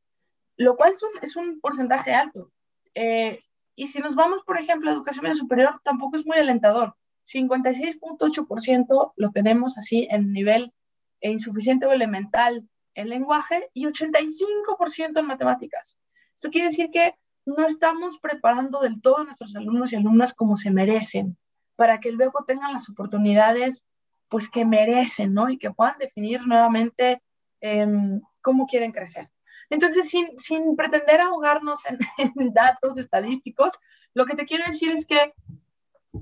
lo 0.57 0.75
cual 0.75 0.93
es 1.21 1.35
un, 1.35 1.59
porcentaje 1.59 2.13
alto. 2.13 2.51
Eh, 2.95 3.39
y 3.75 3.87
si 3.87 3.99
nos 3.99 4.15
vamos, 4.15 4.41
por 4.43 4.57
ejemplo, 4.57 4.89
a 4.89 4.93
educación 4.93 5.33
superior, 5.35 5.79
tampoco 5.83 6.17
es 6.17 6.25
muy 6.25 6.37
alentador. 6.37 6.95
56.8% 7.25 9.13
lo 9.15 9.31
tenemos 9.31 9.77
así 9.77 10.07
en 10.09 10.31
nivel 10.31 10.73
insuficiente 11.21 11.85
o 11.85 11.91
elemental 11.91 12.67
en 12.95 13.09
lenguaje 13.09 13.69
y 13.73 13.85
85% 13.85 15.19
en 15.19 15.25
matemáticas. 15.25 15.99
Esto 16.33 16.49
quiere 16.49 16.67
decir 16.67 16.89
que 16.91 17.15
no 17.45 17.65
estamos 17.65 18.19
preparando 18.19 18.79
del 18.79 19.01
todo 19.01 19.19
a 19.19 19.23
nuestros 19.23 19.55
alumnos 19.55 19.93
y 19.93 19.95
alumnas 19.95 20.33
como 20.33 20.55
se 20.55 20.71
merecen, 20.71 21.37
para 21.75 21.99
que 21.99 22.11
luego 22.11 22.43
tengan 22.45 22.73
las 22.73 22.89
oportunidades 22.89 23.87
pues 24.29 24.49
que 24.49 24.65
merecen, 24.65 25.33
¿no? 25.33 25.49
Y 25.49 25.57
que 25.57 25.71
puedan 25.71 25.97
definir 25.99 26.45
nuevamente 26.45 27.21
em, 27.61 28.21
cómo 28.41 28.65
quieren 28.65 28.91
crecer. 28.91 29.29
Entonces, 29.69 30.09
sin, 30.09 30.37
sin 30.37 30.75
pretender 30.75 31.21
ahogarnos 31.21 31.81
en, 31.85 31.99
en, 32.39 32.53
datos 32.53 32.97
estadísticos, 32.97 33.73
lo 34.13 34.25
que 34.25 34.35
te 34.35 34.45
quiero 34.45 34.65
decir 34.65 34.91
es 34.91 35.05
que 35.05 35.33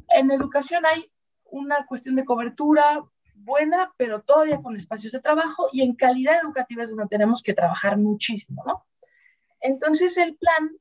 en 0.10 0.32
educación 0.32 0.86
hay 0.86 1.10
una 1.46 1.86
cuestión 1.86 2.16
de 2.16 2.26
cobertura 2.26 3.04
buena, 3.36 3.94
pero 3.98 4.22
todavía 4.22 4.62
con 4.62 4.76
espacios 4.76 5.14
de 5.14 5.22
trabajo 5.22 5.70
y 5.72 5.82
en 5.82 5.96
calidad 5.96 6.40
educativa 6.42 6.84
es 6.84 6.90
donde 6.90 7.08
tenemos 7.08 7.42
que 7.42 7.54
trabajar 7.54 7.98
muchísimo, 7.98 8.64
¿no? 8.66 8.86
Entonces, 9.60 10.18
el 10.18 10.36
plan 10.36 10.72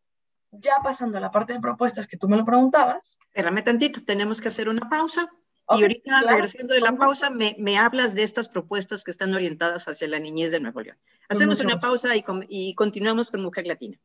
ya 0.52 0.74
pasando 0.82 1.18
a 1.18 1.20
la 1.20 1.30
parte 1.30 1.54
de 1.54 1.60
propuestas 1.60 2.06
que 2.06 2.16
tú 2.16 2.28
me 2.28 2.36
lo 2.36 2.44
preguntabas. 2.44 3.18
Espérame 3.26 3.64
tantito, 3.64 4.04
tenemos 4.04 4.40
que 4.40 4.48
hacer 4.48 4.68
una 4.68 4.88
pausa. 4.88 5.28
y 5.70 5.82
ahorita, 5.82 6.20
regresando 6.22 6.74
de 6.74 6.80
la 6.80 6.92
pausa, 6.92 7.30
me, 7.30 7.56
me, 7.58 7.78
hablas 7.78 8.14
de 8.14 8.22
estas 8.22 8.48
propuestas 8.48 9.04
que 9.04 9.10
están 9.10 9.32
orientadas 9.34 9.88
hacia 9.88 10.08
la 10.08 10.18
niñez 10.18 10.50
de 10.50 10.60
Nuevo 10.60 10.80
León. 10.82 10.98
Hacemos 11.28 11.60
una 11.60 11.80
pausa 11.80 12.14
y, 12.14 12.24
y 12.48 12.74
continuamos 12.74 13.30
con 13.30 13.42
Mujer 13.42 13.66
Latina. 13.66 13.98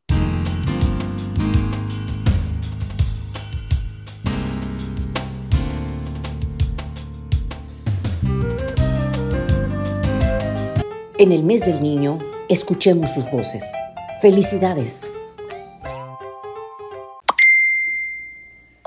En 11.20 11.32
el 11.32 11.44
mes 11.44 11.66
del 11.66 11.82
niño, 11.82 12.20
escuchemos 12.48 13.16
sus 13.16 13.30
voces. 13.32 13.74
Felicidades. 14.22 15.10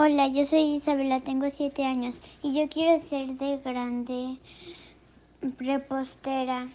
Hola, 0.02 0.28
yo 0.28 0.46
soy 0.46 0.76
Isabela, 0.76 1.20
tengo 1.20 1.50
siete 1.50 1.84
años 1.84 2.18
y 2.42 2.58
yo 2.58 2.70
quiero 2.70 3.04
ser 3.04 3.34
de 3.34 3.58
grande 3.58 4.38
repostera. 5.58 6.68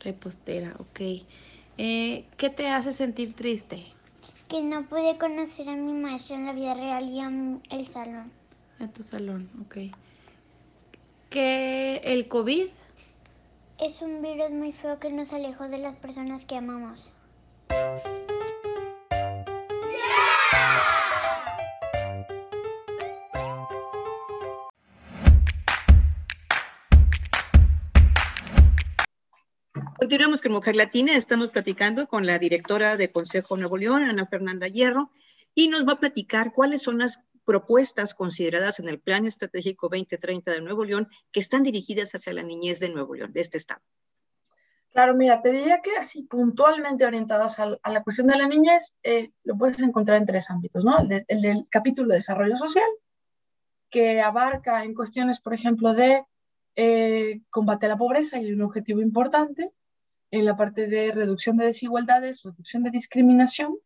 Repostera, 0.00 0.74
ok. 0.78 1.00
Eh, 1.76 2.24
¿Qué 2.38 2.48
te 2.48 2.70
hace 2.70 2.94
sentir 2.94 3.34
triste? 3.34 3.84
Que 4.48 4.62
no 4.62 4.86
pude 4.86 5.18
conocer 5.18 5.68
a 5.68 5.76
mi 5.76 5.92
maestro 5.92 6.36
en 6.36 6.46
la 6.46 6.52
vida 6.54 6.72
real 6.72 7.10
y 7.10 7.20
a 7.20 7.28
el 7.78 7.86
salón. 7.88 8.32
A 8.80 8.88
tu 8.88 9.02
salón, 9.02 9.50
ok. 9.66 9.94
¿Que 11.28 11.96
el 12.02 12.28
COVID? 12.28 12.68
Es 13.78 14.00
un 14.00 14.22
virus 14.22 14.52
muy 14.52 14.72
feo 14.72 14.98
que 14.98 15.12
nos 15.12 15.34
alejó 15.34 15.68
de 15.68 15.76
las 15.76 15.96
personas 15.96 16.46
que 16.46 16.56
amamos. 16.56 17.12
Continuamos 30.08 30.40
con 30.40 30.52
Mujer 30.52 30.74
Latina. 30.74 31.14
Estamos 31.14 31.50
platicando 31.50 32.08
con 32.08 32.24
la 32.24 32.38
directora 32.38 32.96
de 32.96 33.12
Consejo 33.12 33.58
Nuevo 33.58 33.76
León, 33.76 34.04
Ana 34.04 34.24
Fernanda 34.24 34.66
Hierro, 34.66 35.10
y 35.54 35.68
nos 35.68 35.86
va 35.86 35.92
a 35.92 36.00
platicar 36.00 36.54
cuáles 36.54 36.80
son 36.80 36.96
las 36.96 37.26
propuestas 37.44 38.14
consideradas 38.14 38.80
en 38.80 38.88
el 38.88 39.00
Plan 39.00 39.26
Estratégico 39.26 39.90
2030 39.90 40.50
de 40.50 40.62
Nuevo 40.62 40.86
León 40.86 41.08
que 41.30 41.40
están 41.40 41.62
dirigidas 41.62 42.14
hacia 42.14 42.32
la 42.32 42.42
niñez 42.42 42.80
de 42.80 42.88
Nuevo 42.88 43.14
León, 43.16 43.34
de 43.34 43.42
este 43.42 43.58
estado. 43.58 43.82
Claro, 44.92 45.14
mira, 45.14 45.42
te 45.42 45.52
diría 45.52 45.82
que 45.82 45.94
así 45.98 46.22
puntualmente 46.22 47.04
orientadas 47.04 47.58
a, 47.58 47.66
la 47.66 48.02
cuestión 48.02 48.28
de 48.28 48.38
la 48.38 48.48
niñez, 48.48 48.94
eh, 49.02 49.32
lo 49.44 49.58
puedes 49.58 49.78
encontrar 49.82 50.16
en 50.16 50.24
tres 50.24 50.48
ámbitos, 50.48 50.86
¿no? 50.86 51.00
El, 51.00 51.26
el, 51.28 51.42
del 51.42 51.66
capítulo 51.68 52.08
de 52.08 52.14
desarrollo 52.14 52.56
social, 52.56 52.88
que 53.90 54.22
abarca 54.22 54.84
en 54.84 54.94
cuestiones, 54.94 55.38
por 55.38 55.52
ejemplo, 55.52 55.92
de 55.92 56.24
eh, 56.76 57.42
combate 57.50 57.84
a 57.84 57.90
la 57.90 57.98
pobreza 57.98 58.40
y 58.40 58.50
un 58.52 58.62
objetivo 58.62 59.02
importante, 59.02 59.70
en 60.30 60.44
la 60.44 60.56
parte 60.56 60.86
de 60.86 61.12
reducción 61.12 61.56
de 61.56 61.66
desigualdades, 61.66 62.42
reducción 62.42 62.82
de 62.82 62.90
discriminación. 62.90 63.76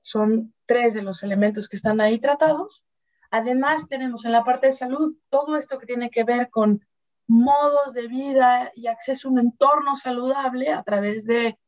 Son 0.00 0.54
tres 0.66 0.94
de 0.94 1.02
los 1.02 1.22
elementos 1.22 1.68
que 1.68 1.76
están 1.76 2.00
ahí 2.00 2.18
tratados. 2.18 2.84
Además, 3.30 3.88
tenemos 3.88 4.24
en 4.24 4.32
la 4.32 4.44
parte 4.44 4.66
de 4.66 4.72
salud 4.72 5.16
todo 5.30 5.56
esto 5.56 5.78
que 5.78 5.86
tiene 5.86 6.10
que 6.10 6.24
ver 6.24 6.50
con 6.50 6.84
modos 7.26 7.94
de 7.94 8.06
vida 8.08 8.72
y 8.74 8.88
acceso 8.88 9.28
a 9.28 9.30
un 9.30 9.38
entorno 9.38 9.96
saludable 9.96 10.72
a 10.72 10.82
través 10.82 11.24
de, 11.24 11.58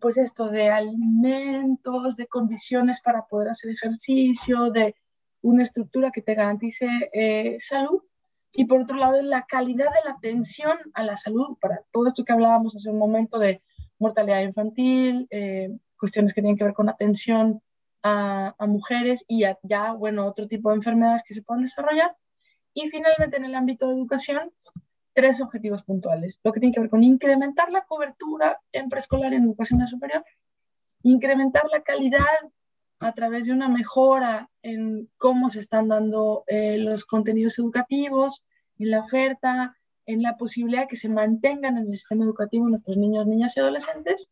pues 0.00 0.18
esto, 0.18 0.48
de 0.48 0.70
alimentos, 0.70 2.16
de 2.16 2.26
condiciones 2.26 3.00
para 3.00 3.26
poder 3.26 3.48
hacer 3.48 3.70
ejercicio, 3.72 4.70
de 4.70 4.94
una 5.42 5.62
estructura 5.62 6.10
que 6.10 6.22
te 6.22 6.34
garantice 6.34 6.86
eh, 7.12 7.56
salud 7.58 8.02
y 8.56 8.66
por 8.66 8.82
otro 8.82 8.96
lado, 8.96 9.20
la 9.20 9.46
calidad 9.46 9.86
de 9.86 10.08
la 10.08 10.12
atención 10.12 10.78
a 10.94 11.02
la 11.02 11.16
salud, 11.16 11.58
para 11.60 11.80
todo 11.90 12.06
esto 12.06 12.24
que 12.24 12.32
hablábamos 12.32 12.76
hace 12.76 12.88
un 12.88 12.98
momento 12.98 13.40
de 13.40 13.62
mortalidad 13.98 14.42
infantil, 14.42 15.26
eh, 15.30 15.70
cuestiones 15.98 16.32
que 16.32 16.40
tienen 16.40 16.56
que 16.56 16.62
ver 16.62 16.72
con 16.72 16.88
atención 16.88 17.60
a, 18.04 18.54
mujeres 18.60 19.24
y 19.26 19.44
ya, 19.62 19.92
bueno, 19.92 20.26
otro 20.26 20.46
tipo 20.46 20.70
de 20.70 20.76
enfermedades 20.76 21.22
que 21.26 21.34
se 21.34 21.42
pueden 21.42 21.64
desarrollar. 21.64 22.14
Y 22.74 22.88
finalmente, 22.90 23.38
en 23.38 23.44
el 23.44 23.54
ámbito 23.56 23.88
de 23.88 23.94
educación, 23.94 24.52
tres 25.14 25.40
objetivos 25.40 25.82
puntuales. 25.82 26.40
Lo 26.44 26.52
que 26.52 26.60
tiene 26.60 26.74
que 26.74 26.80
ver 26.80 26.90
con 26.90 27.02
incrementar 27.02 27.72
la 27.72 27.84
cobertura 27.84 28.60
en 28.72 28.88
preescolar 28.88 29.32
y 29.32 29.36
en 29.36 29.44
educación 29.44 29.84
superior, 29.86 30.24
incrementar 31.02 31.64
la 31.72 31.82
calidad 31.82 32.22
a 33.00 33.12
través 33.14 33.46
de 33.46 33.52
una 33.52 33.68
mejora 33.68 34.48
en 34.64 35.10
cómo 35.18 35.50
se 35.50 35.60
están 35.60 35.88
dando 35.88 36.42
eh, 36.46 36.78
los 36.78 37.04
contenidos 37.04 37.58
educativos, 37.58 38.42
en 38.78 38.90
la 38.90 39.00
oferta, 39.00 39.76
en 40.06 40.22
la 40.22 40.36
posibilidad 40.36 40.88
que 40.88 40.96
se 40.96 41.08
mantengan 41.08 41.76
en 41.76 41.86
el 41.86 41.94
sistema 41.94 42.24
educativo 42.24 42.68
nuestros 42.68 42.96
niños, 42.96 43.26
niñas 43.26 43.56
y 43.56 43.60
adolescentes. 43.60 44.30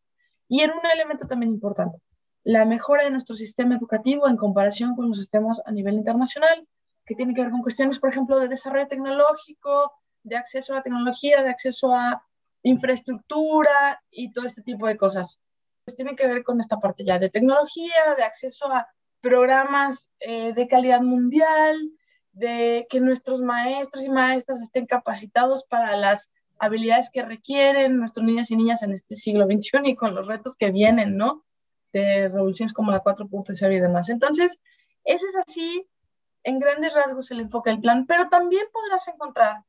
Y 0.49 0.61
en 0.61 0.71
un 0.71 0.85
elemento 0.91 1.27
también 1.27 1.53
importante, 1.53 1.99
la 2.43 2.65
mejora 2.65 3.03
de 3.03 3.11
nuestro 3.11 3.35
sistema 3.35 3.75
educativo 3.75 4.27
en 4.27 4.35
comparación 4.35 4.95
con 4.95 5.07
los 5.07 5.17
sistemas 5.17 5.61
a 5.65 5.71
nivel 5.71 5.93
internacional, 5.93 6.67
que 7.05 7.15
tiene 7.15 7.33
que 7.33 7.41
ver 7.41 7.51
con 7.51 7.61
cuestiones, 7.61 7.99
por 7.99 8.09
ejemplo, 8.09 8.39
de 8.39 8.47
desarrollo 8.47 8.87
tecnológico, 8.87 9.93
de 10.23 10.35
acceso 10.35 10.73
a 10.73 10.77
la 10.77 10.83
tecnología, 10.83 11.43
de 11.43 11.49
acceso 11.49 11.93
a 11.93 12.23
infraestructura 12.63 14.01
y 14.09 14.31
todo 14.31 14.45
este 14.45 14.63
tipo 14.63 14.87
de 14.87 14.97
cosas 14.97 15.41
pues 15.85 15.97
tiene 15.97 16.15
que 16.15 16.27
ver 16.27 16.43
con 16.43 16.59
esta 16.61 16.79
parte 16.79 17.03
ya 17.03 17.19
de 17.19 17.29
tecnología, 17.29 18.15
de 18.15 18.23
acceso 18.23 18.71
a 18.71 18.87
programas 19.23 20.09
eh, 20.19 20.51
de 20.53 20.67
calidad 20.67 21.01
mundial, 21.01 21.79
de 22.33 22.85
que 22.89 22.99
nuestros 22.99 23.41
maestros 23.41 24.03
y 24.03 24.09
maestras 24.09 24.61
estén 24.61 24.85
capacitados 24.85 25.63
para 25.63 25.95
las 25.95 26.29
habilidades 26.59 27.09
que 27.09 27.23
requieren 27.23 27.97
nuestros 27.97 28.25
niños 28.25 28.51
y 28.51 28.57
niñas 28.57 28.83
en 28.83 28.91
este 28.91 29.15
siglo 29.15 29.45
XXI 29.45 29.79
y 29.85 29.95
con 29.95 30.13
los 30.13 30.27
retos 30.27 30.57
que 30.57 30.71
vienen, 30.71 31.15
¿no? 31.15 31.45
De 31.93 32.27
revoluciones 32.27 32.73
como 32.73 32.91
la 32.91 33.01
4.0 33.01 33.73
y 33.73 33.79
demás. 33.79 34.09
Entonces, 34.09 34.59
ese 35.05 35.25
es 35.25 35.35
así, 35.37 35.87
en 36.43 36.59
grandes 36.59 36.93
rasgos, 36.93 37.31
el 37.31 37.39
enfoque 37.39 37.69
del 37.69 37.79
plan, 37.79 38.05
pero 38.05 38.27
también 38.27 38.65
podrás 38.73 39.07
encontrar 39.07 39.63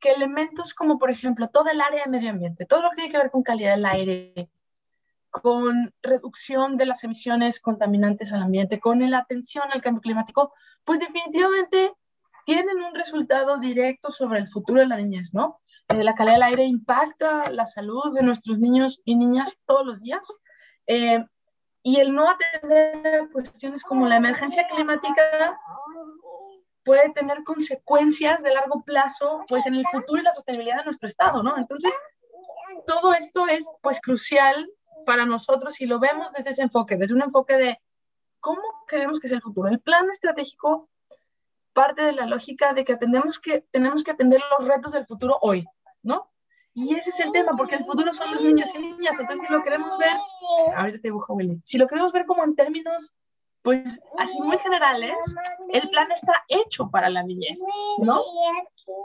que 0.00 0.10
elementos 0.10 0.74
como, 0.74 0.98
por 0.98 1.10
ejemplo, 1.10 1.48
todo 1.48 1.70
el 1.70 1.80
área 1.80 2.04
de 2.04 2.10
medio 2.10 2.28
ambiente, 2.28 2.66
todo 2.66 2.82
lo 2.82 2.90
que 2.90 2.96
tiene 2.96 3.10
que 3.10 3.18
ver 3.18 3.30
con 3.30 3.42
calidad 3.42 3.74
del 3.74 3.86
aire, 3.86 4.50
con 5.30 5.92
reducción 6.02 6.76
de 6.76 6.86
las 6.86 7.04
emisiones 7.04 7.60
contaminantes 7.60 8.32
al 8.32 8.42
ambiente, 8.42 8.80
con 8.80 9.08
la 9.10 9.18
atención 9.18 9.64
al 9.72 9.82
cambio 9.82 10.00
climático, 10.00 10.52
pues 10.84 11.00
definitivamente 11.00 11.92
tienen 12.44 12.82
un 12.82 12.94
resultado 12.94 13.58
directo 13.58 14.10
sobre 14.10 14.38
el 14.38 14.48
futuro 14.48 14.80
de 14.80 14.86
la 14.86 14.96
niñez, 14.96 15.34
¿no? 15.34 15.60
Eh, 15.88 16.02
la 16.02 16.14
calidad 16.14 16.36
del 16.36 16.42
aire 16.44 16.64
impacta 16.64 17.50
la 17.50 17.66
salud 17.66 18.14
de 18.14 18.22
nuestros 18.22 18.58
niños 18.58 19.02
y 19.04 19.16
niñas 19.16 19.58
todos 19.66 19.84
los 19.84 20.00
días. 20.00 20.26
Eh, 20.86 21.24
y 21.82 22.00
el 22.00 22.14
no 22.14 22.28
atender 22.28 23.28
cuestiones 23.32 23.82
como 23.82 24.06
la 24.06 24.16
emergencia 24.16 24.66
climática 24.66 25.58
puede 26.84 27.10
tener 27.10 27.44
consecuencias 27.44 28.42
de 28.42 28.54
largo 28.54 28.82
plazo, 28.82 29.44
pues 29.46 29.66
en 29.66 29.74
el 29.74 29.84
futuro 29.92 30.20
y 30.20 30.24
la 30.24 30.32
sostenibilidad 30.32 30.78
de 30.78 30.84
nuestro 30.84 31.06
estado, 31.06 31.42
¿no? 31.42 31.58
Entonces, 31.58 31.92
todo 32.86 33.12
esto 33.12 33.46
es, 33.46 33.66
pues, 33.82 34.00
crucial 34.00 34.70
para 35.04 35.24
nosotros 35.24 35.80
y 35.80 35.86
lo 35.86 35.98
vemos 35.98 36.32
desde 36.32 36.50
ese 36.50 36.62
enfoque, 36.62 36.96
desde 36.96 37.14
un 37.14 37.22
enfoque 37.22 37.56
de 37.56 37.80
cómo 38.40 38.62
queremos 38.86 39.20
que 39.20 39.28
sea 39.28 39.36
el 39.36 39.42
futuro. 39.42 39.68
El 39.68 39.80
plan 39.80 40.08
estratégico 40.10 40.88
parte 41.72 42.02
de 42.02 42.12
la 42.12 42.26
lógica 42.26 42.74
de 42.74 42.84
que, 42.84 42.94
atendemos 42.94 43.38
que 43.38 43.64
tenemos 43.70 44.02
que 44.02 44.10
atender 44.10 44.42
los 44.58 44.66
retos 44.66 44.92
del 44.92 45.06
futuro 45.06 45.38
hoy, 45.42 45.64
¿no? 46.02 46.28
Y 46.74 46.94
ese 46.94 47.10
es 47.10 47.20
el 47.20 47.30
tema, 47.32 47.56
porque 47.56 47.76
el 47.76 47.84
futuro 47.84 48.12
son 48.12 48.32
los 48.32 48.42
niños 48.42 48.74
y 48.74 48.78
niñas. 48.78 49.18
Entonces, 49.18 49.46
si 49.46 49.52
lo 49.52 49.62
queremos 49.62 49.96
ver, 49.98 50.16
ahorita 50.74 50.98
te 50.98 51.08
dibujo, 51.08 51.34
Willy, 51.34 51.60
si 51.64 51.78
lo 51.78 51.86
queremos 51.86 52.12
ver 52.12 52.26
como 52.26 52.42
en 52.42 52.56
términos, 52.56 53.14
pues 53.62 54.00
así 54.18 54.40
muy 54.40 54.58
generales, 54.58 55.14
el 55.72 55.88
plan 55.88 56.10
está 56.10 56.44
hecho 56.48 56.90
para 56.90 57.10
la 57.10 57.22
niñez, 57.22 57.58
¿no? 57.98 58.22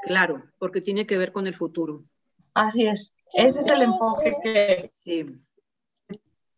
Claro, 0.03 0.43
porque 0.57 0.81
tiene 0.81 1.05
que 1.05 1.17
ver 1.17 1.31
con 1.31 1.45
el 1.45 1.55
futuro. 1.55 2.03
Así 2.53 2.87
es. 2.87 3.13
Ese 3.33 3.59
es 3.59 3.67
el 3.67 3.83
enfoque 3.83 4.35
que, 4.43 4.89
sí 4.91 5.27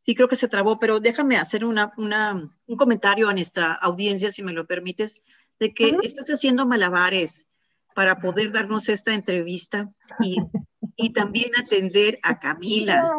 sí 0.06 0.16
creo 0.16 0.28
que 0.28 0.36
se 0.36 0.48
trabó, 0.48 0.80
pero 0.80 1.00
déjame 1.00 1.38
hacer 1.38 1.66
una, 1.66 1.94
un 1.98 2.78
comentario 2.78 3.28
a 3.28 3.34
nuestra 3.34 3.74
audiencia, 3.74 4.32
si 4.32 4.44
me 4.44 4.54
lo 4.54 4.68
permites, 4.68 5.22
de 5.60 5.74
que 5.74 5.98
estás 6.04 6.28
haciendo 6.28 6.66
malabares 6.66 7.48
para 7.96 8.20
poder 8.20 8.52
darnos 8.52 8.90
esta 8.90 9.14
entrevista 9.14 9.90
y, 10.20 10.38
y 10.96 11.12
también 11.12 11.52
atender 11.58 12.20
a 12.22 12.40
Camila, 12.40 13.12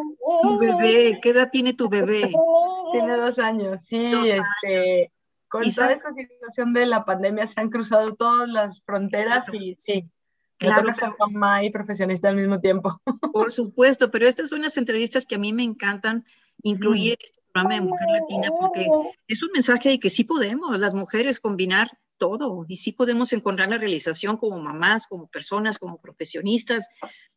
tu 0.42 0.58
bebé. 0.58 1.18
¿Qué 1.20 1.30
edad 1.30 1.50
tiene 1.50 1.72
tu 1.72 1.88
bebé? 1.88 2.30
Tiene 2.92 3.16
dos 3.16 3.38
años, 3.38 3.82
sí. 3.84 4.12
este, 4.24 5.10
Con 5.48 5.62
toda 5.64 5.92
esta 5.92 6.12
situación 6.12 6.72
de 6.72 6.86
la 6.86 7.04
pandemia 7.04 7.46
se 7.46 7.60
han 7.60 7.70
cruzado 7.70 8.14
todas 8.14 8.48
las 8.48 8.82
fronteras 8.82 9.46
y 9.52 9.74
sí, 9.74 10.08
Claro. 10.58 10.92
ser 10.94 11.10
mamá 11.18 11.64
y 11.64 11.70
profesionista 11.70 12.28
al 12.28 12.36
mismo 12.36 12.60
tiempo. 12.60 13.00
Por 13.32 13.52
supuesto, 13.52 14.10
pero 14.10 14.26
estas 14.26 14.48
son 14.48 14.62
las 14.62 14.76
entrevistas 14.76 15.26
que 15.26 15.34
a 15.34 15.38
mí 15.38 15.52
me 15.52 15.62
encantan 15.62 16.24
incluir 16.62 17.12
en 17.12 17.18
este 17.22 17.40
programa 17.52 17.74
de 17.74 17.80
Mujer 17.80 18.08
Latina 18.20 18.48
porque 18.60 18.86
es 19.28 19.42
un 19.42 19.50
mensaje 19.52 19.90
de 19.90 20.00
que 20.00 20.10
sí 20.10 20.24
podemos, 20.24 20.78
las 20.78 20.94
mujeres, 20.94 21.40
combinar 21.40 21.90
todo 22.18 22.64
y 22.68 22.76
sí 22.76 22.92
podemos 22.92 23.32
encontrar 23.32 23.68
la 23.68 23.78
realización 23.78 24.36
como 24.36 24.58
mamás, 24.58 25.06
como 25.06 25.28
personas, 25.28 25.78
como 25.78 26.00
profesionistas. 26.00 26.88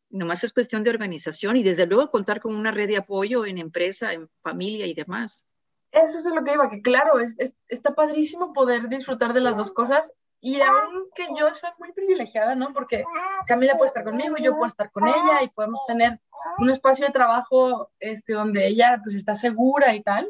Nomás 0.10 0.44
es 0.44 0.54
cuestión 0.54 0.84
de 0.84 0.90
organización 0.90 1.58
y 1.58 1.64
desde 1.64 1.86
luego 1.86 2.10
contar 2.10 2.40
con 2.42 2.56
una 2.56 2.72
red 2.72 2.88
de 2.88 2.98
apoyo 2.98 3.46
en 3.46 3.58
empresa, 3.58 4.14
en 4.14 4.30
familia 4.42 4.88
y 4.88 4.94
demás. 4.94 5.46
Eso 5.92 6.20
es 6.20 6.26
lo 6.26 6.44
que 6.44 6.54
iba, 6.54 6.70
que 6.70 6.82
claro, 6.82 7.20
es, 7.20 7.36
está 7.68 7.96
padrísimo 7.96 8.54
poder 8.54 8.90
disfrutar 8.90 9.34
de 9.34 9.42
las 9.42 9.58
dos 9.58 9.72
cosas 9.72 10.12
y 10.42 10.62
aunque 10.62 11.28
yo 11.38 11.54
soy 11.54 11.72
muy 11.80 11.92
privilegiada, 11.92 12.56
¿no? 12.56 12.72
Porque 12.74 13.04
Camila 13.46 13.78
puede 13.78 13.90
estar 13.90 14.04
conmigo, 14.04 14.38
yo 14.38 14.54
puedo 14.54 14.68
estar 14.68 14.90
con 14.92 15.08
ella 15.08 15.44
y 15.44 15.50
podemos 15.50 15.82
tener 15.86 16.20
un 16.60 16.70
espacio 16.70 17.06
de 17.06 17.12
trabajo 17.12 17.92
este, 18.00 18.34
donde 18.34 18.66
ella 18.68 19.00
pues 19.04 19.16
está 19.16 19.36
segura 19.36 19.94
y 19.94 20.02
tal. 20.02 20.30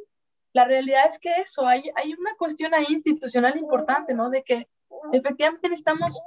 la 0.54 0.66
realidad 0.66 1.06
es 1.08 1.20
que 1.20 1.30
eso, 1.42 1.68
hay, 1.68 1.92
hay 1.96 2.14
una 2.14 2.34
cuestión 2.36 2.74
ahí 2.74 2.88
institucional 2.90 3.56
importante, 3.58 4.16
¿no? 4.16 4.32
De 4.32 4.44
que 4.44 4.68
efectivamente 5.14 5.70
necesitamos 5.70 6.20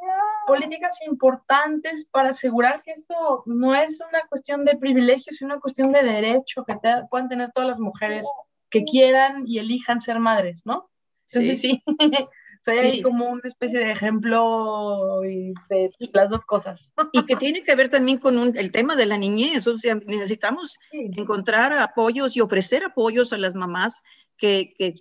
políticas 0.46 0.98
importantes 1.04 2.06
para 2.10 2.30
asegurar 2.30 2.82
que 2.82 2.92
esto 2.92 3.42
no 3.46 3.74
es 3.74 4.00
una 4.00 4.22
cuestión 4.28 4.64
de 4.64 4.76
privilegio, 4.76 5.32
sino 5.32 5.54
una 5.54 5.60
cuestión 5.60 5.90
de 5.90 6.04
derecho 6.04 6.64
que 6.64 6.76
puedan 7.10 7.28
tener 7.28 7.50
todas 7.52 7.68
las 7.68 7.80
mujeres 7.80 8.24
que 8.70 8.84
quieran 8.84 9.42
y 9.46 9.58
elijan 9.58 10.00
ser 10.00 10.20
madres, 10.20 10.62
¿no? 10.64 10.88
Entonces 11.28 11.60
sí, 11.60 11.82
soy 12.64 12.78
ahí 12.78 13.02
como 13.02 13.28
una 13.28 13.42
especie 13.44 13.80
de 13.80 13.90
ejemplo 13.90 15.20
de 15.22 15.90
las 16.12 16.28
dos 16.30 16.44
cosas. 16.44 16.90
Y 17.12 17.24
que 17.24 17.34
tiene 17.36 17.62
que 17.62 17.74
ver 17.74 17.88
también 17.88 18.18
con 18.18 18.56
el 18.56 18.70
tema 18.70 18.94
de 18.94 19.06
la 19.06 19.18
niñez, 19.18 19.66
o 19.66 19.76
sea, 19.76 19.96
necesitamos 19.96 20.78
encontrar 20.92 21.72
apoyos 21.72 22.36
y 22.36 22.40
ofrecer 22.40 22.84
apoyos 22.84 23.32
a 23.32 23.38
las 23.38 23.54
mamás 23.54 24.02
que, 24.36 24.74
que 24.78 24.94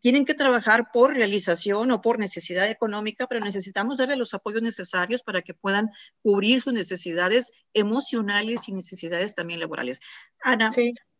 tienen 0.00 0.24
que 0.24 0.34
trabajar 0.34 0.90
por 0.92 1.12
realización 1.12 1.90
o 1.90 2.00
por 2.00 2.18
necesidad 2.18 2.70
económica, 2.70 3.26
pero 3.26 3.44
necesitamos 3.44 3.98
darle 3.98 4.16
los 4.16 4.32
apoyos 4.32 4.62
necesarios 4.62 5.22
para 5.22 5.42
que 5.42 5.52
puedan 5.52 5.90
cubrir 6.22 6.60
sus 6.60 6.72
necesidades 6.72 7.52
emocionales 7.74 8.68
y 8.68 8.72
necesidades 8.72 9.34
también 9.34 9.60
laborales. 9.60 10.00
Ana, 10.42 10.70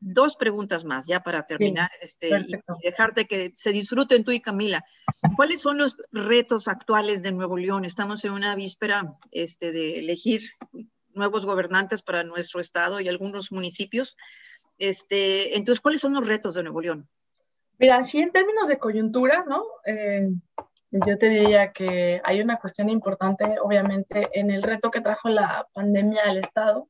dos 0.00 0.36
preguntas 0.36 0.84
más 0.84 1.06
ya 1.06 1.22
para 1.22 1.46
terminar 1.46 1.90
este, 2.00 2.30
y, 2.30 2.54
dejarte 2.82 3.26
que 3.26 3.52
se 3.54 3.70
disfruten 3.70 4.24
tú 4.24 4.32
y 4.32 4.40
Camila. 4.40 4.82
¿Cuáles 5.36 5.60
son 5.60 5.78
los 5.78 5.96
retos 6.10 6.68
actuales 6.68 7.22
de 7.22 7.32
Nuevo 7.32 7.58
León? 7.58 7.84
Estamos 7.84 8.24
en 8.24 8.32
una 8.32 8.54
víspera 8.54 9.14
este, 9.30 9.72
de 9.72 9.94
elegir 9.94 10.42
nuevos 11.14 11.44
gobernantes 11.44 12.00
para 12.00 12.24
nuestro 12.24 12.60
estado 12.60 12.98
y 13.00 13.08
algunos 13.08 13.52
municipios. 13.52 14.16
Este, 14.78 15.56
entonces, 15.56 15.80
¿cuáles 15.80 16.00
son 16.00 16.14
los 16.14 16.26
retos 16.26 16.54
de 16.54 16.62
Nuevo 16.62 16.80
León? 16.80 17.08
Mira, 17.82 18.04
sí, 18.04 18.20
en 18.20 18.30
términos 18.30 18.68
de 18.68 18.78
coyuntura, 18.78 19.44
¿no? 19.44 19.64
Eh, 19.84 20.28
yo 20.92 21.18
te 21.18 21.28
diría 21.28 21.72
que 21.72 22.20
hay 22.22 22.40
una 22.40 22.60
cuestión 22.60 22.88
importante, 22.88 23.56
obviamente, 23.60 24.28
en 24.38 24.52
el 24.52 24.62
reto 24.62 24.92
que 24.92 25.00
trajo 25.00 25.28
la 25.28 25.66
pandemia 25.74 26.22
al 26.26 26.38
Estado, 26.38 26.88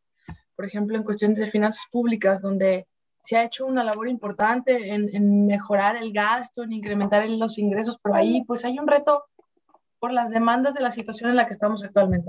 por 0.54 0.66
ejemplo, 0.66 0.94
en 0.94 1.02
cuestiones 1.02 1.38
de 1.38 1.46
finanzas 1.46 1.86
públicas, 1.90 2.42
donde 2.42 2.86
se 3.20 3.38
ha 3.38 3.44
hecho 3.44 3.64
una 3.64 3.82
labor 3.82 4.06
importante 4.06 4.92
en, 4.92 5.46
mejorar 5.46 5.96
el 5.96 6.12
gasto, 6.12 6.62
en 6.62 6.74
incrementar 6.74 7.26
los 7.26 7.56
ingresos, 7.56 7.98
pero 8.02 8.14
ahí 8.14 8.44
pues 8.44 8.62
hay 8.66 8.78
un 8.78 8.86
reto 8.86 9.24
por 9.98 10.12
las 10.12 10.28
demandas 10.28 10.74
de 10.74 10.82
la 10.82 10.92
situación 10.92 11.30
en 11.30 11.36
la 11.36 11.46
que 11.46 11.54
estamos 11.54 11.82
actualmente. 11.82 12.28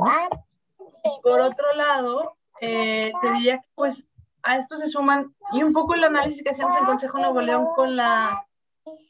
por 1.22 1.42
otro 1.42 1.74
lado, 1.76 2.38
eh, 2.62 3.12
te 3.22 3.32
diría 3.34 3.58
que 3.58 3.68
pues 3.76 4.08
a 4.42 4.56
esto 4.56 4.78
se 4.78 4.88
suman, 4.88 5.36
y 5.52 5.64
un 5.64 5.74
poco 5.74 5.96
el 5.96 6.04
análisis 6.06 6.42
que 6.44 6.52
hacíamos 6.52 6.78
en 6.78 6.86
Consejo 6.86 7.18
Nuevo 7.18 7.42
León 7.42 7.68
con 7.76 7.98
la 7.98 8.46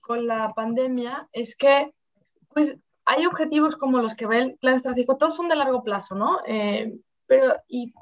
con 0.01 0.27
la 0.27 0.53
pandemia 0.53 1.27
es 1.31 1.55
que, 1.55 1.93
pues, 2.53 2.77
hay 3.05 3.25
objetivos 3.25 3.75
como 3.75 4.01
los 4.01 4.15
que 4.15 4.27
ve 4.27 4.39
el 4.39 4.57
plan 4.57 4.75
estratégico, 4.75 5.17
todos 5.17 5.35
son 5.35 5.49
de 5.49 5.55
largo 5.55 5.83
plazo, 5.83 6.15
¿no? 6.15 6.39
Eh, 6.45 6.93
pero, 7.27 7.55
y, 7.67 7.93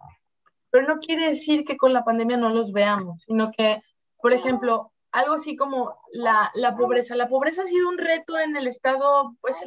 pero 0.69 0.87
no 0.87 0.99
quiere 0.99 1.29
decir 1.29 1.65
que 1.65 1.77
con 1.77 1.93
la 1.93 2.03
pandemia 2.03 2.37
no 2.37 2.49
los 2.49 2.71
veamos, 2.71 3.23
sino 3.25 3.51
que, 3.51 3.81
por 4.21 4.33
ejemplo, 4.33 4.91
algo 5.11 5.35
así 5.35 5.55
como 5.55 5.99
la, 6.11 6.51
la 6.53 6.75
pobreza. 6.75 7.15
La 7.15 7.27
pobreza 7.27 7.63
ha 7.63 7.65
sido 7.65 7.89
un 7.89 7.97
reto 7.97 8.37
en 8.39 8.55
el 8.55 8.67
Estado, 8.67 9.35
pues, 9.41 9.57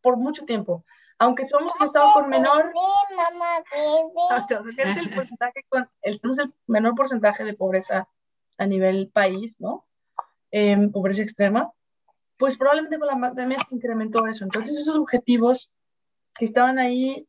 por 0.00 0.16
mucho 0.16 0.44
tiempo. 0.44 0.84
Aunque 1.18 1.46
somos 1.46 1.74
el 1.78 1.86
Estado 1.86 2.12
con 2.14 2.28
menor... 2.28 2.72
es 4.78 4.96
el 4.96 5.14
porcentaje 5.14 5.64
con, 5.68 5.88
el, 6.02 6.20
tenemos 6.20 6.38
el 6.38 6.54
menor 6.66 6.94
porcentaje 6.94 7.44
de 7.44 7.54
pobreza 7.54 8.08
a 8.58 8.66
nivel 8.66 9.10
país, 9.12 9.60
¿no? 9.60 9.84
Pobreza 10.92 11.22
extrema, 11.22 11.72
pues 12.36 12.56
probablemente 12.56 12.98
con 12.98 13.08
la 13.08 13.18
pandemia 13.18 13.58
se 13.58 13.74
incrementó 13.74 14.26
eso. 14.26 14.44
Entonces 14.44 14.78
esos 14.78 14.96
objetivos 14.96 15.72
que 16.34 16.44
estaban 16.44 16.78
ahí, 16.78 17.26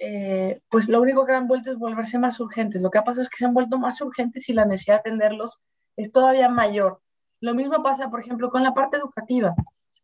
eh, 0.00 0.60
pues 0.68 0.88
lo 0.88 1.00
único 1.00 1.24
que 1.24 1.32
han 1.32 1.48
vuelto 1.48 1.72
es 1.72 1.78
volverse 1.78 2.18
más 2.18 2.38
urgentes. 2.40 2.82
Lo 2.82 2.90
que 2.90 2.98
ha 2.98 3.04
pasado 3.04 3.22
es 3.22 3.30
que 3.30 3.38
se 3.38 3.46
han 3.46 3.54
vuelto 3.54 3.78
más 3.78 4.00
urgentes 4.00 4.48
y 4.48 4.52
la 4.52 4.66
necesidad 4.66 4.96
de 4.96 5.00
atenderlos 5.00 5.60
es 5.96 6.12
todavía 6.12 6.48
mayor. 6.48 7.00
Lo 7.40 7.54
mismo 7.54 7.82
pasa, 7.82 8.10
por 8.10 8.20
ejemplo, 8.20 8.50
con 8.50 8.62
la 8.62 8.74
parte 8.74 8.96
educativa. 8.96 9.54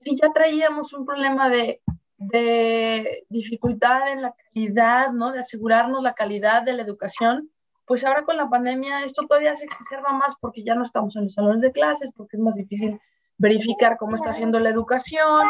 Si 0.01 0.17
ya 0.21 0.31
traíamos 0.33 0.93
un 0.93 1.05
problema 1.05 1.49
de, 1.49 1.83
de 2.17 3.25
dificultad 3.29 4.13
en 4.13 4.23
la 4.23 4.35
calidad, 4.35 5.13
¿no? 5.13 5.33
De 5.33 5.41
asegurarnos 5.41 6.03
la 6.03 6.15
calidad 6.15 6.63
de 6.63 6.75
la 6.75 6.83
educación, 6.83 7.51
pues 7.91 8.05
ahora 8.05 8.23
con 8.23 8.37
la 8.37 8.49
pandemia 8.49 9.03
esto 9.03 9.27
todavía 9.27 9.57
se 9.57 9.65
exacerba 9.65 10.13
más 10.13 10.37
porque 10.41 10.63
ya 10.63 10.77
no 10.77 10.85
estamos 10.85 11.17
en 11.17 11.25
los 11.25 11.35
salones 11.35 11.61
de 11.61 11.73
clases, 11.73 12.13
porque 12.17 12.37
es 12.37 12.41
más 12.41 12.55
difícil 12.55 13.01
verificar 13.37 13.97
cómo 13.97 14.15
está 14.15 14.31
haciendo 14.31 14.61
la 14.61 14.71
educación. 14.71 15.43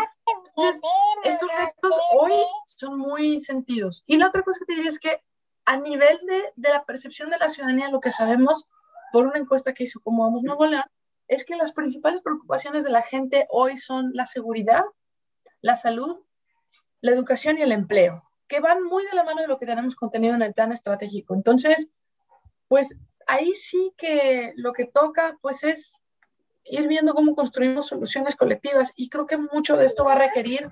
Entonces, 0.48 0.80
estos 1.24 1.50
retos 1.54 1.94
hoy 2.14 2.32
son 2.64 2.96
muy 2.96 3.42
sentidos. 3.42 4.04
Y 4.06 4.16
la 4.16 4.28
otra 4.28 4.40
cosa 4.40 4.58
que 4.60 4.64
te 4.64 4.72
diría 4.72 4.88
es 4.88 4.98
que 4.98 5.22
a 5.66 5.76
nivel 5.76 6.18
de, 6.26 6.44
de 6.56 6.68
la 6.70 6.82
percepción 6.86 7.28
de 7.28 7.36
la 7.36 7.50
ciudadanía, 7.50 7.90
lo 7.90 8.00
que 8.00 8.10
sabemos 8.10 8.66
por 9.12 9.26
una 9.26 9.38
encuesta 9.38 9.74
que 9.74 9.84
hizo 9.84 10.00
Como 10.00 10.22
Vamos 10.22 10.42
Nuevo 10.42 10.64
León, 10.64 10.84
es 11.28 11.44
que 11.44 11.56
las 11.56 11.72
principales 11.72 12.22
preocupaciones 12.22 12.84
de 12.84 12.90
la 12.90 13.02
gente 13.02 13.48
hoy 13.50 13.76
son 13.76 14.12
la 14.14 14.24
seguridad, 14.24 14.84
la 15.60 15.76
salud, 15.76 16.16
la 17.02 17.10
educación 17.10 17.58
y 17.58 17.60
el 17.60 17.72
empleo, 17.72 18.22
que 18.48 18.60
van 18.60 18.82
muy 18.82 19.04
de 19.04 19.12
la 19.12 19.24
mano 19.24 19.42
de 19.42 19.46
lo 19.46 19.58
que 19.58 19.66
tenemos 19.66 19.94
contenido 19.94 20.34
en 20.34 20.40
el 20.40 20.54
plan 20.54 20.72
estratégico. 20.72 21.34
Entonces, 21.34 21.90
pues 22.70 22.96
ahí 23.26 23.52
sí 23.54 23.92
que 23.98 24.52
lo 24.54 24.72
que 24.72 24.84
toca 24.84 25.36
pues 25.42 25.64
es 25.64 25.96
ir 26.64 26.86
viendo 26.86 27.14
cómo 27.14 27.34
construimos 27.34 27.88
soluciones 27.88 28.36
colectivas 28.36 28.92
y 28.94 29.08
creo 29.08 29.26
que 29.26 29.36
mucho 29.36 29.76
de 29.76 29.86
esto 29.86 30.04
va 30.04 30.12
a 30.12 30.18
requerir 30.18 30.70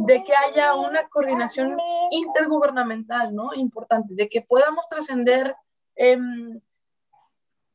de 0.00 0.24
que 0.24 0.34
haya 0.34 0.74
una 0.74 1.08
coordinación 1.08 1.76
intergubernamental, 2.10 3.32
¿no? 3.32 3.54
Importante, 3.54 4.14
de 4.14 4.28
que 4.28 4.40
podamos 4.40 4.88
trascender 4.88 5.54
em, 5.94 6.60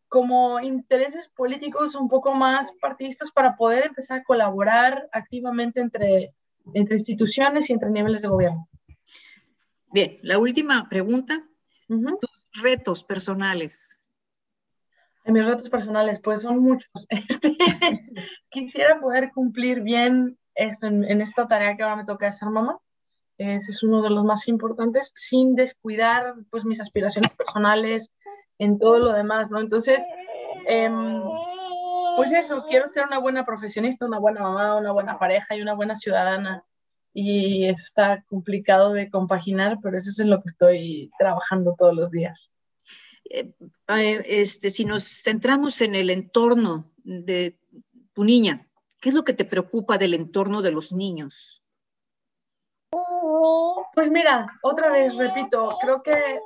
como 0.10 0.60
intereses 0.60 1.30
políticos 1.30 1.96
un 1.96 2.10
poco 2.10 2.34
más 2.34 2.74
partidistas 2.82 3.32
para 3.32 3.56
poder 3.56 3.86
empezar 3.86 4.20
a 4.20 4.24
colaborar 4.26 5.08
activamente 5.14 5.80
entre, 5.80 6.36
entre 6.74 6.96
instituciones 6.96 7.70
y 7.70 7.74
entre 7.74 7.90
niveles 7.90 8.22
de 8.22 8.28
gobierno. 8.28 8.68
Bien, 9.94 10.18
la 10.24 10.40
última 10.40 10.90
pregunta 10.90 11.48
retos 12.54 13.04
personales? 13.04 13.98
mis 15.26 15.46
retos 15.46 15.70
personales, 15.70 16.20
pues 16.20 16.42
son 16.42 16.60
muchos. 16.60 16.90
Este, 17.10 17.56
quisiera 18.50 19.00
poder 19.00 19.32
cumplir 19.32 19.82
bien 19.82 20.38
esto 20.56 20.88
en, 20.88 21.22
esta 21.22 21.48
tarea 21.48 21.76
que 21.76 21.84
ahora 21.84 21.96
me 21.96 22.06
toca 22.06 22.28
hacer 22.28 22.50
mamá. 22.50 22.80
Ese 23.38 23.72
es 23.72 23.84
uno 23.84 24.02
de 24.02 24.10
los 24.10 24.24
más 24.24 24.48
importantes, 24.48 25.12
sin 25.16 25.56
descuidar 25.56 26.36
pues 26.50 26.66
mis 26.66 26.80
aspiraciones 26.80 27.32
personales 27.32 28.12
en 28.60 28.78
todo 28.78 29.00
lo 29.00 29.14
demás, 29.14 29.50
¿no? 29.50 29.60
Entonces, 29.60 30.06
em, 30.68 31.24
pues 32.18 32.32
eso, 32.34 32.64
quiero 32.70 32.88
ser 32.90 33.06
una 33.06 33.18
buena 33.18 33.46
profesionista, 33.46 34.06
una 34.06 34.20
buena 34.20 34.42
mamá, 34.42 34.78
una 34.78 34.92
buena 34.92 35.18
pareja 35.18 35.56
y 35.56 35.62
una 35.62 35.74
buena 35.74 35.96
ciudadana 35.96 36.64
y 37.14 37.66
eso 37.66 37.84
está 37.84 38.24
complicado 38.24 38.94
de 38.94 39.10
compaginar, 39.10 39.80
pero 39.82 39.98
eso 39.98 40.10
es 40.10 40.20
en 40.20 40.30
lo 40.30 40.42
que 40.42 40.50
estoy 40.50 41.12
trabajando 41.18 41.76
todos 41.78 41.96
los 41.96 42.12
días. 42.12 42.52
Eh, 43.30 43.54
este, 44.26 44.70
si 44.70 44.86
nos 44.86 45.04
centramos 45.04 45.82
en 45.82 45.96
el 45.96 46.10
entorno 46.10 46.92
de 47.04 47.58
tu 48.14 48.24
niña, 48.24 48.68
¿qué 49.00 49.10
es 49.10 49.16
lo 49.16 49.24
que 49.24 49.34
te 49.34 49.46
preocupa 49.46 49.98
del 49.98 50.14
entorno 50.14 50.62
de 50.62 50.72
los 50.72 50.92
niños? 50.92 51.64
Pues 53.94 54.10
mira, 54.10 54.46
otra 54.62 54.92
vez 54.92 55.16
repito, 55.16 55.78
creo 55.82 56.02
que 56.02 56.40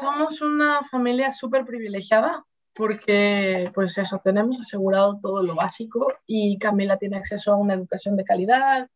somos 0.00 0.40
una 0.40 0.82
familia 0.90 1.32
súper 1.32 1.64
privilegiada 1.64 2.44
porque 2.76 3.70
pues 3.74 3.96
eso, 3.96 4.20
tenemos 4.22 4.60
asegurado 4.60 5.18
todo 5.20 5.42
lo 5.42 5.54
básico 5.54 6.12
y 6.26 6.58
Camila 6.58 6.98
tiene 6.98 7.16
acceso 7.16 7.52
a 7.52 7.56
una 7.56 7.74
educación 7.74 8.16
de 8.16 8.24
calidad, 8.24 8.90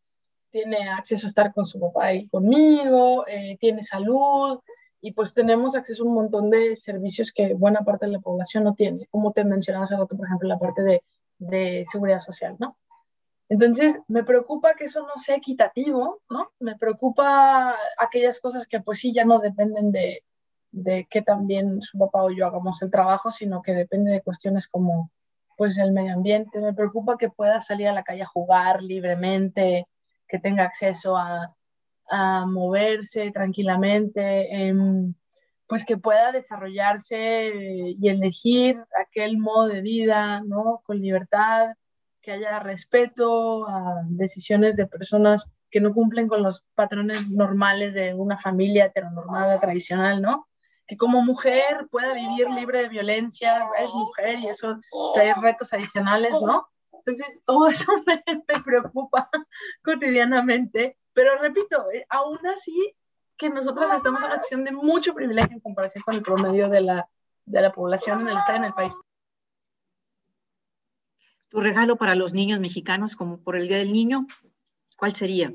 tiene 0.51 0.89
acceso 0.89 1.25
a 1.27 1.29
estar 1.29 1.53
con 1.53 1.65
su 1.65 1.79
papá 1.79 2.13
y 2.13 2.27
conmigo, 2.27 3.25
eh, 3.27 3.57
tiene 3.59 3.81
salud 3.83 4.59
y 5.01 5.13
pues 5.13 5.33
tenemos 5.33 5.75
acceso 5.75 6.03
a 6.03 6.07
un 6.07 6.13
montón 6.13 6.49
de 6.49 6.75
servicios 6.75 7.31
que 7.31 7.53
buena 7.55 7.81
parte 7.81 8.05
de 8.05 8.13
la 8.13 8.19
población 8.19 8.63
no 8.63 8.75
tiene, 8.75 9.07
como 9.07 9.31
te 9.31 9.43
mencionaba 9.45 9.85
hace 9.85 9.97
rato, 9.97 10.15
por 10.15 10.27
ejemplo, 10.27 10.47
la 10.47 10.59
parte 10.59 10.83
de, 10.83 11.03
de 11.39 11.83
seguridad 11.91 12.19
social, 12.19 12.55
¿no? 12.59 12.77
Entonces, 13.49 13.99
me 14.07 14.23
preocupa 14.23 14.75
que 14.75 14.85
eso 14.85 15.01
no 15.01 15.17
sea 15.17 15.35
equitativo, 15.35 16.21
¿no? 16.29 16.51
Me 16.59 16.77
preocupa 16.77 17.75
aquellas 17.97 18.39
cosas 18.39 18.65
que 18.65 18.79
pues 18.79 18.99
sí 18.99 19.13
ya 19.13 19.25
no 19.25 19.39
dependen 19.39 19.91
de, 19.91 20.23
de 20.71 21.05
que 21.09 21.21
también 21.21 21.81
su 21.81 21.97
papá 21.99 22.23
o 22.23 22.31
yo 22.31 22.45
hagamos 22.45 22.81
el 22.81 22.89
trabajo, 22.89 23.29
sino 23.31 23.61
que 23.61 23.73
depende 23.73 24.11
de 24.11 24.21
cuestiones 24.21 24.67
como 24.69 25.11
pues 25.57 25.77
el 25.79 25.91
medio 25.91 26.13
ambiente. 26.13 26.59
Me 26.59 26.73
preocupa 26.73 27.17
que 27.17 27.29
pueda 27.29 27.59
salir 27.59 27.87
a 27.89 27.93
la 27.93 28.03
calle 28.03 28.23
a 28.23 28.27
jugar 28.27 28.81
libremente, 28.81 29.85
que 30.31 30.39
tenga 30.39 30.63
acceso 30.63 31.17
a, 31.17 31.53
a 32.09 32.45
moverse 32.45 33.31
tranquilamente, 33.31 34.21
em, 34.55 35.13
pues 35.67 35.85
que 35.85 35.97
pueda 35.97 36.31
desarrollarse 36.31 37.51
y 37.53 38.09
elegir 38.09 38.81
aquel 38.97 39.37
modo 39.37 39.67
de 39.67 39.81
vida, 39.81 40.41
¿no? 40.41 40.81
Con 40.85 41.01
libertad, 41.01 41.73
que 42.21 42.31
haya 42.31 42.59
respeto 42.59 43.67
a 43.67 44.03
decisiones 44.07 44.77
de 44.77 44.87
personas 44.87 45.49
que 45.69 45.81
no 45.81 45.93
cumplen 45.93 46.27
con 46.27 46.43
los 46.43 46.63
patrones 46.75 47.29
normales 47.29 47.93
de 47.93 48.13
una 48.13 48.37
familia 48.37 48.85
heteronormada 48.85 49.59
tradicional, 49.59 50.21
¿no? 50.21 50.47
Que 50.87 50.97
como 50.97 51.21
mujer 51.21 51.87
pueda 51.89 52.13
vivir 52.13 52.49
libre 52.49 52.83
de 52.83 52.89
violencia, 52.89 53.65
es 53.79 53.89
mujer 53.93 54.39
y 54.39 54.47
eso 54.47 54.79
trae 55.13 55.33
retos 55.33 55.73
adicionales, 55.73 56.33
¿no? 56.41 56.67
Entonces, 57.05 57.39
todo 57.45 57.67
eso 57.69 57.91
me, 58.05 58.23
me 58.27 58.63
preocupa 58.63 59.29
cotidianamente, 59.83 60.97
pero 61.13 61.37
repito, 61.37 61.91
eh, 61.91 62.05
aún 62.09 62.39
así 62.47 62.95
que 63.37 63.49
nosotros 63.49 63.91
estamos 63.91 64.21
en 64.21 64.27
una 64.27 64.35
situación 64.35 64.63
de 64.65 64.71
mucho 64.71 65.13
privilegio 65.15 65.55
en 65.55 65.61
comparación 65.61 66.03
con 66.03 66.13
el 66.13 66.21
promedio 66.21 66.69
de 66.69 66.81
la, 66.81 67.09
de 67.45 67.61
la 67.61 67.71
población 67.71 68.21
en 68.21 68.29
el 68.29 68.37
estado 68.37 68.59
en 68.59 68.65
el 68.65 68.73
país. 68.73 68.93
¿Tu 71.49 71.59
regalo 71.59 71.97
para 71.97 72.15
los 72.15 72.33
niños 72.33 72.59
mexicanos 72.59 73.15
como 73.15 73.39
por 73.39 73.57
el 73.57 73.67
Día 73.67 73.79
del 73.79 73.91
Niño? 73.91 74.27
¿Cuál 74.95 75.15
sería? 75.15 75.53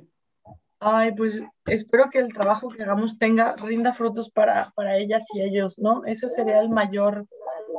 Ay, 0.80 1.12
pues 1.14 1.42
espero 1.64 2.10
que 2.10 2.18
el 2.18 2.34
trabajo 2.34 2.68
que 2.68 2.82
hagamos 2.82 3.18
tenga, 3.18 3.54
rinda 3.56 3.94
frutos 3.94 4.30
para, 4.30 4.72
para 4.74 4.96
ellas 4.96 5.24
y 5.34 5.40
ellos, 5.40 5.78
¿no? 5.78 6.04
Ese 6.04 6.28
sería 6.28 6.60
el 6.60 6.68
mayor. 6.68 7.26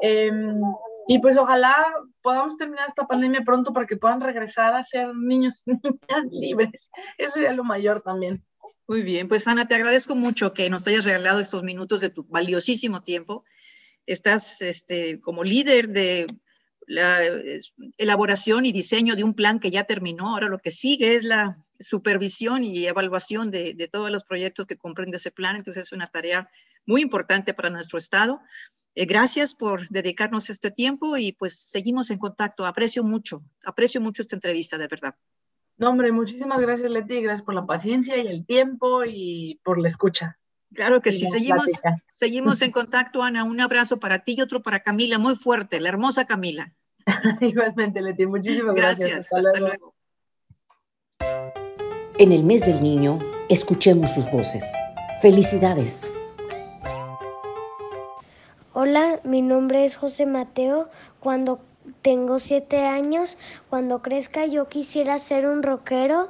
Em, 0.01 0.61
y 1.07 1.19
pues 1.19 1.37
ojalá 1.37 1.75
podamos 2.21 2.57
terminar 2.57 2.87
esta 2.87 3.07
pandemia 3.07 3.41
pronto 3.45 3.71
para 3.71 3.85
que 3.85 3.97
puedan 3.97 4.21
regresar 4.21 4.73
a 4.73 4.83
ser 4.83 5.15
niños, 5.15 5.63
niñas 5.65 6.25
libres. 6.31 6.91
Eso 7.17 7.33
sería 7.33 7.53
lo 7.53 7.63
mayor 7.63 8.01
también. 8.01 8.43
Muy 8.87 9.01
bien, 9.03 9.27
pues 9.27 9.47
Ana, 9.47 9.67
te 9.67 9.75
agradezco 9.75 10.15
mucho 10.15 10.53
que 10.53 10.69
nos 10.69 10.87
hayas 10.87 11.05
regalado 11.05 11.39
estos 11.39 11.63
minutos 11.63 12.01
de 12.01 12.09
tu 12.09 12.23
valiosísimo 12.25 13.03
tiempo. 13.03 13.43
Estás 14.05 14.61
este, 14.61 15.19
como 15.19 15.43
líder 15.43 15.89
de 15.89 16.27
la 16.85 17.19
elaboración 17.97 18.65
y 18.65 18.71
diseño 18.71 19.17
de 19.17 19.23
un 19.23 19.33
plan 19.33 19.59
que 19.59 19.71
ya 19.71 19.83
terminó. 19.83 20.29
Ahora 20.29 20.47
lo 20.47 20.59
que 20.59 20.71
sigue 20.71 21.15
es 21.15 21.25
la 21.25 21.57
supervisión 21.79 22.63
y 22.63 22.85
evaluación 22.85 23.51
de 23.51 23.89
todos 23.91 24.09
los 24.09 24.23
proyectos 24.23 24.65
que 24.67 24.77
comprende 24.77 25.17
ese 25.17 25.31
plan. 25.31 25.57
Entonces 25.57 25.87
es 25.87 25.91
una 25.91 26.07
tarea 26.07 26.49
muy 26.85 27.01
importante 27.01 27.53
para 27.53 27.69
nuestro 27.69 27.99
Estado. 27.99 28.39
Eh, 28.99 29.05
gracias 29.05 29.53
por 29.53 29.87
dedicarnos 29.89 30.49
este 30.49 30.71
tiempo 30.71 31.17
y 31.17 31.31
pues 31.31 31.55
seguimos 31.55 32.09
en 32.09 32.17
contacto. 32.17 32.65
Aprecio 32.65 33.03
mucho, 33.03 33.43
aprecio 33.63 34.01
mucho 34.01 34.23
esta 34.23 34.35
entrevista, 34.35 34.79
de 34.79 34.87
verdad. 34.87 35.13
No, 35.77 35.91
hombre, 35.91 36.11
muchísimas 36.11 36.59
gracias, 36.59 36.89
Leti, 36.89 37.21
gracias 37.21 37.45
por 37.45 37.53
la 37.53 37.67
paciencia 37.67 38.17
y 38.17 38.25
el 38.25 38.43
tiempo 38.47 39.05
y 39.05 39.61
por 39.63 39.79
la 39.79 39.87
escucha. 39.87 40.39
Claro 40.73 40.99
que 41.03 41.11
sí, 41.11 41.27
seguimos, 41.27 41.65
seguimos 42.09 42.63
en 42.63 42.71
contacto, 42.71 43.21
Ana. 43.21 43.43
Un 43.43 43.61
abrazo 43.61 43.99
para 43.99 44.17
ti 44.17 44.33
y 44.35 44.41
otro 44.41 44.63
para 44.63 44.81
Camila, 44.81 45.19
muy 45.19 45.35
fuerte, 45.35 45.79
la 45.79 45.89
hermosa 45.89 46.25
Camila. 46.25 46.73
Igualmente, 47.41 48.01
Leti, 48.01 48.25
muchísimas 48.25 48.73
gracias. 48.73 49.31
Hasta, 49.31 49.59
luego. 49.59 49.93
En 52.17 52.31
el 52.31 52.43
mes 52.43 52.65
del 52.65 52.81
niño, 52.81 53.19
escuchemos 53.47 54.15
sus 54.15 54.31
voces. 54.31 54.73
Felicidades. 55.21 56.09
Hola, 58.79 59.21
mi 59.23 59.41
nombre 59.41 59.85
es 59.85 59.95
José 59.95 60.27
Mateo. 60.27 60.87
Cuando 61.19 61.59
tengo 62.03 62.37
siete 62.37 62.85
años. 62.85 63.39
Cuando 63.71 64.03
crezca 64.03 64.45
yo 64.45 64.69
quisiera 64.69 65.17
ser 65.17 65.47
un 65.47 65.63
rockero. 65.63 66.29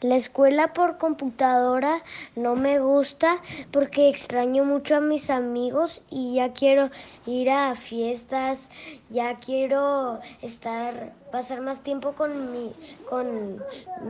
La 0.00 0.14
escuela 0.14 0.72
por 0.72 0.98
computadora 0.98 2.00
no 2.36 2.54
me 2.54 2.78
gusta 2.78 3.38
porque 3.72 4.08
extraño 4.08 4.64
mucho 4.64 4.94
a 4.94 5.00
mis 5.00 5.30
amigos 5.30 6.02
y 6.10 6.34
ya 6.34 6.52
quiero 6.52 6.90
ir 7.26 7.50
a 7.50 7.74
fiestas, 7.74 8.68
ya 9.08 9.40
quiero 9.40 10.20
estar, 10.42 11.12
pasar 11.32 11.60
más 11.60 11.80
tiempo 11.80 12.12
con, 12.12 12.52
mi, 12.52 12.72
con 13.08 13.60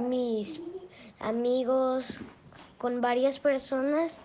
mis 0.06 0.60
amigos, 1.18 2.20
con 2.76 3.00
varias 3.00 3.38
personas 3.38 4.20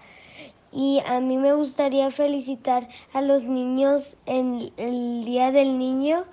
y 0.75 1.01
a 1.05 1.21
mí 1.21 1.37
me 1.37 1.53
gustaría 1.53 2.11
felicitar 2.11 2.89
a 3.13 3.21
los 3.21 3.45
niños 3.45 4.17
en 4.25 4.73
el 4.75 5.23
Día 5.23 5.51
del 5.51 5.79
Niño 5.79 6.25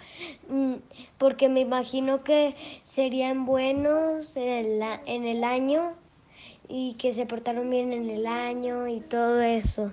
mm, 0.49 0.75
porque 1.17 1.49
me 1.49 1.61
imagino 1.61 2.25
que 2.25 2.57
serían 2.83 3.47
buenos 3.47 4.37
en 4.37 4.49
el, 4.49 4.83
en 5.07 5.25
el 5.25 5.45
año 5.45 5.95
y 6.69 6.95
que 6.95 7.13
se 7.13 7.25
portaron 7.25 7.71
bien 7.71 7.93
en 7.93 8.11
el 8.11 8.27
año 8.27 8.89
y 8.89 9.01
todo 9.01 9.41
eso. 9.41 9.93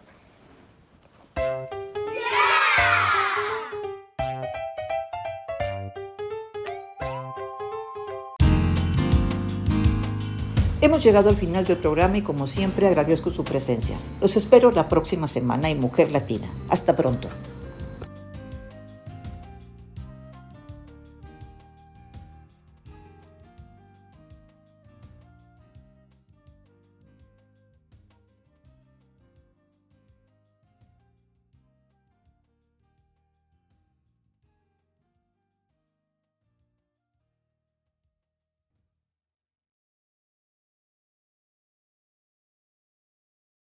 Hemos 10.89 11.03
llegado 11.03 11.29
al 11.29 11.35
final 11.35 11.65
del 11.65 11.77
programa 11.77 12.17
y 12.17 12.23
como 12.23 12.47
siempre 12.47 12.87
agradezco 12.87 13.29
su 13.29 13.43
presencia. 13.43 13.95
Los 14.21 14.35
espero 14.35 14.71
la 14.71 14.89
próxima 14.89 15.27
semana 15.27 15.69
en 15.69 15.79
Mujer 15.79 16.11
Latina. 16.11 16.47
Hasta 16.67 16.95
pronto. 16.95 17.29